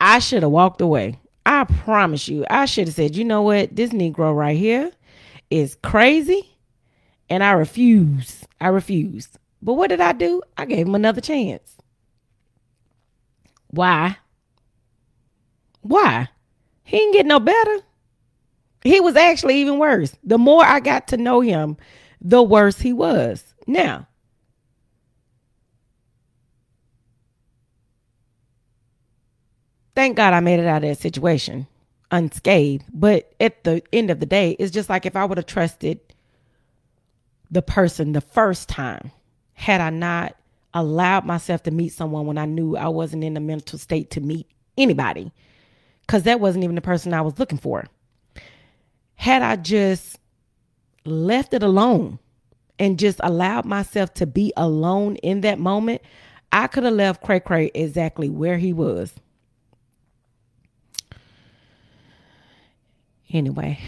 I 0.00 0.18
should 0.18 0.42
have 0.42 0.52
walked 0.52 0.80
away. 0.80 1.18
I 1.44 1.64
promise 1.64 2.28
you. 2.28 2.46
I 2.48 2.64
should 2.66 2.88
have 2.88 2.94
said, 2.94 3.16
you 3.16 3.24
know 3.24 3.42
what? 3.42 3.74
This 3.74 3.90
Negro 3.90 4.34
right 4.34 4.56
here 4.56 4.90
is 5.50 5.76
crazy. 5.82 6.48
And 7.28 7.44
I 7.44 7.52
refuse. 7.52 8.44
I 8.60 8.68
refuse. 8.68 9.28
But 9.62 9.74
what 9.74 9.88
did 9.88 10.00
I 10.00 10.12
do? 10.12 10.42
I 10.56 10.64
gave 10.64 10.86
him 10.86 10.94
another 10.94 11.20
chance. 11.20 11.76
Why? 13.68 14.16
Why? 15.82 16.28
He 16.84 16.98
didn't 16.98 17.12
get 17.12 17.26
no 17.26 17.40
better. 17.40 17.78
He 18.82 19.00
was 19.00 19.16
actually 19.16 19.60
even 19.60 19.78
worse. 19.78 20.16
The 20.24 20.38
more 20.38 20.64
I 20.64 20.80
got 20.80 21.08
to 21.08 21.16
know 21.16 21.40
him, 21.40 21.76
the 22.20 22.42
worse 22.42 22.78
he 22.80 22.92
was. 22.92 23.44
Now, 23.66 24.08
thank 29.94 30.16
God 30.16 30.32
I 30.32 30.40
made 30.40 30.60
it 30.60 30.66
out 30.66 30.82
of 30.84 30.88
that 30.88 30.98
situation 30.98 31.66
unscathed. 32.10 32.84
But 32.92 33.32
at 33.40 33.64
the 33.64 33.82
end 33.92 34.10
of 34.10 34.20
the 34.20 34.26
day, 34.26 34.56
it's 34.58 34.72
just 34.72 34.88
like 34.88 35.06
if 35.06 35.16
I 35.16 35.24
would 35.24 35.38
have 35.38 35.46
trusted 35.46 36.00
the 37.50 37.62
person 37.62 38.12
the 38.12 38.20
first 38.20 38.68
time, 38.68 39.12
had 39.52 39.80
I 39.80 39.90
not 39.90 40.36
allowed 40.72 41.24
myself 41.24 41.62
to 41.64 41.70
meet 41.70 41.92
someone 41.92 42.26
when 42.26 42.38
I 42.38 42.46
knew 42.46 42.76
I 42.76 42.88
wasn't 42.88 43.24
in 43.24 43.34
the 43.34 43.40
mental 43.40 43.78
state 43.78 44.10
to 44.12 44.20
meet 44.20 44.46
anybody, 44.78 45.32
because 46.02 46.22
that 46.24 46.40
wasn't 46.40 46.64
even 46.64 46.76
the 46.76 46.80
person 46.80 47.12
I 47.12 47.20
was 47.20 47.38
looking 47.38 47.58
for 47.58 47.86
had 49.20 49.42
I 49.42 49.56
just 49.56 50.18
left 51.04 51.52
it 51.52 51.62
alone 51.62 52.18
and 52.78 52.98
just 52.98 53.20
allowed 53.22 53.66
myself 53.66 54.14
to 54.14 54.26
be 54.26 54.50
alone 54.56 55.16
in 55.16 55.42
that 55.42 55.58
moment, 55.58 56.00
I 56.52 56.68
could 56.68 56.84
have 56.84 56.94
left 56.94 57.22
Cray 57.22 57.38
Cray 57.38 57.70
exactly 57.74 58.30
where 58.30 58.56
he 58.56 58.72
was. 58.72 59.12
Anyway, 63.32 63.78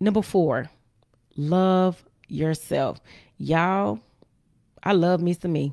number 0.00 0.22
four, 0.22 0.70
love 1.36 2.04
yourself. 2.28 3.00
Y'all, 3.38 4.00
I 4.82 4.92
love 4.92 5.20
me 5.22 5.34
some 5.34 5.52
me. 5.52 5.72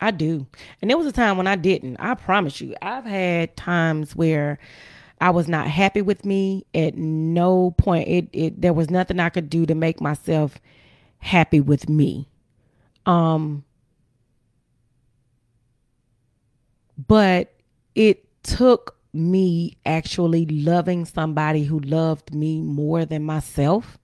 I 0.00 0.10
do. 0.10 0.46
And 0.80 0.90
there 0.90 0.96
was 0.96 1.06
a 1.06 1.12
time 1.12 1.36
when 1.36 1.46
I 1.46 1.56
didn't. 1.56 1.98
I 1.98 2.14
promise 2.14 2.60
you. 2.60 2.74
I've 2.80 3.04
had 3.04 3.56
times 3.56 4.16
where 4.16 4.58
I 5.20 5.30
was 5.30 5.46
not 5.46 5.66
happy 5.66 6.00
with 6.00 6.24
me 6.24 6.64
at 6.74 6.96
no 6.96 7.72
point. 7.72 8.08
It, 8.08 8.28
it 8.32 8.60
there 8.60 8.72
was 8.72 8.90
nothing 8.90 9.20
I 9.20 9.28
could 9.28 9.50
do 9.50 9.66
to 9.66 9.74
make 9.74 10.00
myself 10.00 10.58
happy 11.18 11.60
with 11.60 11.88
me. 11.88 12.28
Um 13.04 13.64
but 17.06 17.52
it 17.94 18.24
took 18.42 18.96
me 19.12 19.76
actually 19.84 20.46
loving 20.46 21.04
somebody 21.04 21.64
who 21.64 21.80
loved 21.80 22.34
me 22.34 22.60
more 22.60 23.04
than 23.04 23.24
myself 23.24 23.98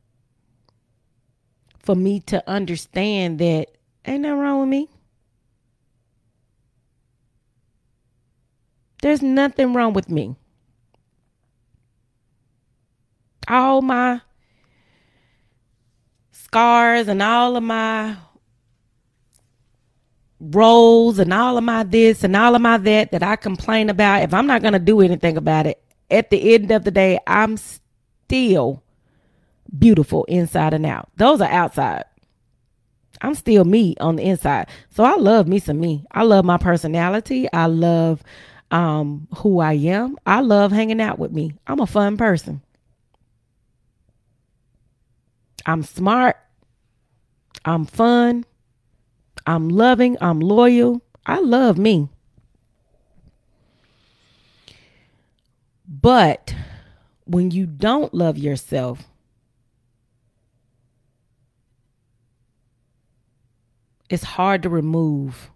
for 1.78 1.94
me 1.94 2.20
to 2.20 2.42
understand 2.48 3.38
that 3.38 3.68
ain't 4.04 4.22
nothing 4.22 4.38
wrong 4.38 4.60
with 4.60 4.68
me. 4.68 4.88
There's 9.02 9.22
nothing 9.22 9.72
wrong 9.72 9.92
with 9.92 10.08
me 10.08 10.36
all 13.48 13.82
my 13.82 14.20
scars 16.32 17.08
and 17.08 17.22
all 17.22 17.56
of 17.56 17.62
my 17.62 18.16
roles 20.50 21.18
and 21.18 21.32
all 21.32 21.58
of 21.58 21.64
my 21.64 21.82
this 21.82 22.24
and 22.24 22.36
all 22.36 22.54
of 22.54 22.62
my 22.62 22.76
that 22.78 23.10
that 23.12 23.22
I 23.22 23.36
complain 23.36 23.90
about, 23.90 24.22
if 24.22 24.34
I'm 24.34 24.46
not 24.46 24.62
going 24.62 24.74
to 24.74 24.78
do 24.78 25.00
anything 25.00 25.36
about 25.36 25.66
it, 25.66 25.82
at 26.10 26.30
the 26.30 26.54
end 26.54 26.70
of 26.70 26.84
the 26.84 26.90
day, 26.90 27.18
I'm 27.26 27.56
still 27.56 28.82
beautiful 29.78 30.24
inside 30.24 30.74
and 30.74 30.86
out. 30.86 31.10
Those 31.16 31.40
are 31.40 31.50
outside. 31.50 32.04
I'm 33.22 33.34
still 33.34 33.64
me 33.64 33.96
on 34.00 34.16
the 34.16 34.24
inside. 34.24 34.68
So 34.90 35.04
I 35.04 35.16
love 35.16 35.48
me 35.48 35.58
some 35.58 35.80
me. 35.80 36.04
I 36.10 36.22
love 36.22 36.44
my 36.44 36.58
personality. 36.58 37.48
I 37.52 37.66
love 37.66 38.22
um 38.70 39.28
who 39.38 39.60
I 39.60 39.74
am. 39.74 40.16
I 40.26 40.40
love 40.40 40.72
hanging 40.72 41.00
out 41.00 41.18
with 41.18 41.32
me. 41.32 41.54
I'm 41.66 41.80
a 41.80 41.86
fun 41.86 42.16
person. 42.16 42.62
I'm 45.64 45.82
smart. 45.82 46.36
I'm 47.64 47.86
fun. 47.86 48.44
I'm 49.46 49.68
loving. 49.68 50.16
I'm 50.20 50.40
loyal. 50.40 51.02
I 51.24 51.40
love 51.40 51.78
me. 51.78 52.08
But 55.88 56.54
when 57.24 57.50
you 57.50 57.66
don't 57.66 58.14
love 58.14 58.38
yourself, 58.38 59.04
it's 64.08 64.22
hard 64.22 64.62
to 64.62 64.68
remove 64.68 65.50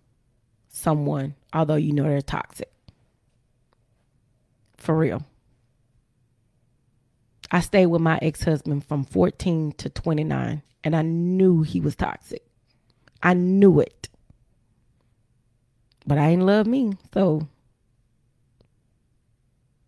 someone, 0.68 1.35
although 1.53 1.76
you 1.76 1.93
know 1.93 2.05
they're 2.05 2.20
toxic. 2.20 2.72
For 4.76 4.97
real. 4.97 5.24
I 7.51 7.61
stayed 7.61 7.87
with 7.87 8.01
my 8.01 8.18
ex 8.22 8.45
husband 8.45 8.85
from 8.85 9.05
14 9.05 9.72
to 9.72 9.91
29, 9.91 10.62
and 10.85 10.97
I 10.97 11.03
knew 11.03 11.62
he 11.62 11.81
was 11.81 11.97
toxic. 11.97 12.43
I 13.23 13.35
knew 13.35 13.81
it. 13.81 14.09
But 16.07 16.18
I 16.18 16.29
ain't 16.31 16.43
love 16.43 16.66
me. 16.66 16.95
So 17.12 17.47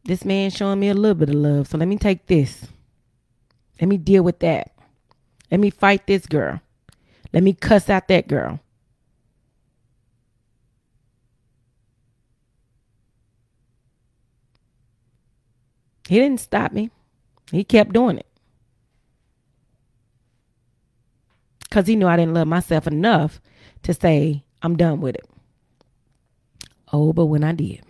this 0.05 0.25
man 0.25 0.51
showing 0.51 0.81
me 0.81 0.89
a 0.89 0.95
little 0.95 1.15
bit 1.15 1.31
of 1.31 1.35
love. 1.35 1.69
So 1.69 1.79
let 1.79 1.89
me 1.89 1.97
take 1.97 2.27
this. 2.27 2.67
Let 3.81 3.89
me 3.89 3.97
deal 3.97 4.23
with 4.23 4.41
that. 4.41 4.73
Let 5.51 5.61
me 5.61 5.71
fight 5.71 6.07
this 6.07 6.27
girl. 6.27 6.61
Let 7.33 7.43
me 7.43 7.53
cuss 7.55 7.89
out 7.91 8.09
that 8.09 8.29
girl. 8.29 8.61
He 16.09 16.17
didn't 16.19 16.41
stop 16.41 16.73
me. 16.73 16.91
He 17.51 17.65
kept 17.65 17.93
doing 17.93 18.19
it. 18.19 18.27
Because 21.73 21.87
he 21.87 21.97
knew 21.97 22.07
I 22.07 22.17
didn't 22.19 22.35
love 22.35 22.49
myself 22.49 22.87
enough 22.87 23.41
to 23.85 23.95
say, 23.95 24.45
I'm 24.61 24.77
done 24.77 25.01
with 25.01 25.15
it. 25.15 25.25
Oh, 26.93 27.15
but 27.15 27.25
when 27.25 27.43
I 27.43 27.53
did. 27.53 27.81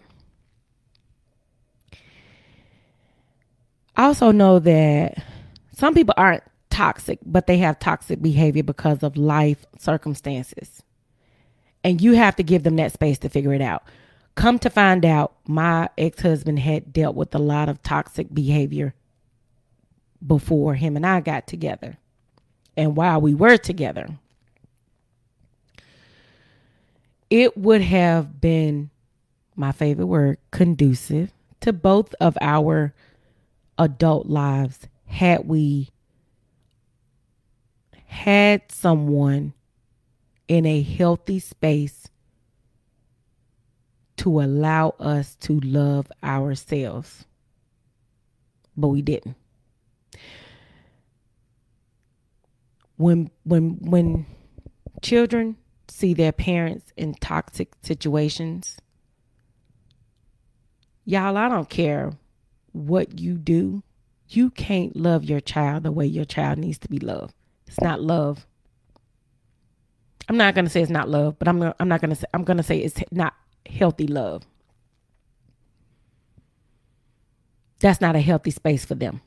I 3.96 4.04
also 4.04 4.30
know 4.30 4.60
that 4.60 5.20
some 5.72 5.94
people 5.94 6.14
aren't 6.16 6.44
toxic, 6.70 7.18
but 7.26 7.48
they 7.48 7.58
have 7.58 7.80
toxic 7.80 8.22
behavior 8.22 8.62
because 8.62 9.02
of 9.02 9.16
life 9.16 9.66
circumstances. 9.80 10.84
And 11.82 12.00
you 12.00 12.12
have 12.12 12.36
to 12.36 12.44
give 12.44 12.62
them 12.62 12.76
that 12.76 12.92
space 12.92 13.18
to 13.18 13.28
figure 13.28 13.52
it 13.52 13.60
out. 13.60 13.82
Come 14.36 14.60
to 14.60 14.70
find 14.70 15.04
out, 15.04 15.34
my 15.48 15.88
ex 15.98 16.22
husband 16.22 16.60
had 16.60 16.92
dealt 16.92 17.16
with 17.16 17.34
a 17.34 17.40
lot 17.40 17.68
of 17.68 17.82
toxic 17.82 18.32
behavior 18.32 18.94
before 20.24 20.76
him 20.76 20.94
and 20.94 21.04
I 21.04 21.18
got 21.18 21.48
together 21.48 21.98
and 22.76 22.96
while 22.96 23.20
we 23.20 23.34
were 23.34 23.56
together. 23.56 24.08
It 27.30 27.56
would 27.56 27.82
have 27.82 28.40
been 28.40 28.90
my 29.56 29.72
favorite 29.72 30.06
word 30.06 30.38
conducive 30.50 31.32
to 31.60 31.72
both 31.72 32.14
of 32.20 32.36
our 32.40 32.94
adult 33.78 34.26
lives 34.26 34.80
had 35.06 35.46
we 35.46 35.88
had 38.06 38.62
someone 38.70 39.54
in 40.48 40.66
a 40.66 40.82
healthy 40.82 41.38
space 41.38 42.08
to 44.18 44.40
allow 44.40 44.90
us 45.00 45.36
to 45.36 45.58
love 45.60 46.12
ourselves. 46.22 47.24
But 48.76 48.88
we 48.88 49.02
didn't. 49.02 49.36
When 52.96 53.30
when 53.44 53.78
when 53.80 54.26
children 55.02 55.56
see 55.88 56.14
their 56.14 56.32
parents 56.32 56.92
in 56.96 57.14
toxic 57.14 57.72
situations. 57.82 58.78
Y'all, 61.04 61.36
I 61.36 61.48
don't 61.48 61.68
care 61.68 62.12
what 62.72 63.18
you 63.18 63.36
do. 63.36 63.82
You 64.28 64.50
can't 64.50 64.96
love 64.96 65.24
your 65.24 65.40
child 65.40 65.82
the 65.82 65.92
way 65.92 66.06
your 66.06 66.24
child 66.24 66.58
needs 66.58 66.78
to 66.78 66.88
be 66.88 66.98
loved. 66.98 67.34
It's 67.66 67.80
not 67.80 68.00
love. 68.00 68.46
I'm 70.28 70.36
not 70.36 70.54
going 70.54 70.64
to 70.64 70.70
say 70.70 70.80
it's 70.80 70.90
not 70.90 71.08
love, 71.08 71.38
but 71.38 71.48
I'm 71.48 71.74
I'm 71.78 71.88
not 71.88 72.00
going 72.00 72.10
to 72.10 72.16
say 72.16 72.26
I'm 72.32 72.44
going 72.44 72.56
to 72.56 72.62
say 72.62 72.78
it's 72.78 73.02
not 73.10 73.34
healthy 73.66 74.06
love. 74.06 74.44
That's 77.80 78.00
not 78.00 78.14
a 78.14 78.20
healthy 78.20 78.52
space 78.52 78.84
for 78.84 78.94
them. 78.94 79.20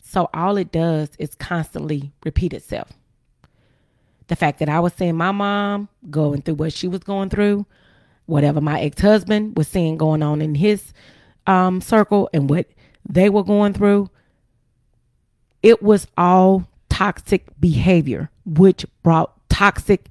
So 0.00 0.28
all 0.34 0.56
it 0.56 0.72
does 0.72 1.10
is 1.18 1.34
constantly 1.34 2.12
repeat 2.24 2.52
itself. 2.52 2.92
The 4.28 4.36
fact 4.36 4.58
that 4.60 4.68
I 4.68 4.80
was 4.80 4.92
seeing 4.92 5.16
my 5.16 5.32
mom 5.32 5.88
going 6.08 6.42
through 6.42 6.54
what 6.54 6.72
she 6.72 6.88
was 6.88 7.00
going 7.00 7.30
through, 7.30 7.66
whatever 8.26 8.60
my 8.60 8.80
ex 8.80 9.00
husband 9.00 9.56
was 9.56 9.68
seeing 9.68 9.96
going 9.96 10.22
on 10.22 10.40
in 10.40 10.54
his 10.54 10.92
um, 11.46 11.80
circle 11.80 12.30
and 12.32 12.48
what 12.48 12.66
they 13.08 13.28
were 13.28 13.42
going 13.42 13.72
through, 13.72 14.10
it 15.62 15.82
was 15.82 16.06
all 16.16 16.66
toxic 16.88 17.48
behavior, 17.60 18.30
which 18.44 18.86
brought 19.02 19.32
toxic 19.48 20.06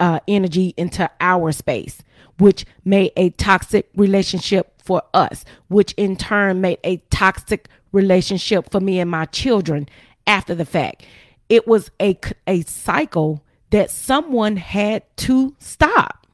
uh, 0.00 0.20
energy 0.28 0.74
into 0.76 1.10
our 1.20 1.52
space, 1.52 2.02
which 2.38 2.64
made 2.84 3.12
a 3.16 3.30
toxic 3.30 3.88
relationship 3.96 4.80
for 4.82 5.02
us, 5.14 5.44
which 5.68 5.92
in 5.92 6.16
turn 6.16 6.60
made 6.60 6.78
a 6.84 6.96
toxic 7.10 7.68
relationship 7.92 8.70
for 8.70 8.80
me 8.80 9.00
and 9.00 9.10
my 9.10 9.24
children 9.26 9.88
after 10.26 10.54
the 10.54 10.64
fact. 10.64 11.04
It 11.48 11.66
was 11.66 11.90
a, 12.00 12.18
a 12.46 12.62
cycle 12.62 13.44
that 13.70 13.90
someone 13.90 14.56
had 14.56 15.04
to 15.18 15.54
stop. 15.58 16.26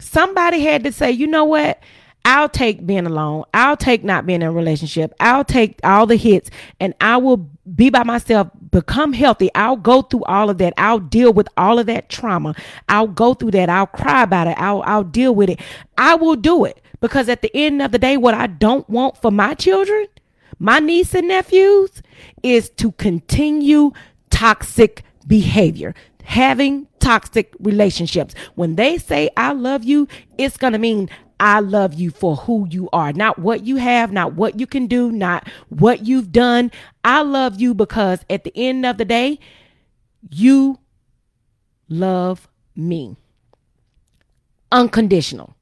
Somebody 0.00 0.60
had 0.60 0.84
to 0.84 0.92
say, 0.92 1.10
you 1.10 1.26
know 1.26 1.44
what? 1.44 1.80
I'll 2.24 2.48
take 2.48 2.86
being 2.86 3.06
alone. 3.06 3.44
I'll 3.52 3.76
take 3.76 4.04
not 4.04 4.26
being 4.26 4.42
in 4.42 4.48
a 4.48 4.52
relationship. 4.52 5.12
I'll 5.18 5.44
take 5.44 5.80
all 5.82 6.06
the 6.06 6.16
hits 6.16 6.50
and 6.78 6.94
I 7.00 7.16
will 7.16 7.50
be 7.74 7.90
by 7.90 8.04
myself, 8.04 8.48
become 8.70 9.12
healthy. 9.12 9.50
I'll 9.54 9.76
go 9.76 10.02
through 10.02 10.24
all 10.24 10.50
of 10.50 10.58
that. 10.58 10.74
I'll 10.76 11.00
deal 11.00 11.32
with 11.32 11.48
all 11.56 11.78
of 11.78 11.86
that 11.86 12.08
trauma. 12.10 12.54
I'll 12.88 13.08
go 13.08 13.34
through 13.34 13.52
that. 13.52 13.68
I'll 13.68 13.86
cry 13.86 14.22
about 14.22 14.46
it. 14.48 14.56
I'll, 14.58 14.82
I'll 14.82 15.04
deal 15.04 15.34
with 15.34 15.50
it. 15.50 15.60
I 15.98 16.14
will 16.14 16.36
do 16.36 16.64
it 16.64 16.81
because 17.02 17.28
at 17.28 17.42
the 17.42 17.54
end 17.54 17.82
of 17.82 17.92
the 17.92 17.98
day, 17.98 18.16
what 18.16 18.32
I 18.32 18.46
don't 18.46 18.88
want 18.88 19.20
for 19.20 19.30
my 19.30 19.52
children, 19.52 20.06
my 20.58 20.78
niece 20.78 21.14
and 21.14 21.28
nephews, 21.28 22.02
is 22.42 22.70
to 22.70 22.92
continue 22.92 23.92
toxic 24.30 25.02
behavior 25.26 25.94
having 26.24 26.86
toxic 27.00 27.54
relationships. 27.58 28.34
When 28.54 28.76
they 28.76 28.98
say, 28.98 29.30
I 29.36 29.52
love 29.52 29.84
you, 29.84 30.08
it's 30.38 30.56
going 30.56 30.72
to 30.72 30.78
mean 30.78 31.10
I 31.40 31.60
love 31.60 31.94
you 31.94 32.10
for 32.10 32.36
who 32.36 32.68
you 32.70 32.88
are, 32.92 33.12
not 33.12 33.38
what 33.38 33.66
you 33.66 33.76
have, 33.76 34.12
not 34.12 34.34
what 34.34 34.60
you 34.60 34.66
can 34.66 34.86
do, 34.86 35.10
not 35.10 35.48
what 35.68 36.06
you've 36.06 36.30
done. 36.30 36.70
I 37.04 37.22
love 37.22 37.60
you 37.60 37.74
because 37.74 38.20
at 38.30 38.44
the 38.44 38.52
end 38.54 38.86
of 38.86 38.98
the 38.98 39.04
day, 39.04 39.40
you 40.30 40.78
love 41.88 42.48
me. 42.76 43.16
Unconditional. 44.70 45.56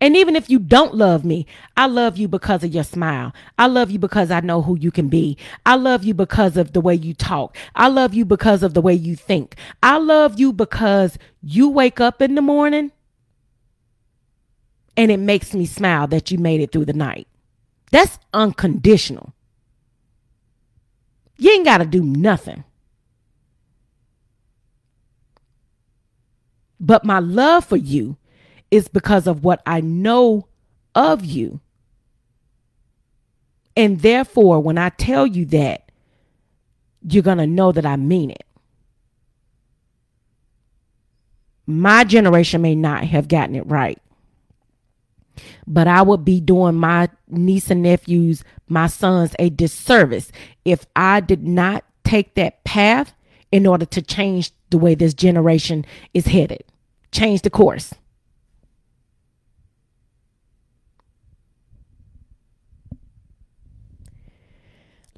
And 0.00 0.14
even 0.14 0.36
if 0.36 0.50
you 0.50 0.58
don't 0.58 0.94
love 0.94 1.24
me, 1.24 1.46
I 1.76 1.86
love 1.86 2.18
you 2.18 2.28
because 2.28 2.62
of 2.62 2.74
your 2.74 2.84
smile. 2.84 3.32
I 3.58 3.66
love 3.66 3.90
you 3.90 3.98
because 3.98 4.30
I 4.30 4.40
know 4.40 4.60
who 4.60 4.76
you 4.76 4.90
can 4.90 5.08
be. 5.08 5.38
I 5.64 5.76
love 5.76 6.04
you 6.04 6.12
because 6.12 6.58
of 6.58 6.72
the 6.72 6.82
way 6.82 6.94
you 6.94 7.14
talk. 7.14 7.56
I 7.74 7.88
love 7.88 8.12
you 8.12 8.26
because 8.26 8.62
of 8.62 8.74
the 8.74 8.82
way 8.82 8.92
you 8.92 9.16
think. 9.16 9.56
I 9.82 9.96
love 9.96 10.38
you 10.38 10.52
because 10.52 11.18
you 11.42 11.70
wake 11.70 11.98
up 11.98 12.20
in 12.20 12.34
the 12.34 12.42
morning 12.42 12.92
and 14.98 15.10
it 15.10 15.18
makes 15.18 15.54
me 15.54 15.64
smile 15.64 16.06
that 16.08 16.30
you 16.30 16.38
made 16.38 16.60
it 16.60 16.72
through 16.72 16.86
the 16.86 16.92
night. 16.92 17.26
That's 17.90 18.18
unconditional. 18.34 19.32
You 21.38 21.52
ain't 21.52 21.64
got 21.64 21.78
to 21.78 21.86
do 21.86 22.02
nothing. 22.02 22.64
But 26.78 27.04
my 27.04 27.18
love 27.18 27.64
for 27.64 27.76
you 27.76 28.18
is 28.76 28.88
because 28.88 29.26
of 29.26 29.42
what 29.42 29.62
I 29.66 29.80
know 29.80 30.46
of 30.94 31.24
you. 31.24 31.60
And 33.76 34.00
therefore, 34.00 34.60
when 34.60 34.78
I 34.78 34.90
tell 34.90 35.26
you 35.26 35.44
that, 35.46 35.90
you're 37.02 37.22
going 37.22 37.38
to 37.38 37.46
know 37.46 37.72
that 37.72 37.86
I 37.86 37.96
mean 37.96 38.30
it. 38.30 38.44
My 41.66 42.04
generation 42.04 42.62
may 42.62 42.74
not 42.74 43.04
have 43.04 43.28
gotten 43.28 43.56
it 43.56 43.66
right, 43.66 43.98
but 45.66 45.88
I 45.88 46.02
would 46.02 46.24
be 46.24 46.40
doing 46.40 46.76
my 46.76 47.08
niece 47.28 47.70
and 47.70 47.82
nephews, 47.82 48.44
my 48.68 48.86
sons, 48.86 49.34
a 49.38 49.50
disservice 49.50 50.30
if 50.64 50.86
I 50.94 51.20
did 51.20 51.46
not 51.46 51.84
take 52.04 52.34
that 52.34 52.62
path 52.62 53.12
in 53.50 53.66
order 53.66 53.84
to 53.86 54.00
change 54.00 54.52
the 54.70 54.78
way 54.78 54.94
this 54.94 55.12
generation 55.12 55.84
is 56.14 56.26
headed, 56.26 56.62
change 57.10 57.42
the 57.42 57.50
course. 57.50 57.92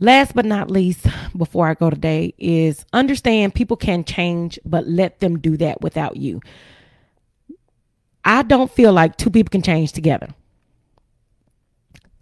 Last 0.01 0.35
but 0.35 0.45
not 0.45 0.71
least, 0.71 1.07
before 1.37 1.69
I 1.69 1.75
go 1.75 1.91
today, 1.91 2.35
is 2.39 2.85
understand 2.93 3.55
people 3.55 3.77
can 3.77 4.05
change, 4.05 4.59
but 4.65 4.87
let 4.87 5.19
them 5.21 5.39
do 5.39 5.57
that 5.57 5.81
without 5.81 6.17
you. 6.17 6.41
I 8.25 8.43
don't 8.43 8.71
feel 8.71 8.93
like 8.93 9.17
two 9.17 9.31
people 9.31 9.51
can 9.51 9.63
change 9.63 9.93
together. 9.93 10.29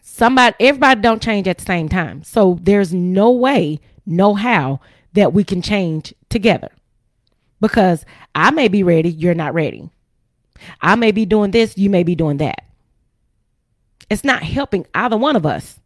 Somebody, 0.00 0.56
everybody 0.60 1.00
don't 1.02 1.20
change 1.20 1.46
at 1.46 1.58
the 1.58 1.64
same 1.64 1.88
time. 1.88 2.22
So 2.22 2.58
there's 2.62 2.94
no 2.94 3.30
way, 3.30 3.80
no 4.06 4.34
how 4.34 4.80
that 5.12 5.34
we 5.34 5.44
can 5.44 5.60
change 5.60 6.14
together. 6.30 6.70
Because 7.60 8.06
I 8.34 8.50
may 8.52 8.68
be 8.68 8.82
ready, 8.82 9.10
you're 9.10 9.34
not 9.34 9.52
ready. 9.52 9.90
I 10.80 10.94
may 10.94 11.12
be 11.12 11.26
doing 11.26 11.50
this, 11.50 11.76
you 11.76 11.90
may 11.90 12.02
be 12.02 12.14
doing 12.14 12.38
that. 12.38 12.64
It's 14.08 14.24
not 14.24 14.42
helping 14.42 14.86
either 14.94 15.16
one 15.16 15.36
of 15.36 15.44
us 15.44 15.80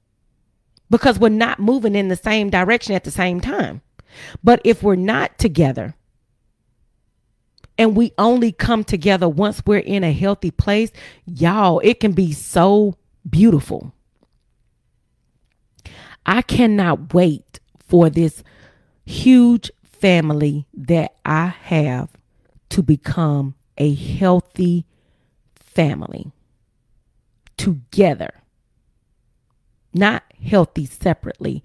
because 0.91 1.19
we're 1.19 1.29
not 1.29 1.61
moving 1.61 1.95
in 1.95 2.09
the 2.09 2.17
same 2.17 2.51
direction 2.51 2.95
at 2.95 3.05
the 3.05 3.11
same 3.11 3.41
time. 3.41 3.81
But 4.43 4.61
if 4.65 4.83
we're 4.83 4.97
not 4.97 5.39
together 5.39 5.95
and 7.79 7.97
we 7.97 8.13
only 8.19 8.53
come 8.53 8.85
together 8.85 9.29
once 9.29 9.63
we're 9.65 9.79
in 9.79 10.05
a 10.05 10.13
healthy 10.13 10.51
place, 10.51 10.91
y'all, 11.25 11.81
it 11.85 12.01
can 12.01 12.13
be 12.13 12.33
so 12.33 12.97
beautiful. 13.29 13.95
I 16.27 16.43
cannot 16.43 17.15
wait 17.15 17.61
for 17.87 18.11
this 18.11 18.43
huge 19.07 19.71
family 19.85 20.67
that 20.75 21.15
I 21.25 21.47
have 21.47 22.11
to 22.71 22.83
become 22.83 23.55
a 23.79 23.95
healthy 23.95 24.87
family 25.57 26.33
together. 27.57 28.33
Not 29.93 30.23
healthy 30.43 30.87
separately, 30.87 31.63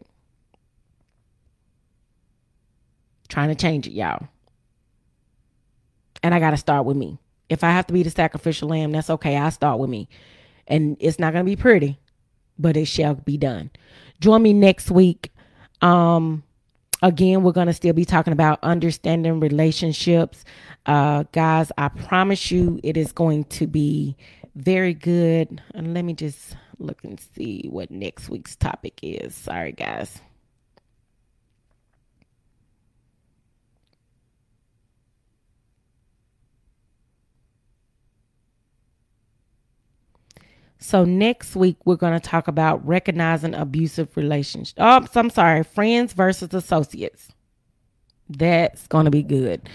Trying 3.32 3.50
to 3.50 3.56
change 3.56 3.88
it, 3.88 3.94
y'all. 3.94 4.28
And 6.22 6.36
I 6.36 6.40
got 6.40 6.52
to 6.52 6.58
start 6.58 6.86
with 6.86 6.98
me. 6.98 7.18
If 7.50 7.64
I 7.64 7.72
have 7.72 7.88
to 7.88 7.94
be 7.94 8.04
the 8.04 8.12
sacrificial 8.12 8.70
lamb, 8.70 8.92
that's 8.92 9.10
okay. 9.10 9.38
I 9.38 9.50
start 9.50 9.80
with 9.80 9.90
me. 9.90 10.08
And 10.68 10.96
it's 11.00 11.18
not 11.18 11.34
going 11.34 11.44
to 11.44 11.50
be 11.50 11.56
pretty 11.56 11.98
but 12.62 12.78
it 12.78 12.86
shall 12.86 13.16
be 13.16 13.38
done. 13.38 13.72
Join 14.20 14.44
me 14.44 14.54
next 14.54 14.92
week. 14.92 15.32
Um, 15.82 16.44
again, 17.02 17.44
we're 17.44 17.52
going 17.52 17.68
to 17.68 17.74
still 17.74 17.94
be 17.94 18.06
talking 18.06 18.34
about 18.34 18.60
understanding 18.62 19.40
relationships. 19.40 20.46
Uh, 20.86 21.24
guys, 21.32 21.72
I 21.78 21.90
promise 21.90 22.52
you 22.52 22.80
it 22.84 22.96
is 22.96 23.12
going 23.12 23.46
to 23.46 23.68
be 23.68 24.16
very 24.56 24.94
good. 24.94 25.62
And 25.74 25.94
let 25.94 26.06
me 26.06 26.14
just 26.14 26.56
look 26.78 27.04
and 27.04 27.20
see 27.36 27.68
what 27.70 27.90
next 27.90 28.30
week's 28.30 28.56
topic 28.56 29.00
is. 29.02 29.34
Sorry, 29.34 29.72
guys. 29.72 30.22
So 40.82 41.06
next 41.06 41.56
week 41.56 41.78
we're 41.86 41.96
going 41.96 42.20
to 42.20 42.28
talk 42.28 42.48
about 42.48 42.86
recognizing 42.86 43.54
abusive 43.54 44.18
relationships. 44.18 44.74
Oh, 44.78 45.08
I'm 45.16 45.30
sorry, 45.30 45.64
friends 45.64 46.14
versus 46.14 46.54
associates. 46.54 47.30
That's 48.30 48.88
going 48.88 49.06
to 49.06 49.12
be 49.12 49.24
good. 49.24 49.70